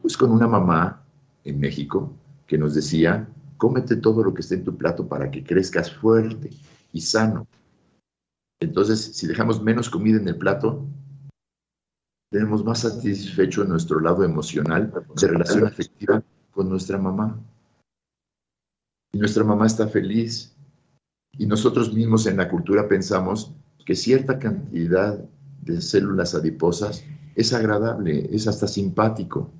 Pues 0.00 0.16
con 0.16 0.30
una 0.30 0.46
mamá 0.46 1.04
en 1.44 1.60
México 1.60 2.12
que 2.46 2.58
nos 2.58 2.74
decía, 2.74 3.28
cómete 3.56 3.96
todo 3.96 4.22
lo 4.22 4.34
que 4.34 4.42
esté 4.42 4.56
en 4.56 4.64
tu 4.64 4.76
plato 4.76 5.06
para 5.06 5.30
que 5.30 5.44
crezcas 5.44 5.92
fuerte 5.92 6.50
y 6.92 7.00
sano. 7.00 7.46
Entonces, 8.60 9.00
si 9.00 9.26
dejamos 9.26 9.62
menos 9.62 9.90
comida 9.90 10.18
en 10.18 10.28
el 10.28 10.36
plato, 10.36 10.86
tenemos 12.30 12.64
más 12.64 12.80
satisfecho 12.80 13.64
nuestro 13.64 14.00
lado 14.00 14.24
emocional 14.24 14.92
de 15.16 15.26
relación 15.26 15.66
afectiva 15.66 16.22
con 16.50 16.68
nuestra 16.68 16.98
mamá. 16.98 17.38
Y 19.12 19.18
nuestra 19.18 19.44
mamá 19.44 19.66
está 19.66 19.88
feliz. 19.88 20.56
Y 21.38 21.46
nosotros 21.46 21.92
mismos 21.92 22.26
en 22.26 22.36
la 22.36 22.48
cultura 22.48 22.88
pensamos 22.88 23.52
que 23.84 23.94
cierta 23.94 24.38
cantidad 24.38 25.18
de 25.62 25.80
células 25.80 26.34
adiposas 26.34 27.04
es 27.34 27.52
agradable, 27.52 28.28
es 28.32 28.46
hasta 28.46 28.66
simpático. 28.66 29.50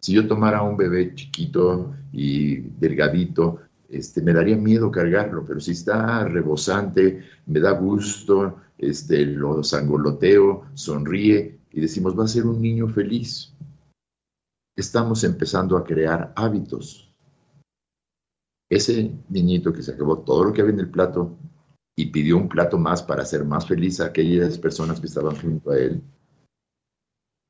Si 0.00 0.12
yo 0.12 0.26
tomara 0.26 0.62
un 0.62 0.76
bebé 0.76 1.14
chiquito 1.14 1.94
y 2.12 2.56
delgadito, 2.56 3.60
este, 3.88 4.22
me 4.22 4.32
daría 4.32 4.56
miedo 4.56 4.90
cargarlo, 4.90 5.44
pero 5.44 5.60
si 5.60 5.72
está 5.72 6.24
rebosante, 6.24 7.24
me 7.46 7.60
da 7.60 7.72
gusto, 7.72 8.56
este, 8.78 9.26
lo 9.26 9.62
sangoloteo, 9.62 10.66
sonríe 10.74 11.58
y 11.72 11.80
decimos, 11.80 12.18
va 12.18 12.24
a 12.24 12.28
ser 12.28 12.46
un 12.46 12.62
niño 12.62 12.88
feliz. 12.88 13.52
Estamos 14.76 15.24
empezando 15.24 15.76
a 15.76 15.84
crear 15.84 16.32
hábitos. 16.36 17.12
Ese 18.70 19.12
niñito 19.28 19.72
que 19.72 19.82
se 19.82 19.92
acabó 19.92 20.20
todo 20.20 20.44
lo 20.44 20.52
que 20.52 20.62
había 20.62 20.74
en 20.74 20.80
el 20.80 20.90
plato 20.90 21.36
y 21.96 22.06
pidió 22.06 22.36
un 22.36 22.48
plato 22.48 22.78
más 22.78 23.02
para 23.02 23.22
hacer 23.22 23.44
más 23.44 23.66
feliz 23.66 24.00
a 24.00 24.06
aquellas 24.06 24.58
personas 24.58 25.00
que 25.00 25.06
estaban 25.06 25.36
junto 25.36 25.70
a 25.70 25.78
él, 25.78 26.02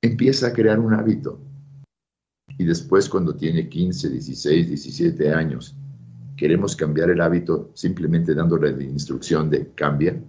empieza 0.03 0.49
a 0.49 0.53
crear 0.53 0.79
un 0.79 0.95
hábito 0.95 1.41
y 2.59 2.65
después 2.65 3.09
cuando 3.09 3.35
tiene 3.35 3.69
15, 3.69 4.11
16, 4.11 4.69
17 4.69 5.33
años, 5.33 5.75
queremos 6.37 6.75
cambiar 6.77 7.11
el 7.11 7.21
hábito 7.21 7.71
simplemente 7.75 8.35
dándole 8.35 8.77
la 8.77 8.83
instrucción 8.83 9.49
de 9.51 9.71
cambia, 9.75 10.23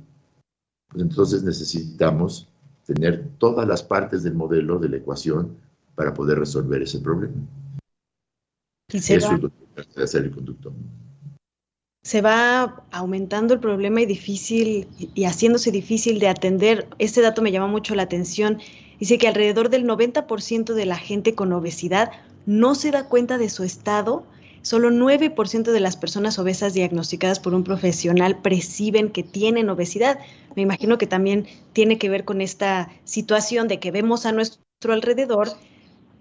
pues 0.90 1.04
entonces 1.04 1.44
necesitamos 1.44 2.48
tener 2.86 3.30
todas 3.38 3.68
las 3.68 3.84
partes 3.84 4.24
del 4.24 4.34
modelo 4.34 4.80
de 4.80 4.90
la 4.90 4.98
ecuación 4.98 5.58
para 5.96 6.14
poder 6.14 6.40
resolver 6.40 6.82
ese 6.82 7.00
problema. 7.00 7.36
Eso 8.88 9.16
es 9.16 9.42
lo 9.42 9.50
que 9.50 10.04
hacer 10.04 10.26
el 10.26 10.32
conducto. 10.32 10.74
Se 12.04 12.22
va 12.22 12.84
aumentando 12.92 13.54
el 13.54 13.60
problema 13.60 14.02
y 14.02 14.06
difícil 14.06 14.88
y 14.98 15.24
haciéndose 15.26 15.72
difícil 15.72 16.20
de 16.20 16.30
atender. 16.30 16.88
Este 16.98 17.22
dato 17.22 17.42
me 17.42 17.52
llama 17.52 17.68
mucho 17.68 17.94
la 17.96 18.04
atención 18.04 18.60
Dice 19.02 19.18
que 19.18 19.28
alrededor 19.28 19.70
del 19.70 19.88
90% 19.88 20.76
de 20.76 20.86
la 20.86 20.96
gente 20.96 21.34
con 21.34 21.52
obesidad 21.54 22.12
no 22.46 22.76
se 22.76 22.92
da 22.92 23.10
cuenta 23.10 23.40
de 23.40 23.50
su 23.50 23.64
estado. 23.64 24.24
Solo 24.62 24.92
9% 24.92 25.72
de 25.72 25.80
las 25.80 25.98
personas 25.98 26.38
obesas 26.38 26.76
diagnosticadas 26.76 27.40
por 27.40 27.56
un 27.56 27.64
profesional 27.64 28.44
perciben 28.44 29.10
que 29.10 29.24
tienen 29.24 29.72
obesidad. 29.72 30.20
Me 30.56 30.62
imagino 30.62 31.00
que 31.00 31.08
también 31.08 31.48
tiene 31.74 31.98
que 31.98 32.10
ver 32.10 32.26
con 32.26 32.42
esta 32.42 32.92
situación 33.04 33.68
de 33.68 33.80
que 33.80 33.90
vemos 33.90 34.28
a 34.28 34.34
nuestro 34.34 34.94
alrededor 34.94 35.50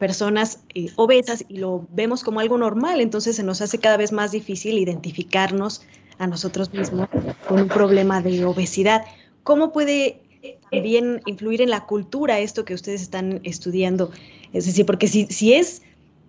personas 0.01 0.65
eh, 0.75 0.91
obesas 0.97 1.45
y 1.49 1.59
lo 1.59 1.87
vemos 1.93 2.25
como 2.25 2.41
algo 2.41 2.59
normal, 2.59 3.01
entonces 3.01 3.37
se 3.37 3.45
nos 3.45 3.61
hace 3.61 3.79
cada 3.79 3.97
vez 3.97 4.11
más 4.11 4.33
difícil 4.33 4.79
identificarnos 4.79 5.83
a 6.19 6.27
nosotros 6.27 6.73
mismos 6.73 7.09
con 7.47 7.61
un 7.61 7.69
problema 7.69 8.21
de 8.21 8.45
obesidad. 8.45 9.05
¿Cómo 9.45 9.73
puede 9.73 10.21
también 10.71 11.21
influir 11.27 11.63
en 11.63 11.71
la 11.71 11.87
cultura 11.87 12.39
esto 12.39 12.65
que 12.65 12.75
ustedes 12.75 13.03
están 13.03 13.41
estudiando. 13.45 14.11
Es 14.53 14.67
decir, 14.67 14.87
porque 14.87 15.07
si, 15.07 15.27
si 15.27 15.53
es 15.53 15.83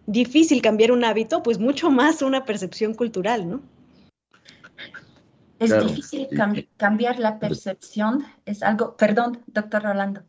difícil 0.05 0.61
cambiar 0.61 0.91
un 0.91 1.03
hábito, 1.03 1.43
pues 1.43 1.59
mucho 1.59 1.89
más 1.89 2.21
una 2.21 2.45
percepción 2.45 2.93
cultural, 2.93 3.49
¿no? 3.49 3.61
Es 5.59 5.79
difícil 5.79 6.27
cambiar 6.77 7.19
la 7.19 7.37
percepción, 7.37 8.25
es 8.45 8.63
algo, 8.63 8.97
perdón, 8.97 9.41
doctor 9.45 9.83
Rolando. 9.83 10.21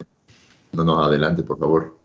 No, 0.73 0.85
no, 0.85 1.03
adelante, 1.03 1.43
por 1.43 1.59
favor. 1.59 1.99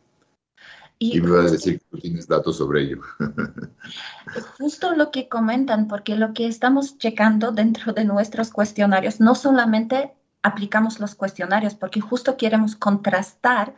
Y, 1.00 1.22
me 1.22 1.30
vas 1.30 1.48
a 1.48 1.52
decir 1.52 1.80
que 1.80 1.86
tú 1.92 2.00
tienes 2.00 2.28
datos 2.28 2.58
sobre 2.58 2.84
ello. 2.84 3.02
justo 4.58 4.96
lo 4.96 5.12
que 5.12 5.30
comentan, 5.30 5.88
porque 5.88 6.16
lo 6.16 6.34
que 6.34 6.48
estamos 6.48 6.98
checando 6.98 7.52
dentro 7.52 7.94
de 7.94 8.04
nuestros 8.04 8.50
cuestionarios 8.50 9.20
no 9.20 9.36
solamente 9.36 10.14
aplicamos 10.42 11.00
los 11.00 11.16
cuestionarios 11.16 11.76
porque 11.76 12.02
justo 12.02 12.38
queremos 12.38 12.76
contrastar 12.76 13.76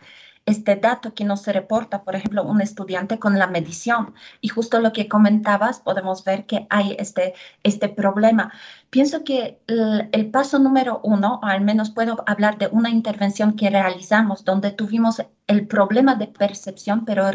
este 0.50 0.76
dato 0.76 1.14
que 1.14 1.26
nos 1.26 1.45
reporta, 1.47 2.04
por 2.04 2.16
ejemplo, 2.16 2.43
un 2.43 2.62
estudiante 2.62 3.20
con 3.20 3.38
la 3.39 3.47
medición. 3.47 4.14
Y 4.41 4.50
justo 4.50 4.80
lo 4.80 4.91
que 4.93 5.08
comentabas, 5.08 5.80
podemos 5.80 6.24
ver 6.24 6.45
que 6.45 6.68
hay 6.70 6.95
este, 7.00 7.34
este 7.64 7.89
problema. 7.89 8.52
Pienso 8.89 9.24
que 9.24 9.62
el, 9.68 10.32
paso 10.32 10.60
número 10.60 11.02
uno, 11.04 11.39
al 11.43 11.62
menos 11.62 11.91
puedo 11.91 12.24
hablar 12.28 12.58
de 12.58 12.68
una 12.68 12.89
intervención 12.89 13.56
que 13.56 13.70
realizamos 13.70 14.43
donde 14.45 14.72
tuvimos 14.72 15.22
el 15.47 15.68
problema 15.68 16.16
de 16.16 16.28
percepción, 16.28 17.06
pero 17.06 17.30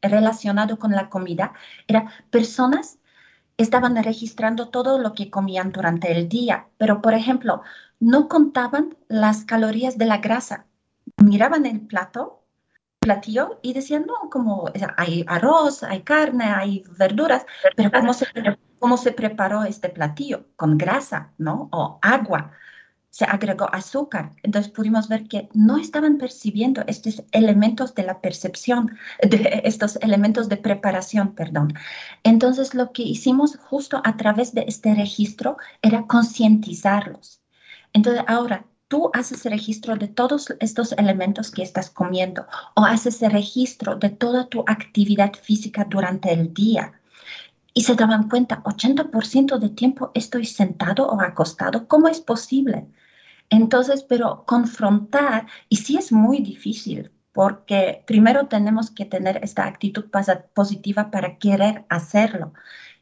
relacionado 0.00 0.78
con 0.78 0.92
la 0.92 1.08
comida, 1.08 1.52
era 1.86 2.06
personas 2.30 2.98
estaban 3.56 4.02
registrando 4.02 4.68
todo 4.68 4.98
lo 4.98 5.14
que 5.14 5.30
comían 5.30 5.72
durante 5.72 6.12
el 6.12 6.28
día, 6.28 6.68
pero 6.78 7.02
por 7.02 7.14
ejemplo, 7.14 7.62
no 8.00 8.28
contaban 8.28 8.96
las 9.08 9.44
calorías 9.44 9.98
de 9.98 10.06
la 10.06 10.18
grasa. 10.18 10.66
Miraban 11.22 11.66
el 11.66 11.80
plato, 11.80 12.41
platillo, 13.02 13.58
y 13.60 13.74
decían, 13.74 14.06
no, 14.06 14.30
como 14.30 14.70
hay 14.96 15.24
arroz, 15.28 15.82
hay 15.82 16.02
carne, 16.02 16.44
hay 16.44 16.84
verduras, 16.96 17.44
pero 17.76 17.90
como 17.90 18.14
se, 18.14 18.26
cómo 18.78 18.96
se 18.96 19.12
preparó 19.12 19.64
este 19.64 19.90
platillo, 19.90 20.46
con 20.56 20.78
grasa, 20.78 21.32
¿no? 21.36 21.68
O 21.72 21.98
agua, 22.00 22.52
se 23.12 23.26
agregó 23.26 23.68
azúcar. 23.72 24.30
Entonces 24.42 24.72
pudimos 24.72 25.08
ver 25.08 25.28
que 25.28 25.50
no 25.52 25.76
estaban 25.76 26.16
percibiendo 26.16 26.82
estos 26.86 27.22
elementos 27.32 27.94
de 27.94 28.04
la 28.04 28.22
percepción, 28.22 28.96
de 29.20 29.60
estos 29.64 29.96
elementos 29.96 30.48
de 30.48 30.56
preparación, 30.56 31.34
perdón. 31.34 31.74
Entonces 32.22 32.74
lo 32.74 32.92
que 32.92 33.02
hicimos 33.02 33.58
justo 33.58 34.00
a 34.02 34.16
través 34.16 34.54
de 34.54 34.64
este 34.66 34.94
registro 34.94 35.58
era 35.82 36.06
concientizarlos. 36.06 37.42
Entonces 37.92 38.24
ahora 38.26 38.64
tú 38.92 39.10
haces 39.14 39.46
registro 39.46 39.96
de 39.96 40.06
todos 40.06 40.52
estos 40.60 40.92
elementos 40.92 41.50
que 41.50 41.62
estás 41.62 41.88
comiendo 41.88 42.46
o 42.74 42.84
haces 42.84 43.22
registro 43.22 43.96
de 43.96 44.10
toda 44.10 44.50
tu 44.50 44.64
actividad 44.66 45.32
física 45.32 45.86
durante 45.88 46.30
el 46.30 46.52
día. 46.52 46.92
Y 47.72 47.84
se 47.84 47.94
daban 47.94 48.28
cuenta, 48.28 48.62
80% 48.64 49.58
de 49.58 49.70
tiempo 49.70 50.10
estoy 50.12 50.44
sentado 50.44 51.06
o 51.06 51.22
acostado. 51.22 51.88
¿Cómo 51.88 52.06
es 52.06 52.20
posible? 52.20 52.86
Entonces, 53.48 54.02
pero 54.02 54.44
confrontar, 54.44 55.46
y 55.70 55.76
sí 55.76 55.96
es 55.96 56.12
muy 56.12 56.42
difícil, 56.42 57.10
porque 57.32 58.04
primero 58.06 58.48
tenemos 58.48 58.90
que 58.90 59.06
tener 59.06 59.42
esta 59.42 59.64
actitud 59.64 60.04
positiva 60.52 61.10
para 61.10 61.38
querer 61.38 61.86
hacerlo 61.88 62.52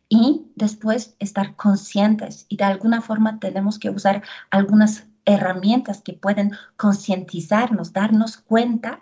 y 0.08 0.52
después 0.54 1.16
estar 1.18 1.56
conscientes 1.56 2.46
y 2.48 2.58
de 2.58 2.64
alguna 2.64 3.00
forma 3.00 3.40
tenemos 3.40 3.80
que 3.80 3.90
usar 3.90 4.22
algunas 4.50 5.09
herramientas 5.34 6.02
que 6.02 6.12
pueden 6.12 6.52
concientizarnos, 6.76 7.92
darnos 7.92 8.36
cuenta 8.36 9.00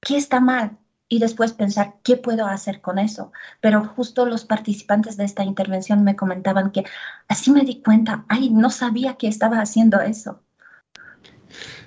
que 0.00 0.16
está 0.16 0.40
mal 0.40 0.78
y 1.08 1.18
después 1.18 1.52
pensar 1.52 1.96
qué 2.02 2.16
puedo 2.16 2.46
hacer 2.46 2.80
con 2.80 2.98
eso. 2.98 3.32
Pero 3.60 3.84
justo 3.84 4.26
los 4.26 4.44
participantes 4.44 5.16
de 5.16 5.24
esta 5.24 5.44
intervención 5.44 6.04
me 6.04 6.16
comentaban 6.16 6.70
que 6.70 6.84
así 7.28 7.50
me 7.50 7.62
di 7.62 7.82
cuenta, 7.82 8.24
ay, 8.28 8.50
no 8.50 8.70
sabía 8.70 9.14
que 9.14 9.28
estaba 9.28 9.60
haciendo 9.60 10.00
eso. 10.00 10.40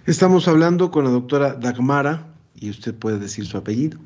Estamos 0.05 0.47
hablando 0.47 0.91
con 0.91 1.05
la 1.05 1.11
doctora 1.11 1.53
Dagmara, 1.53 2.34
y 2.64 2.70
usted 2.70 2.95
puede 2.95 3.20
decir 3.20 3.45
su 3.45 3.57
apellido. 3.57 3.99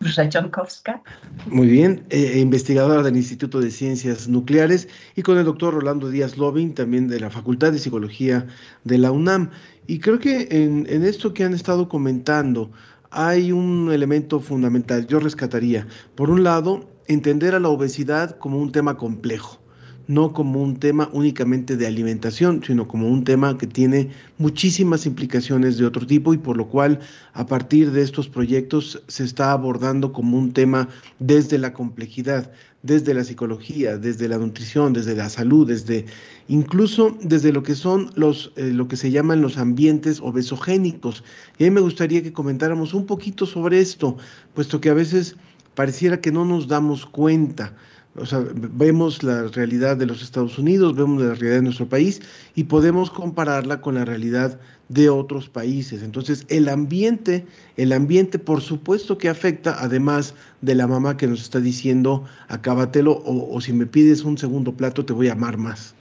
Rajonkowska. 0.00 1.02
Muy 1.46 1.66
bien, 1.68 2.04
eh, 2.10 2.38
investigadora 2.38 3.02
del 3.02 3.16
Instituto 3.16 3.60
de 3.60 3.70
Ciencias 3.70 4.28
Nucleares, 4.28 4.88
y 5.16 5.22
con 5.22 5.38
el 5.38 5.44
doctor 5.44 5.74
Rolando 5.74 6.10
Díaz 6.10 6.36
Lobin, 6.36 6.74
también 6.74 7.08
de 7.08 7.20
la 7.20 7.30
Facultad 7.30 7.72
de 7.72 7.78
Psicología 7.78 8.46
de 8.84 8.98
la 8.98 9.12
UNAM. 9.12 9.50
Y 9.86 9.98
creo 9.98 10.18
que 10.18 10.48
en 10.50 11.04
esto 11.04 11.34
que 11.34 11.44
han 11.44 11.54
estado 11.54 11.88
comentando 11.88 12.70
hay 13.10 13.52
un 13.52 13.92
elemento 13.92 14.40
fundamental, 14.40 15.06
yo 15.06 15.20
rescataría. 15.20 15.86
Por 16.14 16.30
un 16.30 16.42
lado, 16.42 16.88
entender 17.06 17.54
a 17.54 17.60
la 17.60 17.68
obesidad 17.68 18.38
como 18.38 18.58
un 18.58 18.72
tema 18.72 18.96
complejo 18.96 19.63
no 20.06 20.32
como 20.32 20.62
un 20.62 20.76
tema 20.76 21.08
únicamente 21.12 21.76
de 21.76 21.86
alimentación, 21.86 22.62
sino 22.64 22.86
como 22.86 23.08
un 23.08 23.24
tema 23.24 23.56
que 23.56 23.66
tiene 23.66 24.10
muchísimas 24.38 25.06
implicaciones 25.06 25.78
de 25.78 25.86
otro 25.86 26.06
tipo 26.06 26.34
y 26.34 26.38
por 26.38 26.56
lo 26.56 26.68
cual 26.68 27.00
a 27.32 27.46
partir 27.46 27.90
de 27.90 28.02
estos 28.02 28.28
proyectos 28.28 29.02
se 29.08 29.24
está 29.24 29.52
abordando 29.52 30.12
como 30.12 30.38
un 30.38 30.52
tema 30.52 30.88
desde 31.18 31.58
la 31.58 31.72
complejidad, 31.72 32.52
desde 32.82 33.14
la 33.14 33.24
psicología, 33.24 33.96
desde 33.96 34.28
la 34.28 34.38
nutrición, 34.38 34.92
desde 34.92 35.14
la 35.14 35.30
salud, 35.30 35.66
desde 35.66 36.04
incluso 36.48 37.16
desde 37.22 37.52
lo 37.52 37.62
que 37.62 37.74
son 37.74 38.10
los 38.14 38.52
eh, 38.56 38.66
lo 38.66 38.88
que 38.88 38.96
se 38.96 39.10
llaman 39.10 39.40
los 39.40 39.56
ambientes 39.56 40.20
obesogénicos. 40.20 41.24
Y 41.58 41.64
a 41.64 41.66
mí 41.66 41.70
me 41.70 41.80
gustaría 41.80 42.22
que 42.22 42.32
comentáramos 42.32 42.92
un 42.92 43.06
poquito 43.06 43.46
sobre 43.46 43.80
esto, 43.80 44.18
puesto 44.52 44.80
que 44.80 44.90
a 44.90 44.94
veces 44.94 45.36
pareciera 45.74 46.20
que 46.20 46.30
no 46.30 46.44
nos 46.44 46.68
damos 46.68 47.06
cuenta 47.06 47.74
o 48.16 48.26
sea, 48.26 48.44
vemos 48.54 49.22
la 49.22 49.48
realidad 49.48 49.96
de 49.96 50.06
los 50.06 50.22
Estados 50.22 50.58
Unidos, 50.58 50.94
vemos 50.94 51.22
la 51.22 51.34
realidad 51.34 51.56
de 51.56 51.62
nuestro 51.62 51.88
país 51.88 52.20
y 52.54 52.64
podemos 52.64 53.10
compararla 53.10 53.80
con 53.80 53.96
la 53.96 54.04
realidad 54.04 54.60
de 54.88 55.08
otros 55.08 55.48
países. 55.48 56.02
Entonces, 56.02 56.46
el 56.48 56.68
ambiente, 56.68 57.46
el 57.76 57.92
ambiente 57.92 58.38
por 58.38 58.60
supuesto 58.60 59.18
que 59.18 59.28
afecta, 59.28 59.76
además 59.82 60.34
de 60.60 60.74
la 60.74 60.86
mamá 60.86 61.16
que 61.16 61.26
nos 61.26 61.42
está 61.42 61.60
diciendo, 61.60 62.24
acábatelo 62.48 63.12
o, 63.12 63.54
o 63.54 63.60
si 63.60 63.72
me 63.72 63.86
pides 63.86 64.22
un 64.24 64.38
segundo 64.38 64.72
plato 64.72 65.04
te 65.04 65.12
voy 65.12 65.28
a 65.28 65.32
amar 65.32 65.58
más. 65.58 65.94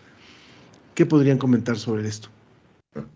¿Qué 0.93 1.05
podrían 1.05 1.37
comentar 1.37 1.77
sobre 1.77 2.07
esto? 2.07 2.29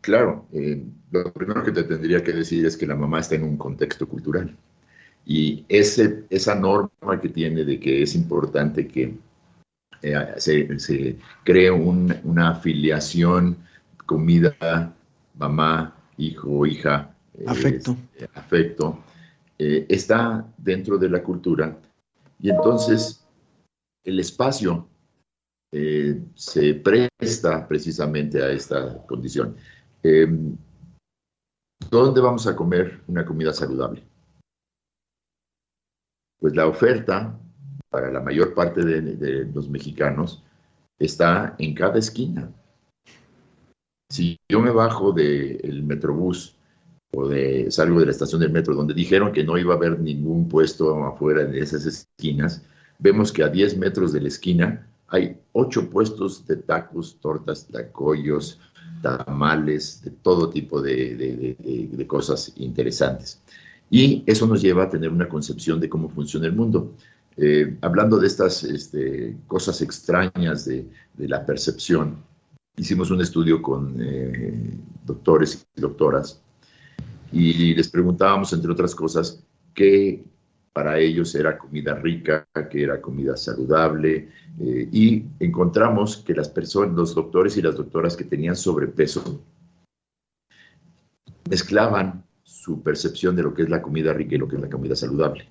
Claro, 0.02 0.48
eh, 0.54 0.84
lo 1.12 1.32
primero 1.32 1.64
que 1.64 1.72
te 1.72 1.84
tendría 1.84 2.24
que 2.24 2.34
decir 2.34 2.66
es 2.66 2.76
que 2.76 2.88
la 2.88 2.96
mamá 2.96 3.20
está 3.20 3.36
en 3.36 3.44
un 3.44 3.58
contexto 3.58 4.08
cultural. 4.08 4.56
Y 5.30 5.66
ese, 5.68 6.24
esa 6.30 6.56
norma 6.56 7.20
que 7.22 7.28
tiene 7.28 7.66
de 7.66 7.78
que 7.82 8.02
es 8.02 8.16
importante 8.16 8.88
que 8.88 9.14
eh, 10.02 10.34
se, 10.38 11.18
cree 11.44 11.70
una 11.70 12.50
afiliación, 12.52 13.58
comida, 14.06 14.96
mamá, 15.38 15.94
hijo, 16.18 16.66
hija, 16.66 17.14
afecto, 17.46 17.98
este, 18.16 18.30
afecto 18.34 19.04
eh, 19.60 19.86
está 19.90 20.48
dentro 20.58 20.98
de 20.98 21.10
la 21.10 21.22
cultura 21.22 21.78
y 22.40 22.50
entonces 22.50 23.28
el 24.06 24.20
espacio 24.20 24.88
eh, 25.74 26.22
se 26.36 26.74
presta 26.76 27.68
precisamente 27.68 28.42
a 28.42 28.50
esta 28.52 29.06
condición. 29.06 29.58
Em, 30.02 30.56
¿Dónde 31.92 32.22
vamos 32.22 32.48
a 32.48 32.56
comer 32.56 33.02
una 33.08 33.26
comida 33.26 33.54
saludable? 33.54 34.04
Pues 36.40 36.56
la 36.56 36.68
oferta 36.68 37.40
para 37.90 38.12
la 38.12 38.20
mayor 38.20 38.54
parte 38.54 38.84
de, 38.84 39.46
los 39.54 39.70
mexicanos 39.70 40.44
está 41.00 41.56
en 41.58 41.74
cada 41.74 42.00
esquina. 42.00 42.52
Si 44.10 44.38
yo 44.50 44.62
me 44.62 44.72
bajo 44.72 45.12
del 45.12 45.84
metrobús 45.84 46.56
o 47.14 47.28
de 47.28 47.72
salgo 47.72 48.00
de 48.00 48.06
la 48.06 48.12
estación 48.12 48.42
del 48.42 48.52
metro 48.52 48.76
donde 48.76 48.94
dijeron 48.94 49.32
que 49.32 49.44
no 49.44 49.58
iba 49.58 49.74
a 49.74 49.78
haber 49.78 50.00
ningún 50.00 50.48
puesto 50.48 51.04
afuera 51.06 51.44
de 51.44 51.60
esas 51.60 51.86
esquinas, 51.86 52.64
vemos 53.00 53.32
que 53.32 53.44
a 53.44 53.50
10 53.50 53.78
metros 53.78 54.14
de 54.14 54.22
la 54.22 54.28
esquina 54.28 54.88
hay 55.08 55.40
ocho 55.54 55.90
puestos 55.90 56.46
de 56.46 56.58
tacos, 56.58 57.18
tortas, 57.22 57.68
tacollos, 57.68 58.60
tamales, 59.02 60.02
de 60.04 60.12
todo 60.12 60.50
tipo 60.50 60.82
de 60.82 62.06
cosas 62.08 62.52
interesantes. 62.58 63.42
Y 63.90 64.24
eso 64.26 64.48
nos 64.48 64.62
lleva 64.62 64.84
a 64.84 64.90
tener 64.90 65.10
una 65.10 65.30
concepción 65.30 65.80
de 65.80 65.90
cómo 65.90 66.10
funciona 66.10 66.48
el 66.48 66.54
mundo. 66.54 66.94
Eh, 67.38 67.78
hablando 67.82 68.18
de 68.18 68.28
estas 68.28 68.64
este, 68.64 69.38
cosas 69.48 69.82
extrañas 69.82 70.66
de, 70.66 70.88
la 71.18 71.46
percepción, 71.46 72.18
hicimos 72.76 73.12
un 73.12 73.22
estudio 73.22 73.62
con 73.62 73.96
eh, 74.00 74.74
doctores 75.06 75.66
y 75.76 75.82
doctoras 75.82 76.42
y 77.32 77.76
les 77.76 77.90
preguntábamos, 77.90 78.54
entre 78.54 78.72
otras 78.72 78.96
cosas, 78.96 79.44
qué 79.74 80.24
para 80.74 81.00
ellos 81.00 81.34
era 81.34 81.58
comida 81.58 81.96
rica, 81.96 82.48
qué 82.70 82.84
era 82.84 83.02
comida 83.02 83.36
saludable, 83.36 84.30
eh, 84.60 84.90
y 84.92 85.26
encontramos 85.40 86.18
que 86.18 86.36
las 86.36 86.50
personas, 86.50 86.96
los 86.96 87.16
doctores 87.16 87.58
y 87.58 87.64
las 87.64 87.76
doctoras 87.76 88.16
que 88.16 88.24
tenían 88.24 88.56
sobrepeso, 88.56 89.42
mezclaban 91.50 92.27
su 92.68 92.82
percepción 92.82 93.34
de 93.34 93.44
lo 93.44 93.54
que 93.54 93.62
es 93.64 93.70
la 93.70 93.82
comida 93.82 94.12
rica 94.12 94.36
y 94.36 94.40
lo 94.40 94.46
que 94.46 94.58
es 94.58 94.62
la 94.62 94.70
comida 94.70 94.94
saludable. 94.94 95.48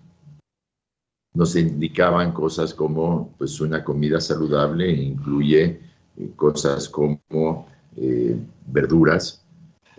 Nos 1.32 1.56
indicaban 1.56 2.32
cosas 2.32 2.74
como, 2.74 3.32
pues 3.38 3.58
una 3.62 3.82
comida 3.82 4.20
saludable 4.20 4.90
incluye 4.92 5.80
eh, 6.18 6.30
cosas 6.36 6.90
como 6.90 7.68
eh, 7.96 8.38
verduras, 8.66 9.42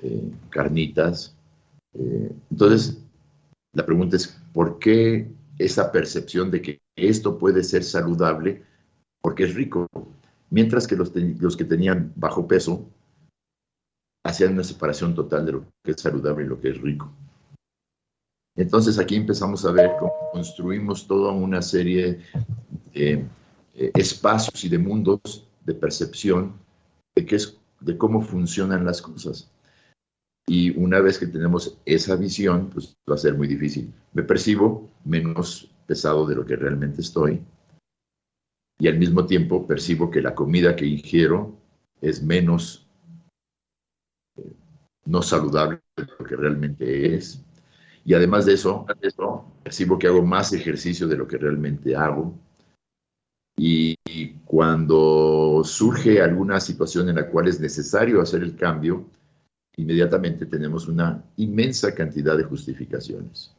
eh, 0.03 0.29
carnitas. 0.51 1.35
entonces, 2.51 2.99
la 3.73 3.83
pregunta 3.83 4.15
es, 4.15 4.39
¿por 4.53 4.77
qué 4.77 5.27
esa 5.57 5.91
percepción 5.91 6.51
de 6.51 6.61
que 6.61 6.79
esto 6.95 7.39
puede 7.39 7.63
ser 7.63 7.83
saludable 7.83 8.61
porque 9.23 9.45
es 9.45 9.55
rico? 9.55 9.87
Mientras 10.51 10.85
que 10.85 10.95
los, 10.95 11.11
los 11.15 11.57
que 11.57 11.65
tenían 11.65 12.13
bajo 12.15 12.47
peso 12.47 12.87
hacían 14.27 14.53
una 14.53 14.63
separación 14.63 15.15
total 15.15 15.45
de 15.45 15.51
lo 15.53 15.65
que 15.83 15.91
es 15.91 16.01
saludable 16.01 16.45
y 16.45 16.47
lo 16.47 16.59
que 16.59 16.69
es 16.69 16.81
rico. 16.81 17.11
Entonces 18.55 18.97
aquí 18.99 19.15
empezamos 19.15 19.63
a 19.65 19.71
ver 19.71 19.91
cómo 19.99 20.13
construimos 20.31 21.07
toda 21.07 21.31
una 21.31 21.61
serie 21.61 22.19
de 22.93 23.25
eh, 23.75 23.91
espacios 23.93 24.65
y 24.65 24.69
de 24.69 24.79
mundos 24.79 25.47
de 25.63 25.73
percepción 25.73 26.53
de, 27.15 27.25
qué 27.25 27.35
es, 27.35 27.57
de 27.79 27.97
cómo 27.97 28.21
funcionan 28.21 28.83
las 28.83 29.01
cosas. 29.01 29.51
Y 30.47 30.71
una 30.77 31.01
vez 31.01 31.19
que 31.19 31.27
tenemos 31.27 31.77
esa 31.85 32.15
visión, 32.15 32.69
pues 32.69 32.95
va 33.09 33.15
a 33.15 33.19
ser 33.19 33.35
muy 33.35 33.47
difícil. 33.47 33.93
Me 34.13 34.23
percibo 34.23 34.89
menos 35.03 35.69
pesado 35.85 36.25
de 36.25 36.35
lo 36.35 36.45
que 36.45 36.55
realmente 36.55 37.01
estoy. 37.01 37.41
Y 38.79 38.87
al 38.87 38.97
mismo 38.97 39.25
tiempo 39.25 39.67
percibo 39.67 40.09
que 40.09 40.21
la 40.21 40.33
comida 40.33 40.75
que 40.75 40.85
ingiero 40.85 41.53
es 42.01 42.23
menos 42.23 42.86
no 45.07 45.21
saludable 45.21 45.79
lo 45.95 46.25
que 46.25 46.35
realmente 46.35 47.15
es. 47.15 47.41
Y 48.05 48.13
además 48.13 48.45
de 48.45 48.53
eso, 48.53 48.85
percibo 49.63 49.97
que 49.97 50.07
hago 50.07 50.21
más 50.21 50.53
ejercicio 50.53 51.07
de 51.07 51.17
lo 51.17 51.27
que 51.27 51.37
realmente 51.37 51.95
hago. 51.95 52.33
Y, 53.57 53.95
cuando 54.45 55.61
surge 55.65 56.21
alguna 56.21 56.61
situación 56.61 57.09
en 57.09 57.15
la 57.15 57.27
cual 57.27 57.49
es 57.49 57.59
necesario 57.59 58.21
hacer 58.21 58.41
el 58.41 58.55
cambio, 58.55 59.05
inmediatamente 59.75 60.45
tenemos 60.45 60.87
una 60.87 61.21
inmensa 61.35 61.93
cantidad 61.93 62.37
de 62.37 62.45
justificaciones. 62.45 63.53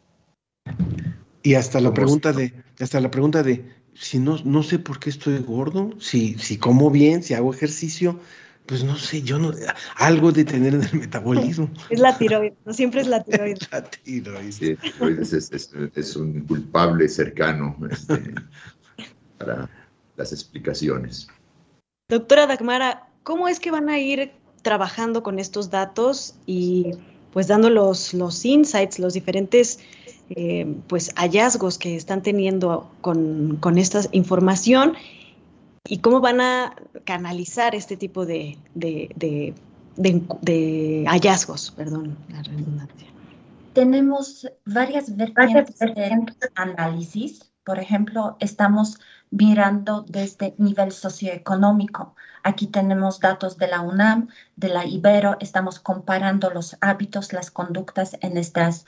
Y 1.43 1.55
hasta 1.55 1.81
la 1.81 1.93
pregunta 1.93 2.33
de, 2.33 2.55
hasta 2.81 3.01
la 3.01 3.11
pregunta 3.11 3.43
de, 3.43 3.67
si 3.93 4.19
no, 4.19 4.39
no 4.45 4.63
sé 4.63 4.79
por 4.79 4.99
qué 4.99 5.11
estoy 5.11 5.39
gordo, 5.41 5.91
si, 6.01 6.39
si 6.39 6.57
como 6.57 6.91
bien, 6.91 7.23
si 7.23 7.35
hago 7.35 7.53
ejercicio, 7.53 8.19
pues 8.69 8.85
no 8.85 8.97
sé, 8.97 9.23
yo 9.23 9.39
no, 9.39 9.51
algo 9.97 10.31
de 10.31 10.45
tener 10.45 10.75
en 10.75 10.83
el 10.83 11.01
metabolismo. 11.01 11.71
Es 11.91 12.01
la 12.01 12.19
tiroides, 12.19 12.53
no 12.66 12.75
siempre 12.75 13.01
es 13.01 13.07
la 13.07 13.25
tiroides. 13.25 13.66
la 13.73 13.83
tiroides. 13.83 14.57
Sí, 14.57 14.77
tiroides 14.77 15.33
es, 15.33 15.73
es, 15.95 16.16
un 16.16 16.43
culpable 16.43 17.09
cercano 17.09 17.75
este, 17.91 18.35
para 19.39 19.71
las 20.16 20.33
explicaciones. 20.33 21.29
Doctora 22.11 22.47
Dagmara, 22.47 23.09
¿cómo 23.23 23.49
es 23.49 23.59
que 23.59 23.71
van 23.71 23.89
a 23.89 23.99
ir 23.99 24.33
trabajando 24.61 25.23
con 25.23 25.39
estos 25.39 25.71
datos 25.71 26.35
y 26.45 26.91
pues 27.33 27.49
dando 27.49 27.71
los, 27.71 28.12
los 28.12 28.45
insights, 28.45 28.99
los 28.99 29.14
diferentes 29.14 29.79
eh, 30.29 30.66
pues 30.89 31.11
hallazgos 31.16 31.79
que 31.79 31.97
están 31.97 32.23
teniendo 32.23 32.91
con, 33.01 33.57
con 33.57 33.79
esta 33.79 34.03
información 34.12 34.95
y 35.89 35.99
cómo 35.99 36.20
van 36.20 36.41
a 36.41 36.76
canalizar 37.05 37.74
este 37.74 37.97
tipo 37.97 38.26
de, 38.26 38.59
de, 38.74 39.55
hallazgos, 41.09 41.70
perdón, 41.70 42.18
la 42.28 42.43
redundancia. 42.43 43.09
Tenemos 43.72 44.47
varias 44.66 45.16
vertientes 45.16 45.78
de 45.78 46.26
análisis. 46.55 47.51
Por 47.64 47.78
ejemplo, 47.78 48.36
estamos 48.39 48.99
mirando 49.30 50.05
desde 50.09 50.55
nivel 50.59 50.93
socioeconómico. 50.93 52.14
Aquí 52.43 52.66
tenemos 52.66 53.20
datos 53.20 53.57
de 53.57 53.68
la 53.68 53.80
UNAM, 53.80 54.28
de 54.57 54.68
la 54.68 54.84
Ibero, 54.84 55.36
estamos 55.41 55.80
comparando 55.80 56.51
los 56.51 56.76
hábitos, 56.80 57.32
las 57.32 57.51
conductas 57.51 58.16
en 58.20 58.36
estas 58.36 58.84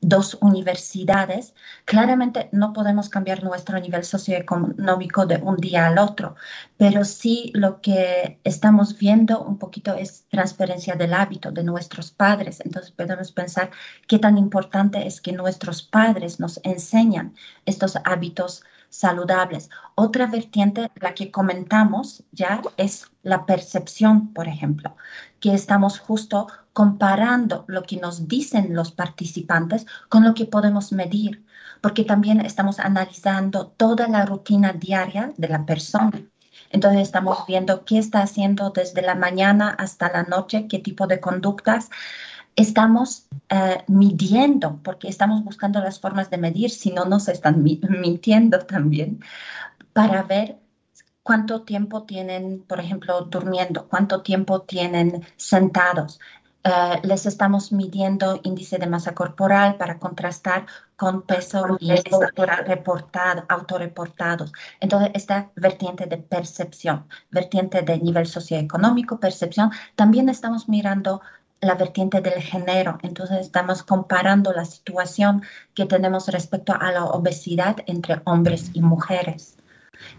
dos 0.00 0.38
universidades, 0.40 1.54
claramente 1.84 2.48
no 2.52 2.72
podemos 2.72 3.08
cambiar 3.08 3.42
nuestro 3.42 3.78
nivel 3.80 4.04
socioeconómico 4.04 5.26
de 5.26 5.36
un 5.36 5.56
día 5.56 5.86
al 5.86 5.98
otro, 5.98 6.36
pero 6.76 7.04
sí 7.04 7.50
lo 7.54 7.80
que 7.80 8.38
estamos 8.44 8.98
viendo 8.98 9.42
un 9.42 9.58
poquito 9.58 9.94
es 9.94 10.24
transferencia 10.30 10.94
del 10.94 11.14
hábito 11.14 11.50
de 11.50 11.64
nuestros 11.64 12.10
padres. 12.10 12.60
Entonces 12.64 12.92
podemos 12.92 13.32
pensar 13.32 13.70
qué 14.06 14.18
tan 14.18 14.38
importante 14.38 15.06
es 15.06 15.20
que 15.20 15.32
nuestros 15.32 15.82
padres 15.82 16.40
nos 16.40 16.60
enseñan 16.62 17.34
estos 17.66 17.96
hábitos 18.04 18.62
saludables. 18.90 19.70
Otra 19.94 20.26
vertiente, 20.26 20.90
la 21.00 21.14
que 21.14 21.30
comentamos 21.30 22.24
ya, 22.32 22.62
es 22.76 23.10
la 23.22 23.46
percepción, 23.46 24.32
por 24.32 24.48
ejemplo, 24.48 24.96
que 25.40 25.54
estamos 25.54 25.98
justo 25.98 26.46
comparando 26.72 27.64
lo 27.68 27.82
que 27.82 27.96
nos 27.96 28.28
dicen 28.28 28.74
los 28.74 28.92
participantes 28.92 29.86
con 30.08 30.24
lo 30.24 30.34
que 30.34 30.46
podemos 30.46 30.92
medir, 30.92 31.44
porque 31.80 32.04
también 32.04 32.40
estamos 32.40 32.78
analizando 32.78 33.66
toda 33.66 34.08
la 34.08 34.24
rutina 34.24 34.72
diaria 34.72 35.32
de 35.36 35.48
la 35.48 35.66
persona. 35.66 36.22
Entonces 36.70 37.02
estamos 37.02 37.46
viendo 37.46 37.84
qué 37.84 37.98
está 37.98 38.22
haciendo 38.22 38.70
desde 38.70 39.02
la 39.02 39.14
mañana 39.14 39.70
hasta 39.70 40.10
la 40.12 40.24
noche, 40.24 40.66
qué 40.68 40.78
tipo 40.78 41.06
de 41.06 41.20
conductas, 41.20 41.88
estamos 42.58 43.28
eh, 43.50 43.84
midiendo, 43.86 44.80
porque 44.82 45.08
estamos 45.08 45.44
buscando 45.44 45.80
las 45.80 46.00
formas 46.00 46.28
de 46.28 46.38
medir, 46.38 46.70
si 46.70 46.90
no 46.90 47.04
nos 47.04 47.28
están 47.28 47.62
mintiendo 47.62 48.58
también, 48.58 49.20
para 49.92 50.24
ver 50.24 50.58
cuánto 51.22 51.62
tiempo 51.62 52.02
tienen, 52.02 52.64
por 52.66 52.80
ejemplo, 52.80 53.22
durmiendo, 53.22 53.88
cuánto 53.88 54.22
tiempo 54.22 54.62
tienen 54.62 55.24
sentados. 55.36 56.18
Eh, 56.64 57.00
les 57.04 57.26
estamos 57.26 57.70
midiendo 57.70 58.40
índice 58.42 58.78
de 58.78 58.88
masa 58.88 59.14
corporal 59.14 59.76
para 59.76 60.00
contrastar 60.00 60.66
con 60.96 61.22
peso 61.22 61.76
y 61.78 61.92
estatura 61.92 62.56
reportado, 62.56 63.44
autorreportados. 63.48 64.52
Entonces, 64.80 65.12
esta 65.14 65.52
vertiente 65.54 66.06
de 66.06 66.18
percepción, 66.18 67.06
vertiente 67.30 67.82
de 67.82 67.98
nivel 67.98 68.26
socioeconómico, 68.26 69.20
percepción, 69.20 69.70
también 69.94 70.28
estamos 70.28 70.68
mirando 70.68 71.20
la 71.60 71.74
vertiente 71.74 72.20
del 72.20 72.40
género. 72.40 72.98
Entonces 73.02 73.38
estamos 73.40 73.82
comparando 73.82 74.52
la 74.52 74.64
situación 74.64 75.42
que 75.74 75.86
tenemos 75.86 76.28
respecto 76.28 76.72
a 76.72 76.92
la 76.92 77.04
obesidad 77.04 77.76
entre 77.86 78.20
hombres 78.24 78.70
y 78.74 78.80
mujeres. 78.80 79.56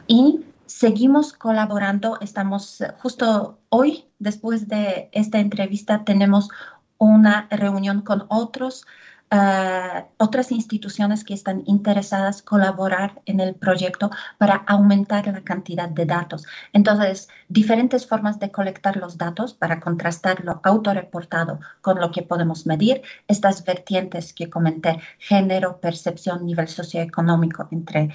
Y 0.08 0.46
seguimos 0.66 1.34
colaborando. 1.34 2.18
Estamos 2.22 2.84
justo 3.00 3.60
hoy, 3.70 4.06
después 4.20 4.68
de 4.68 5.10
esta 5.12 5.40
entrevista, 5.40 6.04
tenemos 6.04 6.50
una 6.98 7.48
reunión 7.50 8.02
con 8.02 8.26
otros 8.30 8.86
uh, 9.32 10.06
otras 10.18 10.52
instituciones 10.52 11.24
que 11.24 11.34
están 11.34 11.64
interesadas 11.66 12.42
colaborar 12.42 13.22
en 13.26 13.40
el 13.40 13.56
proyecto 13.56 14.10
para 14.38 14.56
aumentar 14.56 15.28
la 15.28 15.42
cantidad 15.42 15.90
de 15.90 16.06
datos. 16.06 16.46
Entonces, 16.74 17.30
diferentes 17.48 18.08
formas 18.08 18.40
de 18.40 18.52
colectar 18.52 18.98
los 18.98 19.18
datos 19.18 19.54
para 19.54 19.80
contrastar 19.80 20.44
lo 20.44 20.60
autorreportado 20.64 21.60
con 21.82 22.00
lo 22.00 22.12
que 22.12 22.24
podemos 22.24 22.66
medir. 22.66 23.02
Estas 23.28 23.64
vertientes 23.64 24.34
que 24.34 24.50
comenté, 24.50 25.00
género, 25.18 25.80
percepción, 25.80 26.46
nivel 26.46 26.68
socioeconómico, 26.68 27.68
entre 27.72 28.10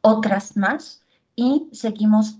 otras 0.00 0.56
más. 0.56 1.02
Y 1.34 1.68
seguimos 1.72 2.38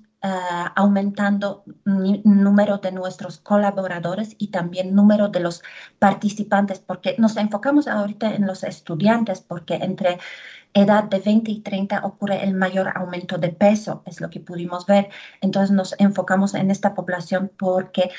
aumentando 0.74 1.64
el 1.86 2.20
número 2.24 2.78
de 2.78 2.92
nuestros 2.92 3.38
colaboradores 3.38 4.34
y 4.38 4.48
también 4.48 4.94
número 4.94 5.28
de 5.28 5.40
los 5.40 5.62
participantes, 5.98 6.80
porque 6.80 7.16
nos 7.18 7.36
enfocamos 7.36 7.88
ahorita 7.88 8.34
en 8.34 8.46
los 8.46 8.64
estudiantes, 8.64 9.40
porque 9.40 9.74
entre 9.74 10.18
edad 10.74 11.04
de 11.04 11.20
20 11.20 11.50
y 11.50 11.60
30 11.60 12.00
ocurre 12.04 12.44
el 12.44 12.54
mayor 12.54 12.92
aumento 12.94 13.38
de 13.38 13.48
peso, 13.48 14.02
es 14.06 14.20
lo 14.20 14.30
que 14.30 14.40
pudimos 14.40 14.86
ver. 14.86 15.08
Entonces 15.40 15.70
nos 15.70 15.94
enfocamos 15.98 16.54
en 16.54 16.70
esta 16.70 16.94
población 16.94 17.50
porque 17.56 18.10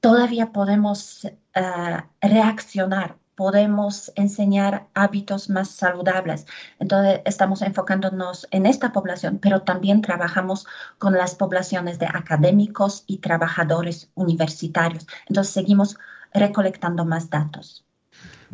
todavía 0.00 0.52
podemos 0.52 1.24
uh, 1.24 2.02
reaccionar 2.20 3.16
podemos 3.34 4.12
enseñar 4.14 4.86
hábitos 4.94 5.50
más 5.50 5.70
saludables. 5.70 6.46
Entonces, 6.78 7.20
estamos 7.24 7.62
enfocándonos 7.62 8.46
en 8.50 8.66
esta 8.66 8.92
población, 8.92 9.38
pero 9.38 9.62
también 9.62 10.02
trabajamos 10.02 10.66
con 10.98 11.14
las 11.14 11.34
poblaciones 11.34 11.98
de 11.98 12.06
académicos 12.06 13.04
y 13.06 13.18
trabajadores 13.18 14.10
universitarios. 14.14 15.06
Entonces, 15.28 15.54
seguimos 15.54 15.98
recolectando 16.32 17.04
más 17.04 17.30
datos. 17.30 17.84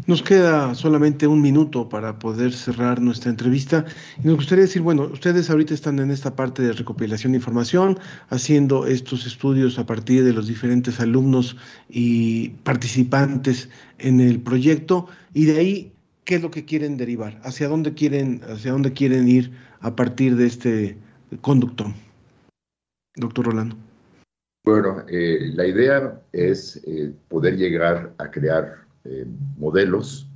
Nos 0.07 0.22
queda 0.22 0.74
solamente 0.74 1.26
un 1.26 1.42
minuto 1.42 1.88
para 1.88 2.18
poder 2.18 2.53
cerrar 2.53 3.01
nuestra 3.01 3.30
entrevista 3.30 3.84
y 4.22 4.26
nos 4.26 4.36
gustaría 4.36 4.64
decir, 4.64 4.80
bueno, 4.80 5.03
ustedes 5.12 5.51
ahorita 5.51 5.74
están 5.74 5.99
en 5.99 6.11
esta 6.11 6.34
parte 6.34 6.62
de 6.62 6.72
recopilación 6.72 7.32
de 7.32 7.38
información, 7.38 7.99
haciendo 8.30 8.86
estos 8.86 9.26
estudios 9.26 9.78
a 9.78 9.86
partir 9.86 10.24
de 10.24 10.32
los 10.32 10.46
diferentes 10.46 11.01
alumnos 11.01 11.57
y 11.88 12.51
participantes 12.62 13.68
en 13.99 14.20
el 14.20 14.40
proyecto 14.40 15.09
y 15.34 15.44
de 15.46 15.59
ahí, 15.59 15.92
¿qué 16.24 16.36
es 16.36 16.42
lo 16.42 16.51
que 16.51 16.64
quieren 16.64 16.96
derivar? 16.96 17.40
¿Hacia 17.42 17.68
dónde 17.68 17.92
quieren, 17.94 18.40
hacia 18.49 18.72
dónde 18.72 18.92
quieren 18.92 19.28
ir 19.28 19.53
a 19.80 19.94
partir 19.94 20.36
de 20.36 20.46
este 20.46 20.96
conducto? 21.42 21.92
Doctor 23.16 23.46
Rolando. 23.46 23.76
Bueno, 24.64 25.05
eh, 25.09 25.51
la 25.55 25.66
idea 25.66 26.20
es 26.32 26.80
eh, 26.86 27.12
poder 27.28 27.57
llegar 27.57 28.14
a 28.18 28.30
crear 28.30 28.88
eh, 29.11 29.26
modelos 29.56 30.28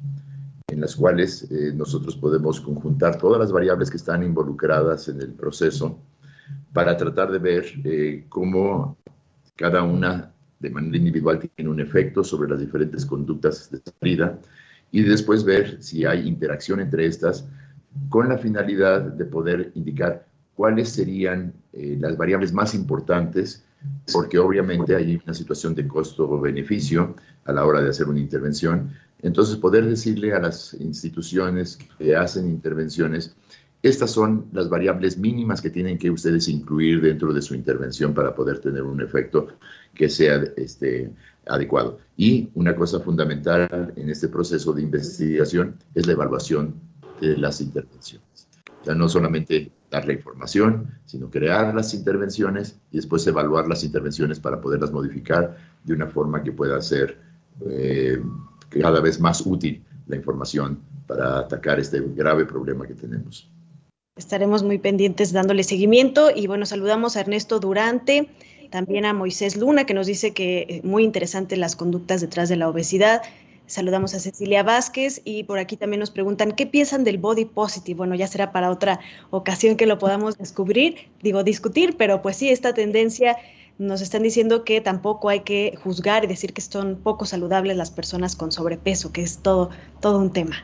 en 0.69 0.81
las 0.81 0.97
cuales 0.97 1.43
eh, 1.51 1.73
nosotros 1.75 2.17
podemos 2.17 2.59
conjuntar 2.59 3.19
todas 3.19 3.39
las 3.39 3.53
variables 3.53 3.91
que 3.91 3.99
están 3.99 4.23
involucradas 4.23 5.09
en 5.09 5.21
el 5.21 5.33
proceso 5.33 5.99
para 6.73 6.97
tratar 6.97 7.31
de 7.31 7.39
ver 7.39 7.67
eh, 7.85 8.25
cómo 8.31 8.97
cada 9.57 9.83
una 9.83 10.33
de 10.59 10.71
manera 10.71 10.97
individual 10.97 11.39
tiene 11.39 11.71
un 11.71 11.81
efecto 11.81 12.25
sobre 12.25 12.49
las 12.49 12.61
diferentes 12.61 13.05
conductas 13.05 13.71
de 13.71 13.81
salida 14.01 14.39
y 14.91 15.03
después 15.03 15.45
ver 15.45 15.83
si 15.83 16.07
hay 16.07 16.27
interacción 16.27 16.81
entre 16.81 17.05
estas 17.05 17.47
con 18.09 18.31
la 18.31 18.39
finalidad 18.39 19.03
de 19.03 19.25
poder 19.27 19.71
indicar 19.75 20.25
cuáles 20.55 20.89
serían 20.89 21.53
las 21.73 22.17
variables 22.17 22.55
más 22.55 22.75
importantes 22.75 23.65
porque 24.13 24.39
obviamente 24.39 24.95
hay 24.95 25.21
una 25.25 25.35
situación 25.35 25.75
de 25.75 25.87
costo-beneficio 25.87 27.17
a 27.45 27.53
la 27.53 27.65
hora 27.65 27.81
de 27.83 27.91
hacer 27.91 28.09
una 28.09 28.21
intervención. 28.21 28.91
Entonces, 29.21 29.57
poder 29.57 29.87
decirle 29.87 30.33
a 30.35 30.41
las 30.41 30.75
instituciones 30.75 31.79
que 31.99 32.17
hacen 32.17 32.49
intervenciones, 32.49 33.35
estas 33.83 34.13
son 34.13 34.47
las 34.53 34.69
variables 34.69 35.19
mínimas 35.19 35.61
que 35.61 35.71
tienen 35.71 35.99
que 35.99 36.11
ustedes 36.11 36.49
incluir 36.49 37.01
dentro 37.01 37.33
de 37.33 37.43
su 37.43 37.55
intervención 37.55 38.15
para 38.15 38.35
poder 38.35 38.61
tener 38.61 38.83
un 38.83 39.01
efecto 39.01 39.49
que 39.93 40.09
sea 40.09 40.43
este, 40.57 41.13
adecuado. 41.47 41.99
Y 42.17 42.51
una 42.55 42.77
cosa 42.77 43.01
fundamental 43.01 43.93
en 43.97 44.09
este 44.09 44.29
proceso 44.29 44.73
de 44.73 44.83
investigación 44.83 45.77
es 45.95 46.07
la 46.07 46.13
evaluación 46.13 46.75
de 47.21 47.37
las 47.37 47.61
intervenciones. 47.61 48.32
O 48.83 48.85
sea, 48.85 48.95
no 48.97 49.09
solamente 49.09 49.71
dar 49.91 50.07
la 50.07 50.13
información, 50.13 50.91
sino 51.05 51.31
crear 51.31 51.73
las 51.73 51.95
intervenciones 51.95 52.77
y 52.91 52.97
después 52.97 53.25
evaluar 53.29 53.69
las 53.69 53.85
intervenciones 53.85 54.41
para 54.41 54.61
poderlas 54.61 54.91
modificar 54.91 55.57
de 55.85 55.95
una 55.95 56.09
forma 56.09 56.43
que 56.43 56.51
pueda 56.51 56.81
ser 56.83 57.17
eh, 57.65 58.21
cada 58.69 59.01
vez 59.01 59.21
más 59.21 59.47
útil 59.47 59.85
la 60.09 60.17
información 60.17 60.81
para 61.07 61.39
atacar 61.39 61.79
este 61.79 62.01
grave 62.01 62.45
problema 62.45 62.87
que 62.87 62.95
tenemos. 62.95 63.49
Estaremos 64.17 64.65
muy 64.65 64.79
pendientes 64.79 65.33
dándole 65.33 65.63
seguimiento 65.63 66.31
y 66.35 66.49
bueno, 66.49 66.67
saludamos 66.67 67.17
a 67.17 67.21
Ernesto 67.21 67.61
Durante, 67.61 68.29
también 68.71 69.05
a 69.05 69.15
Moisés 69.15 69.57
Luna 69.57 69.87
que 69.87 69.95
nos 69.95 70.07
dice 70.09 70.33
que 70.33 70.67
eh, 70.69 70.81
muy 70.83 71.05
interesante 71.05 71.57
las 71.57 71.77
conductas 71.77 72.21
detrás 72.21 72.49
de 72.49 72.57
la 72.57 72.69
obesidad. 72.69 73.23
Saludamos 73.67 74.15
a 74.15 74.19
Cecilia 74.19 74.63
Vázquez 74.63 75.23
y 75.25 75.45
por 75.45 75.59
aquí 75.59 75.77
también 75.77 76.01
nos 76.01 76.11
preguntan 76.11 76.53
qué 76.53 76.67
piensan 76.67 77.05
del 77.05 77.19
body 77.19 77.47
positive. 77.47 77.97
Bueno, 77.97 78.15
ya 78.15 78.27
será 78.27 78.53
para 78.53 78.71
otra 78.71 79.01
ocasión 79.31 79.77
que 79.77 79.87
lo 79.87 79.99
podamos 79.99 80.37
descubrir, 80.37 80.97
digo 81.23 81.43
discutir, 81.43 81.97
pero 81.97 82.23
pues 82.23 82.37
sí, 82.37 82.51
esta 82.51 82.75
tendencia 82.75 83.37
nos 83.79 84.01
están 84.01 84.23
diciendo 84.23 84.65
que 84.65 84.81
tampoco 84.81 85.29
hay 85.29 85.41
que 85.41 85.79
juzgar 85.83 86.25
y 86.25 86.27
decir 86.27 86.53
que 86.53 86.61
son 86.61 86.99
poco 87.03 87.25
saludables 87.25 87.77
las 87.77 87.91
personas 87.91 88.37
con 88.37 88.53
sobrepeso, 88.53 89.13
que 89.13 89.23
es 89.23 89.39
todo, 89.39 89.71
todo 90.01 90.19
un 90.19 90.33
tema. 90.33 90.57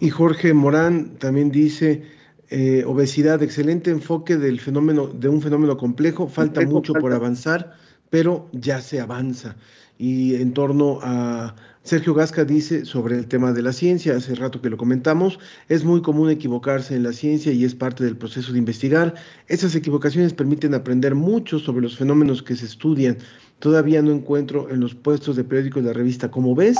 Y 0.00 0.10
Jorge 0.10 0.52
Morán 0.52 1.16
también 1.18 1.50
dice, 1.50 2.02
eh, 2.50 2.84
obesidad, 2.86 3.42
excelente 3.42 3.90
enfoque 3.90 4.36
del 4.36 4.60
fenómeno, 4.60 5.06
de 5.06 5.28
un 5.28 5.40
fenómeno 5.40 5.76
complejo, 5.76 6.28
falta 6.28 6.60
mucho 6.62 6.92
por 6.94 7.12
avanzar, 7.12 7.72
pero 8.10 8.48
ya 8.52 8.80
se 8.80 9.00
avanza. 9.00 9.56
Y 9.96 10.34
en 10.34 10.52
torno 10.52 10.98
a 11.02 11.54
Sergio 11.84 12.14
Gasca 12.14 12.46
dice 12.46 12.86
sobre 12.86 13.18
el 13.18 13.26
tema 13.26 13.52
de 13.52 13.60
la 13.60 13.74
ciencia, 13.74 14.16
hace 14.16 14.34
rato 14.34 14.62
que 14.62 14.70
lo 14.70 14.78
comentamos, 14.78 15.38
es 15.68 15.84
muy 15.84 16.00
común 16.00 16.30
equivocarse 16.30 16.96
en 16.96 17.02
la 17.02 17.12
ciencia 17.12 17.52
y 17.52 17.62
es 17.62 17.74
parte 17.74 18.04
del 18.04 18.16
proceso 18.16 18.52
de 18.52 18.58
investigar. 18.58 19.12
Esas 19.48 19.74
equivocaciones 19.74 20.32
permiten 20.32 20.72
aprender 20.72 21.14
mucho 21.14 21.58
sobre 21.58 21.82
los 21.82 21.98
fenómenos 21.98 22.42
que 22.42 22.56
se 22.56 22.64
estudian. 22.64 23.18
Todavía 23.58 24.00
no 24.00 24.12
encuentro 24.12 24.70
en 24.70 24.80
los 24.80 24.94
puestos 24.94 25.36
de 25.36 25.44
periódicos 25.44 25.82
de 25.82 25.88
la 25.90 25.92
revista 25.94 26.30
como 26.30 26.54
ves, 26.54 26.78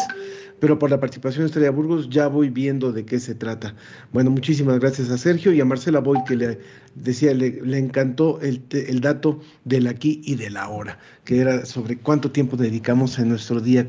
pero 0.59 0.78
por 0.78 0.90
la 0.90 1.00
participación 1.00 1.42
de 1.42 1.46
Estrella 1.48 1.70
Burgos 1.70 2.09
ya 2.09 2.28
voy 2.28 2.48
viendo 2.48 2.90
de 2.90 3.05
qué 3.05 3.20
se 3.20 3.34
trata. 3.34 3.74
Bueno, 4.11 4.30
muchísimas 4.30 4.78
gracias 4.78 5.11
a 5.11 5.18
Sergio 5.18 5.52
y 5.52 5.61
a 5.61 5.66
Marcela 5.66 6.00
Boy 6.00 6.18
que 6.26 6.36
le 6.36 6.59
decía, 6.94 7.34
le, 7.34 7.78
encantó 7.78 8.40
el, 8.40 8.62
el, 8.70 9.00
dato 9.00 9.40
del 9.64 9.86
aquí 9.86 10.22
y 10.24 10.36
del 10.36 10.57
ahora, 10.57 10.98
que 11.24 11.40
era 11.40 11.66
sobre 11.66 11.98
cuánto 11.98 12.30
tiempo 12.30 12.57
dedicamos 12.57 13.18
en 13.18 13.28
nuestro 13.28 13.61
día 13.61 13.86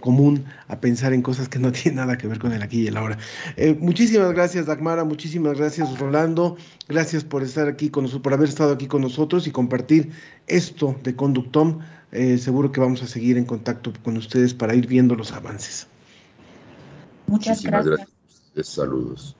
común 0.00 0.44
a 0.68 0.80
pensar 0.80 1.12
en 1.12 1.22
cosas 1.22 1.48
que 1.48 1.58
no 1.58 1.72
tienen 1.72 1.96
nada 1.96 2.18
que 2.18 2.26
ver 2.26 2.38
con 2.38 2.52
el 2.52 2.62
aquí 2.62 2.82
y 2.82 2.86
el 2.86 2.96
ahora. 2.96 3.18
Eh, 3.56 3.76
muchísimas 3.78 4.32
gracias, 4.32 4.66
Dagmara, 4.66 5.04
muchísimas 5.04 5.58
gracias, 5.58 5.98
Rolando, 5.98 6.56
gracias 6.88 7.24
por 7.24 7.42
estar 7.42 7.68
aquí 7.68 7.90
con 7.90 8.04
nosotros, 8.04 8.22
por 8.22 8.34
haber 8.34 8.48
estado 8.48 8.72
aquí 8.72 8.86
con 8.86 9.02
nosotros 9.02 9.46
y 9.46 9.50
compartir 9.50 10.10
esto 10.46 10.96
de 11.02 11.14
Conductom. 11.14 11.80
Eh, 12.10 12.38
seguro 12.38 12.72
que 12.72 12.80
vamos 12.80 13.02
a 13.02 13.06
seguir 13.06 13.36
en 13.36 13.44
contacto 13.44 13.92
con 14.02 14.16
ustedes 14.16 14.54
para 14.54 14.74
ir 14.74 14.86
viendo 14.86 15.14
los 15.14 15.32
avances. 15.32 15.86
Muchas 17.26 17.62
gracias. 17.62 18.08
Saludos. 18.62 19.36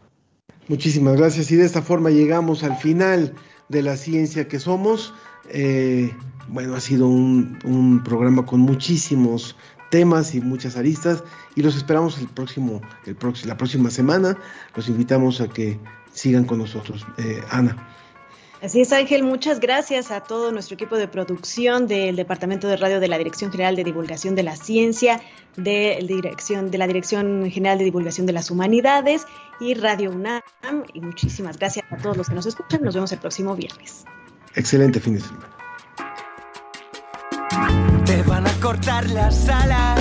Muchísimas 0.69 1.17
gracias. 1.17 1.51
Y 1.51 1.57
de 1.57 1.65
esta 1.65 1.81
forma 1.81 2.11
llegamos 2.11 2.63
al 2.63 2.77
final 2.77 3.33
de 3.71 3.83
la 3.83 3.97
ciencia 3.97 4.49
que 4.49 4.61
somos. 4.61 5.15
Eh, 5.49 6.13
bueno, 6.49 6.75
ha 6.75 6.81
sido 6.81 7.09
un, 7.09 7.59
un, 7.65 8.05
programa 8.05 8.45
con 8.45 8.61
muchísimos 8.61 9.57
temas 9.91 10.35
y 10.35 10.41
muchas 10.41 10.77
aristas 10.77 11.25
y 11.55 11.63
los 11.63 11.77
esperamos 11.77 12.19
el 12.19 12.29
próximo, 12.29 12.81
el 13.07 13.17
próximo, 13.17 13.49
la 13.49 13.57
próxima 13.57 13.91
semana. 13.91 14.37
Los 14.75 14.89
invitamos 14.89 15.41
a 15.41 15.49
que 15.49 15.79
sigan 16.13 16.45
con 16.45 16.59
nosotros. 16.59 17.07
Eh, 17.19 17.43
Ana. 17.51 17.95
Así 18.61 18.81
es, 18.81 18.93
Ángel. 18.93 19.23
Muchas 19.23 19.61
gracias 19.61 20.11
a 20.11 20.21
todo 20.21 20.51
nuestro 20.51 20.75
equipo 20.75 20.97
de 20.97 21.07
producción 21.07 21.87
del 21.87 22.17
Departamento 22.17 22.67
de 22.67 22.77
Radio 22.77 22.99
de 22.99 23.07
la 23.07 23.17
Dirección 23.17 23.53
General 23.53 23.77
de 23.77 23.85
Divulgación 23.85 24.35
de 24.35 24.43
la 24.43 24.57
Ciencia, 24.57 25.21
de, 25.57 26.05
dirección, 26.07 26.73
de 26.73 26.79
la 26.79 26.89
Dirección 26.89 27.49
General 27.51 27.79
de 27.79 27.85
Divulgación 27.85 28.27
de 28.27 28.33
las 28.33 28.51
Humanidades 28.51 29.27
y 29.61 29.75
Radio 29.75 30.11
UNAM. 30.11 30.43
Y 30.93 31.01
muchísimas 31.01 31.57
gracias 31.57 31.87
a 31.93 31.99
todos 31.99 32.17
los 32.17 32.29
que 32.29 32.35
nos 32.35 32.47
escuchan. 32.47 32.83
Nos 32.83 32.95
vemos 32.95 33.13
el 33.13 33.19
próximo 33.21 33.55
viernes. 33.55 34.05
Excelente 34.57 34.99
fin 34.99 35.15
de 35.15 35.21
semana. 35.21 35.59
Cortar 38.69 39.09
las 39.09 39.49
alas 39.49 39.99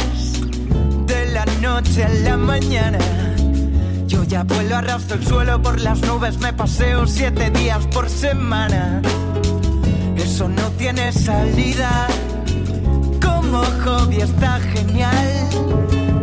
de 1.06 1.32
la 1.32 1.46
noche 1.62 2.04
a 2.04 2.10
la 2.10 2.36
mañana. 2.36 2.98
Yo 4.08 4.26
ya 4.26 4.44
vuelo 4.44 4.76
arrastro 4.76 5.16
el 5.16 5.26
suelo 5.26 5.62
por 5.62 5.80
las 5.80 6.02
nubes, 6.02 6.38
me 6.40 6.52
paseo 6.52 7.08
siete 7.08 7.50
días 7.50 7.88
por 7.88 8.10
semana. 8.10 9.02
Eso 10.18 10.50
no 10.50 10.70
tiene 10.72 11.14
salida, 11.14 12.08
como 13.22 13.64
hobby 13.86 14.18
está 14.20 14.60
genial. 14.60 15.48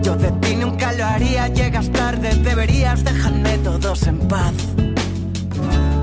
Yo 0.03 0.15
de 0.15 0.31
ti 0.43 0.57
nunca 0.57 0.93
lo 0.93 1.07
haría, 1.07 1.49
llegas 1.49 1.91
tarde, 1.93 2.35
deberías 2.35 3.05
dejarme 3.05 3.57
todos 3.57 4.07
en 4.07 4.19
paz. 4.29 4.53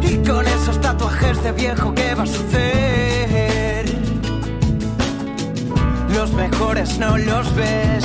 Y 0.02 0.18
con 0.28 0.48
esos 0.48 0.82
tatuajes 0.82 1.44
de 1.44 1.52
viejo, 1.52 1.94
¿qué 1.94 2.16
va 2.16 2.24
a 2.24 2.26
suceder? 2.26 3.61
Los 6.14 6.34
mejores 6.34 6.98
no 6.98 7.18
los 7.18 7.56
ves 7.56 8.04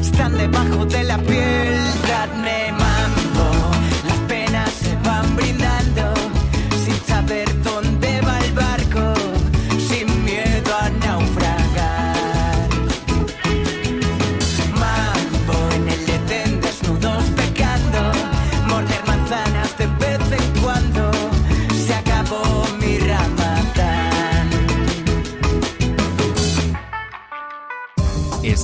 están 0.00 0.36
debajo 0.36 0.84
de 0.84 1.04
la 1.04 1.18
piel. 1.18 1.78